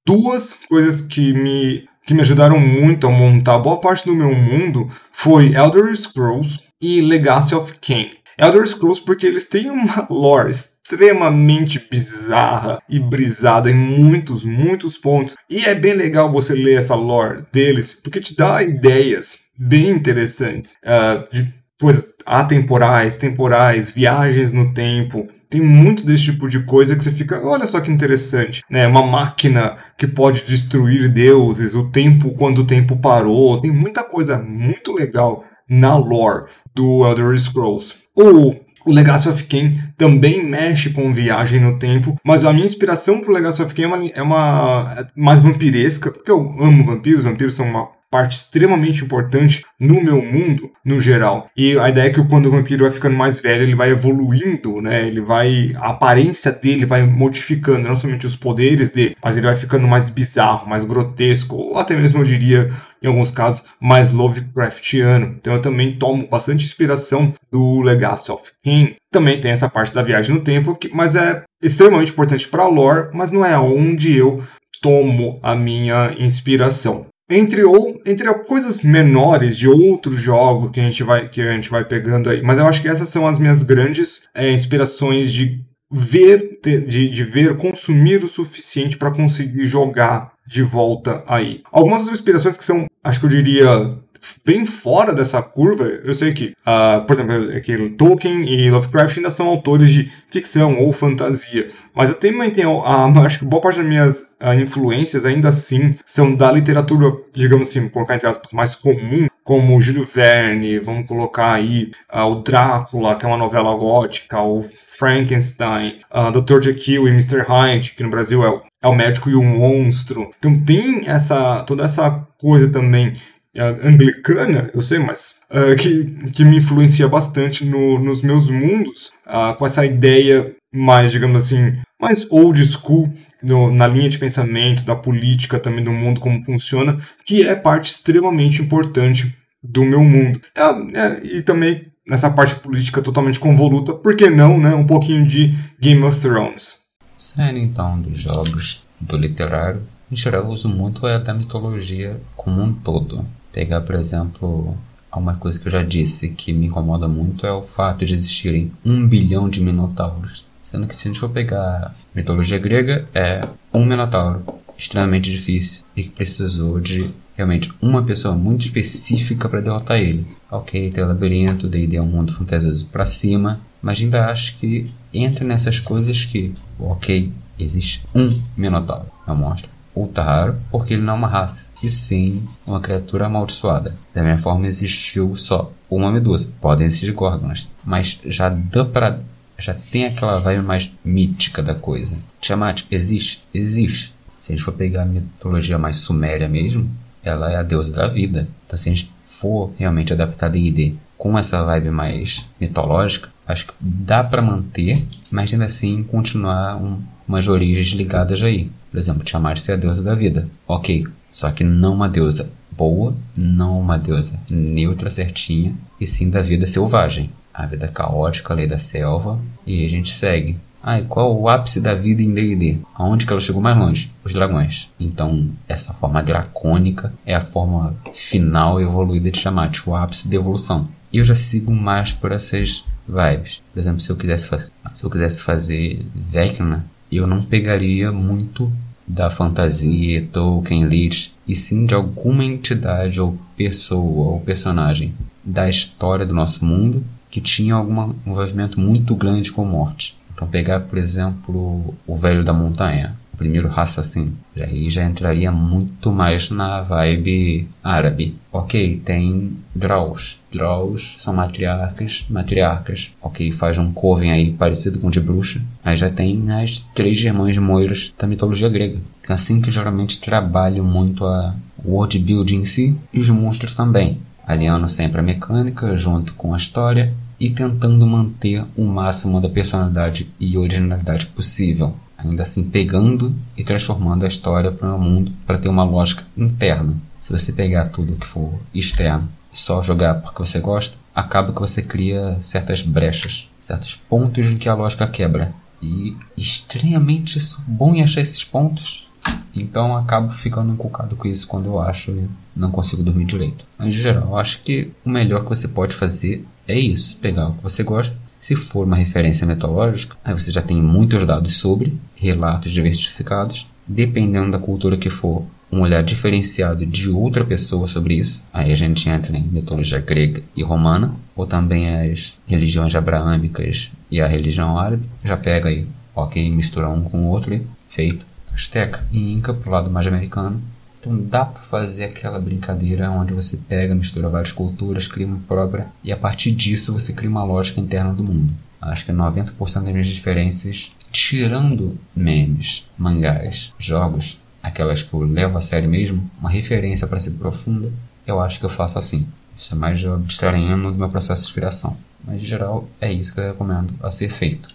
duas 0.07 0.55
coisas 0.69 1.01
que 1.01 1.33
me, 1.33 1.89
que 2.07 2.15
me 2.15 2.21
ajudaram 2.21 2.59
muito 2.59 3.07
a 3.07 3.11
montar 3.11 3.59
boa 3.59 3.81
parte 3.81 4.07
do 4.07 4.17
meu 4.17 4.35
mundo 4.35 4.89
foi 5.13 5.55
Elder 5.55 5.95
Scrolls 5.95 6.61
e 6.81 7.01
Legacy 7.01 7.55
of 7.55 7.75
Kain. 7.81 8.11
Elder 8.39 8.67
Scrolls 8.67 9.01
porque 9.05 9.27
eles 9.27 9.45
têm 9.45 9.71
uma 9.71 10.07
lore 10.11 10.51
extremamente 10.51 11.79
bizarra 11.91 12.79
e 12.89 12.99
brisada 12.99 13.71
em 13.71 13.75
muitos, 13.75 14.45
muitos 14.45 14.99
pontos. 14.99 15.35
E 15.49 15.65
é 15.65 15.75
bem 15.75 15.95
legal 15.95 16.31
você 16.31 16.55
ler 16.55 16.79
essa 16.79 16.95
lore 16.95 17.45
deles, 17.53 17.93
porque 18.03 18.21
te 18.21 18.37
dá 18.37 18.63
ideias 18.63 19.39
bem 19.57 19.91
interessantes 19.91 20.75
uh, 20.85 21.33
de 21.33 21.55
coisas 21.81 22.13
atemporais, 22.27 23.17
temporais, 23.17 23.91
viagens 23.91 24.53
no 24.53 24.75
tempo. 24.75 25.29
Tem 25.53 25.61
muito 25.61 26.07
desse 26.07 26.25
tipo 26.25 26.49
de 26.49 26.61
coisa 26.65 26.97
que 26.97 27.05
você 27.05 27.13
fica, 27.13 27.47
olha 27.47 27.67
só 27.67 27.79
que 27.79 27.93
interessante, 27.93 28.63
né? 28.71 28.87
Uma 28.87 29.07
máquina 29.07 29.77
que 29.99 30.07
pode 30.07 30.47
destruir 30.47 31.11
deuses, 31.11 31.75
o 31.75 31.91
tempo 31.91 32.31
quando 32.31 32.63
o 32.63 32.67
tempo 32.67 32.97
parou. 32.97 33.61
Tem 33.61 33.71
muita 33.71 34.03
coisa 34.03 34.39
muito 34.39 34.95
legal 34.95 35.45
na 35.69 35.95
lore 35.95 36.47
do 36.75 37.07
Elder 37.07 37.39
Scrolls. 37.39 37.97
O 38.17 38.55
o 38.85 38.93
Legacy 38.93 39.29
of 39.29 39.45
Kain 39.45 39.79
também 39.97 40.45
mexe 40.45 40.91
com 40.91 41.13
viagem 41.13 41.61
no 41.61 41.79
tempo, 41.79 42.17
mas 42.25 42.45
a 42.45 42.53
minha 42.53 42.67
inspiração 42.67 43.21
pro 43.21 43.33
Legacy 43.33 43.63
of 43.63 43.75
Kain 43.75 43.85
é 43.85 43.87
uma, 43.87 44.07
é 44.07 44.23
uma 44.23 44.95
é 44.99 45.07
mais 45.15 45.39
vampiresca, 45.39 46.11
porque 46.11 46.31
eu 46.31 46.41
amo 46.61 46.85
vampiros, 46.85 47.23
vampiros 47.23 47.55
são 47.55 47.65
uma 47.65 47.89
parte 48.13 48.37
extremamente 48.37 49.03
importante 49.03 49.65
no 49.81 50.03
meu 50.03 50.21
mundo, 50.21 50.71
no 50.85 51.01
geral. 51.01 51.49
E 51.57 51.79
a 51.79 51.89
ideia 51.89 52.09
é 52.09 52.11
que 52.11 52.23
quando 52.29 52.47
o 52.47 52.51
vampiro 52.51 52.85
vai 52.85 52.93
ficando 52.93 53.17
mais 53.17 53.41
velho, 53.41 53.63
ele 53.63 53.75
vai 53.75 53.89
evoluindo, 53.89 54.83
né? 54.83 55.07
Ele 55.07 55.23
vai. 55.23 55.73
A 55.77 55.89
aparência 55.89 56.53
dele 56.53 56.85
vai 56.85 57.03
modificando, 57.05 57.89
não 57.89 57.97
somente 57.97 58.27
os 58.27 58.37
poderes 58.37 58.91
dele, 58.91 59.17
mas 59.25 59.39
ele 59.39 59.47
vai 59.47 59.57
ficando 59.57 59.89
mais 59.89 60.11
bizarro, 60.11 60.69
mais 60.69 60.85
grotesco, 60.85 61.57
ou 61.57 61.79
até 61.79 61.97
mesmo 61.97 62.21
eu 62.21 62.25
diria 62.25 62.71
em 63.03 63.09
alguns 63.09 63.31
casos, 63.31 63.65
mais 63.81 64.13
Lovecraftiano. 64.13 65.35
Então 65.39 65.55
eu 65.55 65.63
também 65.63 65.97
tomo 65.97 66.29
bastante 66.29 66.65
inspiração 66.65 67.33
do 67.51 67.81
Legacy 67.81 68.31
of 68.31 68.53
Kain. 68.63 68.95
Também 69.11 69.41
tem 69.41 69.51
essa 69.51 69.69
parte 69.69 69.95
da 69.95 70.03
viagem 70.03 70.37
no 70.37 70.43
tempo, 70.43 70.77
que, 70.77 70.95
mas 70.95 71.17
é 71.17 71.43
extremamente 71.63 72.13
importante 72.13 72.47
para 72.47 72.67
lore, 72.67 73.09
mas 73.13 73.33
não 73.33 73.45
é 73.45 73.59
onde 73.59 74.17
eu 74.17 74.43
tomo 74.81 75.39
a 75.43 75.55
minha 75.55 76.15
inspiração 76.19 77.07
entre 77.33 77.65
ou 77.65 78.01
entre 78.07 78.33
coisas 78.45 78.81
menores 78.83 79.57
de 79.57 79.69
outros 79.69 80.21
jogos 80.21 80.71
que 80.71 80.81
a 80.81 80.85
gente 80.85 81.03
vai 81.03 81.29
que 81.29 81.41
a 81.41 81.53
gente 81.53 81.71
vai 81.71 81.85
pegando 81.85 82.31
aí. 82.31 82.43
Mas 82.43 82.59
eu 82.59 82.67
acho 82.67 82.83
que 82.83 82.89
essas 82.89 83.09
são 83.09 83.27
as 83.27 83.39
minhas 83.39 83.63
grandes 83.63 84.29
é, 84.35 84.51
inspirações 84.51 85.33
de 85.33 85.61
ver 85.91 86.59
de, 86.63 87.11
de 87.11 87.25
ver 87.25 87.57
consumir 87.57 88.25
o 88.25 88.29
suficiente 88.29 88.97
para 88.97 89.11
conseguir 89.11 89.67
jogar 89.67 90.33
de 90.47 90.63
volta 90.63 91.23
aí. 91.27 91.63
Algumas 91.71 92.01
outras 92.01 92.19
inspirações 92.19 92.57
que 92.57 92.65
são 92.65 92.87
acho 93.05 93.21
que 93.21 93.27
eu 93.27 93.31
diria 93.31 93.99
bem 94.45 94.67
fora 94.67 95.13
dessa 95.13 95.43
curva. 95.43 95.85
Eu 95.85 96.15
sei 96.15 96.33
que, 96.33 96.55
uh, 96.67 97.05
por 97.07 97.13
exemplo, 97.13 97.53
é 97.53 97.61
que 97.61 97.91
Tolkien 97.91 98.45
e 98.45 98.71
Lovecraft 98.71 99.19
ainda 99.19 99.31
são 99.31 99.47
autores 99.47 99.91
de 99.91 100.11
ficção 100.31 100.79
ou 100.79 100.93
fantasia, 100.93 101.69
mas 101.95 102.11
eu 102.11 102.17
também 102.17 102.51
tenho, 102.51 102.79
uh, 102.79 103.19
acho 103.25 103.41
que 103.41 103.45
boa 103.45 103.63
parte 103.63 103.79
das 103.79 103.87
minhas 103.87 104.21
uh, 104.43 104.55
influências 104.61 105.25
ainda 105.25 105.49
assim 105.49 105.95
são 106.05 106.35
da 106.35 106.51
literatura, 106.51 107.13
digamos 107.33 107.69
assim, 107.69 107.89
colocar 107.89 108.15
entre 108.15 108.29
aspas, 108.29 108.53
mais 108.53 108.75
comum, 108.75 109.29
como 109.45 109.81
Júlio 109.81 110.05
Verne, 110.05 110.79
vamos 110.79 111.07
colocar 111.07 111.55
aí 111.55 111.91
uh, 112.13 112.23
o 112.23 112.37
Drácula, 112.37 113.17
que 113.17 113.25
é 113.25 113.29
uma 113.29 113.37
novela 113.37 113.75
gótica, 113.77 114.41
o 114.41 114.65
Frankenstein, 114.87 116.01
uh, 116.15 116.31
Dr. 116.31 116.63
Jekyll 116.63 117.09
e 117.09 117.11
Mr. 117.11 117.43
Hyde, 117.43 117.95
que 117.97 118.03
no 118.03 118.11
Brasil 118.11 118.45
é 118.45 118.51
o, 118.51 118.63
é 118.83 118.89
o 118.89 118.95
médico 118.95 119.29
e 119.29 119.35
o 119.35 119.43
monstro. 119.43 120.31
Então 120.39 120.59
tem 120.61 121.03
essa 121.07 121.63
toda 121.65 121.85
essa 121.85 122.27
coisa 122.39 122.71
também 122.71 123.13
anglicana, 123.61 124.71
eu 124.75 124.81
sei, 124.81 124.99
mas 124.99 125.35
uh, 125.51 125.77
que, 125.77 126.31
que 126.31 126.45
me 126.45 126.59
influencia 126.59 127.07
bastante 127.07 127.65
no, 127.65 127.99
nos 127.99 128.23
meus 128.23 128.49
mundos, 128.49 129.13
uh, 129.27 129.55
com 129.57 129.67
essa 129.67 129.85
ideia 129.85 130.55
mais, 130.73 131.13
digamos 131.13 131.45
assim, 131.45 131.73
mais 132.01 132.27
old 132.31 132.63
school 132.65 133.13
no, 133.43 133.71
na 133.71 133.87
linha 133.87 134.09
de 134.09 134.19
pensamento, 134.19 134.85
da 134.85 134.97
política 134.97 135.59
também 135.59 135.85
do 135.85 135.93
mundo, 135.93 136.21
como 136.21 136.45
funciona, 136.45 136.99
que 137.27 137.47
é 137.47 137.55
parte 137.55 137.91
extremamente 137.91 138.63
importante 138.63 139.37
do 139.63 139.85
meu 139.85 140.03
mundo. 140.03 140.41
É, 140.57 140.99
é, 140.99 141.27
e 141.37 141.43
também 141.43 141.87
nessa 142.09 142.31
parte 142.31 142.57
política 142.57 143.03
totalmente 143.03 143.39
convoluta, 143.39 143.93
por 143.93 144.17
que 144.17 144.29
não, 144.31 144.59
né? 144.59 144.75
Um 144.75 144.87
pouquinho 144.87 145.27
de 145.27 145.55
Game 145.79 146.03
of 146.03 146.21
Thrones. 146.21 146.79
Saindo 147.19 147.59
então 147.59 148.01
dos 148.01 148.19
jogos, 148.19 148.85
do 149.01 149.17
literário, 149.17 149.83
em 150.11 150.17
geral 150.17 150.45
eu 150.45 150.49
uso 150.49 150.69
muito 150.69 151.07
a 151.07 151.19
da 151.19 151.33
mitologia 151.33 152.21
como 152.35 152.63
um 152.63 152.73
todo. 152.73 153.25
Pegar, 153.53 153.83
por 153.83 153.95
exemplo, 153.95 154.77
uma 155.15 155.35
coisa 155.35 155.61
que 155.61 155.67
eu 155.69 155.73
já 155.73 155.83
disse 155.83 156.31
que 156.31 156.53
me 156.53 156.67
incomoda 156.67 157.07
muito 157.07 157.47
é 157.47 157.53
o 157.53 157.63
fato 157.63 158.05
de 158.05 158.15
existirem 158.15 158.73
um 158.85 159.07
bilhão 159.07 159.49
de 159.49 159.61
minotauros. 159.61 160.47
Sendo 160.63 160.87
que 160.87 160.97
se 160.97 161.07
a 161.07 161.11
gente 161.11 161.21
for 161.21 161.29
pegar 161.29 161.95
mitologia 162.15 162.59
grega, 162.59 163.07
é 163.15 163.47
um 163.73 163.85
minotauro 163.85 164.43
extremamente 164.79 165.31
difícil 165.31 165.85
e 165.95 166.05
que 166.05 166.11
precisou 166.11 166.81
de 166.81 167.11
realmente 167.37 167.71
uma 167.81 168.03
pessoa 168.03 168.35
muito 168.35 168.65
específica 168.65 169.49
para 169.49 169.61
derrotar 169.61 169.99
ele. 169.99 170.27
Ok, 170.51 170.91
tem 170.91 171.05
o 171.05 171.09
labirinto, 171.09 171.69
D&D 171.69 171.97
é 171.97 172.03
um 172.03 172.07
mundo 172.07 172.33
fantasioso 172.33 172.87
para 172.87 173.07
cima, 173.07 173.61
mas 173.83 174.01
ainda 174.01 174.27
acho 174.27 174.57
que 174.57 174.91
entra 175.13 175.45
nessas 175.45 175.79
coisas 175.79 176.25
que, 176.25 176.55
ok, 176.79 177.33
existe 177.59 178.05
um 178.15 178.41
minotauro, 178.57 179.07
é 179.27 179.33
um 179.33 179.37
monstro 179.37 179.71
ultra 179.95 180.25
raro, 180.25 180.57
porque 180.71 180.95
ele 180.95 181.03
não 181.03 181.15
é 181.15 181.17
uma 181.17 181.29
raça, 181.29 181.69
e 181.83 181.91
sim 181.91 182.43
uma 182.67 182.81
criatura 182.81 183.27
amaldiçoada. 183.27 183.95
Da 184.15 184.23
mesma 184.23 184.39
forma 184.39 184.67
existiu 184.67 185.37
só 185.37 185.73
uma 185.91 186.11
medusa, 186.11 186.53
podem 186.61 186.87
existir 186.87 187.13
górgonas, 187.13 187.69
mas 187.85 188.19
já 188.25 188.49
dá 188.49 188.85
pra 188.85 189.19
já 189.59 189.75
tem 189.75 190.07
aquela 190.07 190.41
vibe 190.41 190.63
mais 190.63 190.91
mítica 191.05 191.63
da 191.63 191.75
coisa. 191.75 192.19
Tiamat 192.41 192.85
existe? 192.91 193.45
Existe. 193.55 194.13
Se 194.41 194.53
a 194.53 194.57
gente 194.57 194.65
for 194.65 194.73
pegar 194.73 195.03
a 195.03 195.07
mitologia 195.07 195.79
mais 195.79 195.99
suméria 195.99 196.49
mesmo, 196.49 196.91
ela 197.23 197.53
é 197.53 197.57
a 197.57 197.63
deusa 197.63 197.93
da 197.93 198.09
vida. 198.09 198.49
Então 198.67 198.77
se 198.77 198.89
a 198.89 198.95
gente 198.95 199.13
for 199.25 199.73
realmente 199.79 200.13
adaptar 200.13 200.49
D&D 200.49 200.95
com 201.17 201.39
essa 201.39 201.63
vibe 201.63 201.91
mais 201.91 202.49
mitológica, 202.61 203.29
acho 203.47 203.69
que 203.69 203.75
dá 203.81 204.25
para 204.25 204.43
manter, 204.43 205.05
mas 205.31 205.53
ainda 205.53 205.67
assim 205.67 206.03
continuar 206.03 206.77
um, 206.77 207.01
umas 207.29 207.47
origens 207.47 207.89
ligadas 207.89 208.43
aí. 208.43 208.69
Por 208.93 208.99
exemplo, 208.99 209.25
Tiamat 209.25 209.59
ser 209.59 209.73
a 209.73 209.77
deusa 209.77 210.03
da 210.03 210.15
vida. 210.15 210.47
Ok, 210.69 211.07
só 211.31 211.51
que 211.51 211.65
não 211.65 211.95
uma 211.95 212.11
deusa 212.11 212.51
boa, 212.71 213.17
não 213.35 213.81
uma 213.81 213.99
deusa 213.99 214.39
neutra, 214.51 215.09
certinha, 215.09 215.75
e 215.99 216.07
sim 216.07 216.29
da 216.29 216.43
vida 216.43 216.67
selvagem. 216.67 217.31
A 217.55 217.65
vida 217.65 217.89
caótica, 217.89 218.53
a 218.53 218.57
lei 218.57 218.67
da 218.67 218.79
selva, 218.79 219.39
e 219.67 219.83
a 219.83 219.89
gente 219.89 220.13
segue. 220.13 220.59
Ah, 220.83 221.01
e 221.01 221.05
qual 221.05 221.35
o 221.35 221.49
ápice 221.49 221.81
da 221.81 221.95
vida 221.95 222.23
em 222.23 222.35
D&D? 222.35 222.81
Aonde 222.95 223.25
que 223.25 223.33
ela 223.33 223.41
chegou 223.41 223.63
mais 223.63 223.79
longe? 223.79 224.13
Os 224.23 224.35
dragões. 224.35 224.91
Então, 225.01 225.49
essa 225.67 225.95
forma 225.95 226.23
dracônica 226.23 227.15
é 227.25 227.35
a 227.35 227.41
forma 227.41 227.95
final 228.13 228.79
evoluída 228.79 229.31
de 229.31 229.41
Tiamat, 229.41 229.87
o 229.87 229.97
ápice 229.97 230.29
da 230.29 230.37
evolução. 230.37 230.87
E 231.11 231.17
eu 231.17 231.25
já 231.25 231.35
sigo 231.35 231.73
mais 231.73 232.13
por 232.13 232.31
essas 232.31 232.85
vibes. 233.09 233.63
Por 233.73 233.81
exemplo, 233.81 234.01
se 234.01 234.11
eu 234.11 234.17
quisesse, 234.17 234.71
se 234.93 235.05
eu 235.05 235.11
quisesse 235.11 235.43
fazer 235.43 236.05
Vecna, 236.15 236.85
eu 237.17 237.27
não 237.27 237.43
pegaria 237.43 238.11
muito 238.11 238.73
da 239.07 239.31
fantasia, 239.31 240.27
Tolkien, 240.33 240.85
Lich, 240.85 241.35
e 241.47 241.55
sim 241.55 241.85
de 241.85 241.95
alguma 241.95 242.45
entidade 242.45 243.21
ou 243.21 243.37
pessoa 243.57 244.33
ou 244.33 244.41
personagem 244.41 245.15
da 245.45 245.69
história 245.69 246.25
do 246.25 246.35
nosso 246.35 246.65
mundo 246.65 247.05
que 247.31 247.41
tinha 247.41 247.75
algum 247.75 248.15
envolvimento 248.27 248.79
muito 248.79 249.15
grande 249.15 249.51
com 249.51 249.65
morte. 249.65 250.17
Então 250.35 250.47
pegar, 250.47 250.81
por 250.81 250.99
exemplo, 250.99 251.95
o 252.07 252.17
Velho 252.17 252.45
da 252.45 252.53
Montanha. 252.53 253.17
Primeiro 253.37 253.69
raciocínio. 253.69 254.37
Aí 254.57 254.89
já 254.91 255.05
entraria 255.05 255.51
muito 255.51 256.13
mais 256.13 256.51
na 256.51 256.83
vibe 256.83 257.69
árabe. 257.83 258.37
Ok, 258.53 259.01
tem 259.05 259.57
draws. 259.75 260.39
Draws 260.53 261.17
são 261.19 261.35
matriarcas, 261.35 262.25
matriarcas. 262.29 263.13
Ok, 263.21 263.51
faz 263.53 263.79
um 263.79 263.93
coven 263.93 264.31
aí 264.31 264.53
parecido 264.53 264.99
com 264.99 265.09
o 265.09 265.11
de 265.11 265.21
bruxa. 265.21 265.61
Aí 265.85 265.97
já 265.97 266.11
tem 266.11 266.51
as 266.53 266.81
três 266.81 267.19
irmãs 267.25 267.57
moiras 267.59 268.13
da 268.19 268.27
mitologia 268.27 268.69
grega. 268.69 268.99
Assim 269.29 269.61
que 269.61 269.71
geralmente 269.71 270.21
trabalham 270.21 270.85
muito 270.85 271.25
a 271.25 271.55
world 271.85 272.19
building 272.19 272.61
em 272.61 272.65
si 272.65 272.97
e 273.13 273.19
os 273.19 273.31
monstros 273.31 273.75
também. 273.75 274.19
Alinhando 274.47 274.89
sempre 274.89 275.21
a 275.21 275.23
mecânica 275.23 275.97
junto 275.97 276.35
com 276.35 276.53
a 276.53 276.57
história 276.57 277.15
e 277.39 277.51
tentando 277.51 278.07
manter 278.07 278.65
o 278.77 278.85
máximo 278.85 279.41
da 279.41 279.49
personalidade 279.49 280.29
e 280.39 280.57
originalidade 280.57 281.27
possível 281.27 281.97
ainda 282.25 282.43
assim 282.43 282.65
pegando 282.65 283.35
e 283.57 283.65
transformando 283.65 284.25
a 284.25 284.29
história 284.29 284.71
para 284.71 284.95
um 284.95 284.99
mundo 284.99 285.33
para 285.47 285.59
ter 285.59 285.69
uma 285.69 285.85
lógica 285.85 286.25
interna. 286.37 286.97
Se 287.21 287.33
você 287.33 287.53
pegar 287.53 287.87
tudo 287.87 288.17
que 288.17 288.27
for 288.27 288.59
externo 288.75 289.29
e 289.53 289.59
só 289.59 289.81
jogar 289.83 290.15
porque 290.15 290.39
você 290.39 290.59
gosta, 290.61 290.99
acaba 291.15 291.53
que 291.53 291.61
você 291.61 291.83
cria 291.83 292.37
certas 292.41 292.83
brechas, 292.83 293.49
certos 293.61 293.95
pontos 293.95 294.49
em 294.49 294.57
que 294.57 294.69
a 294.69 294.75
lógica 294.75 295.07
quebra. 295.07 295.55
E 295.81 296.17
extremamente 296.37 297.39
bom 297.67 297.95
em 297.95 298.03
achar 298.03 298.21
esses 298.21 298.45
pontos. 298.45 299.09
Então 299.55 299.97
acabo 299.97 300.31
ficando 300.31 300.73
inculcado 300.73 301.17
com 301.17 301.29
isso 301.29 301.47
quando 301.47 301.67
eu 301.67 301.81
acho 301.81 302.13
e 302.13 302.29
não 302.55 302.71
consigo 302.71 303.03
dormir 303.03 303.25
direito. 303.25 303.67
Mas 303.77 303.89
em 303.89 303.91
geral, 303.91 304.37
acho 304.37 304.63
que 304.63 304.93
o 305.05 305.11
melhor 305.11 305.43
que 305.43 305.49
você 305.49 305.69
pode 305.69 305.95
fazer 305.95 306.47
é 306.67 306.79
isso: 306.79 307.17
pegar 307.19 307.49
o 307.49 307.55
que 307.55 307.63
você 307.63 307.83
gosta 307.83 308.17
se 308.43 308.57
for 308.57 308.89
uma 308.89 308.97
referência 308.97 309.47
metodológica, 309.47 310.17
aí 310.25 310.35
você 310.35 310.51
já 310.51 310.61
tem 310.61 310.83
muitos 310.83 311.25
dados 311.25 311.59
sobre, 311.59 311.97
relatos 312.13 312.73
diversificados, 312.73 313.69
dependendo 313.87 314.51
da 314.51 314.59
cultura 314.59 314.97
que 314.97 315.09
for, 315.09 315.45
um 315.71 315.81
olhar 315.81 316.03
diferenciado 316.03 316.85
de 316.85 317.09
outra 317.09 317.45
pessoa 317.45 317.87
sobre 317.87 318.15
isso. 318.15 318.45
Aí 318.53 318.73
a 318.73 318.75
gente 318.75 319.09
entra 319.09 319.37
em 319.37 319.45
mitologia 319.45 320.01
grega 320.01 320.43
e 320.57 320.63
romana, 320.65 321.15
ou 321.37 321.47
também 321.47 321.89
as 321.89 322.37
religiões 322.45 322.97
abraâmicas 322.97 323.93
e 324.11 324.21
a 324.21 324.27
religião 324.27 324.77
árabe. 324.77 325.07
Já 325.23 325.37
pega 325.37 325.69
aí, 325.69 325.87
ok, 326.13 326.51
mistura 326.51 326.89
um 326.89 327.05
com 327.05 327.19
o 327.19 327.29
outro 327.29 327.55
e 327.55 327.65
feito. 327.89 328.27
Azteca 328.53 329.07
e 329.13 329.33
Inca 329.33 329.55
pro 329.55 329.71
lado 329.71 329.89
mais 329.89 330.09
americano, 330.09 330.61
então 331.03 331.21
dá 331.21 331.45
para 331.45 331.61
fazer 331.63 332.05
aquela 332.05 332.39
brincadeira 332.39 333.11
onde 333.11 333.35
você 333.35 333.57
pega, 333.57 333.93
mistura 333.93 334.29
várias 334.29 334.53
culturas, 334.53 335.09
cria 335.09 335.27
uma 335.27 335.41
própria 335.49 335.89
e 336.05 336.13
a 336.13 336.17
partir 336.17 336.53
disso 336.53 336.93
você 336.93 337.13
cria 337.13 337.29
uma 337.29 337.43
lógica 337.43 337.81
interna 337.81 338.15
do 338.15 338.23
mundo. 338.23 338.55
Acho 338.81 339.07
que 339.07 339.13
90% 339.13 339.57
das 339.59 339.93
minhas 339.93 340.07
diferenças, 340.07 340.93
tirando 341.11 341.99
memes, 342.15 342.89
mangás, 342.97 343.75
jogos, 343.81 344.41
aquelas 344.63 345.03
que 345.03 345.13
eu 345.13 345.23
levo 345.23 345.59
a 345.59 345.61
sério 345.61 345.91
mesmo, 345.91 346.31
uma 346.39 346.49
referência 346.49 347.09
para 347.09 347.19
ser 347.19 347.33
profunda, 347.33 347.91
eu 348.25 348.41
acho 348.41 348.61
que 348.61 348.65
eu 348.65 348.71
faço 348.71 348.97
assim. 348.97 349.27
Isso 349.57 349.75
é 349.75 349.77
mais 349.77 350.05
abstraindo 350.05 350.93
do 350.93 350.99
meu 350.99 351.09
processo 351.09 351.43
de 351.43 351.49
inspiração. 351.49 351.97
Mas 352.25 352.43
em 352.43 352.47
geral 352.47 352.89
é 353.01 353.13
isso 353.13 353.35
que 353.35 353.41
eu 353.41 353.49
recomendo 353.49 353.93
a 354.01 354.11
ser 354.11 354.29
feito. 354.29 354.69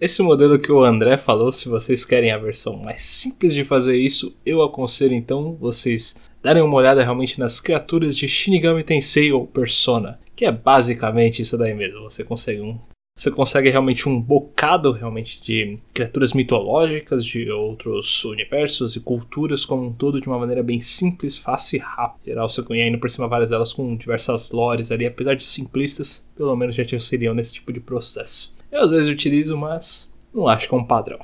Esse 0.00 0.22
modelo 0.22 0.60
que 0.60 0.70
o 0.70 0.84
André 0.84 1.16
falou, 1.16 1.50
se 1.50 1.68
vocês 1.68 2.04
querem 2.04 2.30
a 2.30 2.38
versão 2.38 2.76
mais 2.76 3.02
simples 3.02 3.52
de 3.52 3.64
fazer 3.64 3.96
isso, 3.96 4.32
eu 4.46 4.62
aconselho 4.62 5.12
então 5.12 5.56
vocês 5.60 6.20
darem 6.40 6.62
uma 6.62 6.76
olhada 6.76 7.02
realmente 7.02 7.40
nas 7.40 7.60
criaturas 7.60 8.16
de 8.16 8.28
Shinigami 8.28 8.84
Tensei 8.84 9.32
ou 9.32 9.44
Persona, 9.44 10.20
que 10.36 10.44
é 10.44 10.52
basicamente 10.52 11.42
isso 11.42 11.58
daí 11.58 11.74
mesmo. 11.74 12.02
Você 12.02 12.22
consegue 12.22 12.60
um 12.60 12.78
você 13.16 13.32
consegue 13.32 13.68
realmente 13.68 14.08
um 14.08 14.20
bocado 14.20 14.92
realmente 14.92 15.42
de 15.42 15.76
criaturas 15.92 16.32
mitológicas 16.32 17.24
de 17.24 17.50
outros 17.50 18.24
universos 18.24 18.94
e 18.94 19.00
culturas 19.00 19.66
como 19.66 19.84
um 19.84 19.92
todo 19.92 20.20
de 20.20 20.28
uma 20.28 20.38
maneira 20.38 20.62
bem 20.62 20.78
simples, 20.78 21.36
fácil 21.36 21.78
e 21.78 21.80
rápida. 21.80 22.24
Geral, 22.26 22.48
você 22.48 22.62
conhece 22.62 22.96
por 22.96 23.10
cima 23.10 23.26
várias 23.26 23.50
delas 23.50 23.72
com 23.72 23.96
diversas 23.96 24.52
lores 24.52 24.92
ali, 24.92 25.04
apesar 25.04 25.34
de 25.34 25.42
simplistas, 25.42 26.30
pelo 26.36 26.54
menos 26.54 26.76
já 26.76 26.84
te 26.84 26.94
auxiliam 26.94 27.34
nesse 27.34 27.54
tipo 27.54 27.72
de 27.72 27.80
processo. 27.80 28.56
Eu 28.70 28.82
às 28.82 28.90
vezes 28.90 29.08
utilizo, 29.08 29.56
mas 29.56 30.12
não 30.32 30.46
acho 30.46 30.68
que 30.68 30.74
é 30.74 30.78
um 30.78 30.84
padrão. 30.84 31.18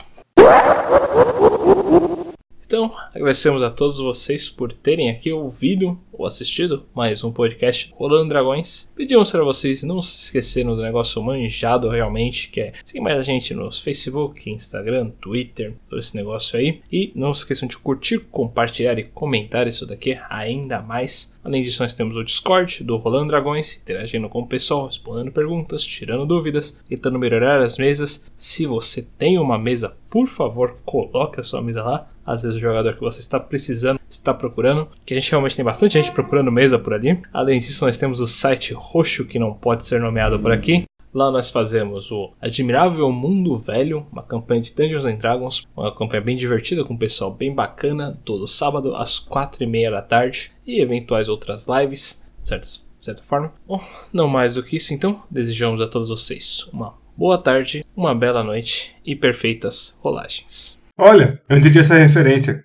Então, 2.67 2.91
agradecemos 3.15 3.63
a 3.63 3.71
todos 3.71 3.99
vocês 3.99 4.49
por 4.49 4.73
terem 4.73 5.11
aqui 5.11 5.31
ouvido 5.31 5.99
ou 6.17 6.27
assistido 6.27 6.85
mais 6.95 7.25
um 7.25 7.33
podcast 7.33 7.93
Rolando 7.97 8.29
Dragões. 8.29 8.89
Pedimos 8.95 9.31
para 9.31 9.45
vocês 9.45 9.83
não 9.83 10.01
se 10.01 10.25
esquecerem 10.25 10.75
do 10.75 10.83
negócio 10.83 11.23
manjado 11.23 11.89
realmente, 11.89 12.49
que 12.49 12.61
é 12.61 12.73
seguir 12.85 13.01
mais 13.01 13.19
a 13.19 13.23
gente 13.23 13.55
nos 13.55 13.81
Facebook, 13.81 14.51
Instagram, 14.51 15.11
Twitter, 15.21 15.75
todo 15.89 15.99
esse 15.99 16.17
negócio 16.17 16.59
aí. 16.59 16.81
E 16.91 17.13
não 17.15 17.35
se 17.35 17.41
esqueçam 17.41 17.69
de 17.69 17.77
curtir, 17.79 18.19
compartilhar 18.19 18.99
e 18.99 19.05
comentar 19.05 19.67
isso 19.67 19.87
daqui 19.87 20.19
ainda 20.29 20.81
mais. 20.81 21.39
Além 21.45 21.63
disso, 21.63 21.83
nós 21.83 21.95
temos 21.95 22.17
o 22.17 22.25
Discord 22.25 22.83
do 22.85 22.97
Rolando 22.97 23.29
Dragões, 23.29 23.77
interagindo 23.77 24.29
com 24.29 24.41
o 24.41 24.47
pessoal, 24.47 24.87
respondendo 24.87 25.33
perguntas, 25.33 25.85
tirando 25.85 26.27
dúvidas, 26.27 26.81
tentando 26.89 27.19
melhorar 27.19 27.61
as 27.61 27.77
mesas. 27.77 28.27
Se 28.37 28.67
você 28.67 29.03
tem 29.03 29.39
uma 29.39 29.59
mesa, 29.59 29.95
por 30.11 30.27
favor, 30.27 30.75
coloque 30.85 31.41
a 31.41 31.43
sua 31.43 31.61
mesa 31.61 31.83
lá 31.83 32.15
às 32.25 32.43
vezes 32.43 32.57
o 32.57 32.61
jogador 32.61 32.95
que 32.95 33.01
você 33.01 33.21
está 33.21 33.39
precisando, 33.39 34.01
está 34.09 34.33
procurando, 34.33 34.89
que 35.05 35.13
a 35.13 35.21
gente 35.21 35.31
realmente 35.31 35.57
tem 35.57 35.65
bastante 35.65 35.95
gente 35.95 36.04
procurando 36.11 36.53
mesa 36.53 36.79
por 36.79 36.95
ali. 36.95 37.21
Além 37.33 37.59
disso, 37.59 37.85
nós 37.85 37.99
temos 37.99 38.21
o 38.21 38.27
site 38.27 38.73
roxo 38.73 39.25
que 39.25 39.39
não 39.39 39.55
pode 39.55 39.85
ser 39.85 40.01
nomeado 40.01 40.39
por 40.39 40.53
aqui. 40.53 40.85
Lá 41.13 41.31
nós 41.31 41.49
fazemos 41.49 42.11
o 42.11 42.33
Admirável 42.41 43.11
Mundo 43.13 43.57
Velho, 43.57 44.05
uma 44.11 44.23
campanha 44.23 44.61
de 44.61 44.75
Dungeons 44.75 45.07
and 45.07 45.15
Dragons, 45.15 45.65
uma 45.77 45.95
campanha 45.95 46.21
bem 46.21 46.37
divertida 46.37 46.85
com 46.85 46.95
um 46.95 46.99
pessoal 46.99 47.33
bem 47.33 47.55
bacana, 47.55 48.19
todo 48.25 48.49
sábado 48.49 48.97
às 48.97 49.21
quatro 49.21 49.63
e 49.63 49.67
meia 49.67 49.93
da 49.93 50.03
tarde 50.03 50.51
e 50.67 50.81
eventuais 50.81 51.29
outras 51.29 51.67
lives, 51.69 52.21
certo? 52.43 52.67
de 52.99 53.05
certa 53.05 53.23
forma. 53.23 53.53
Bom, 53.67 53.79
não 54.13 54.29
mais 54.29 54.55
do 54.55 54.63
que 54.63 54.77
isso, 54.77 54.93
então 54.93 55.23
desejamos 55.31 55.81
a 55.81 55.87
todos 55.87 56.09
vocês 56.09 56.69
uma 56.73 56.95
boa 57.17 57.39
tarde, 57.39 57.85
uma 57.95 58.15
bela 58.15 58.43
noite 58.43 58.97
e 59.05 59.15
perfeitas 59.15 59.97
rolagens. 60.01 60.83
Olha, 60.99 61.41
eu 61.49 61.59
entendi 61.59 61.79
essa 61.79 61.95
referência. 61.95 62.65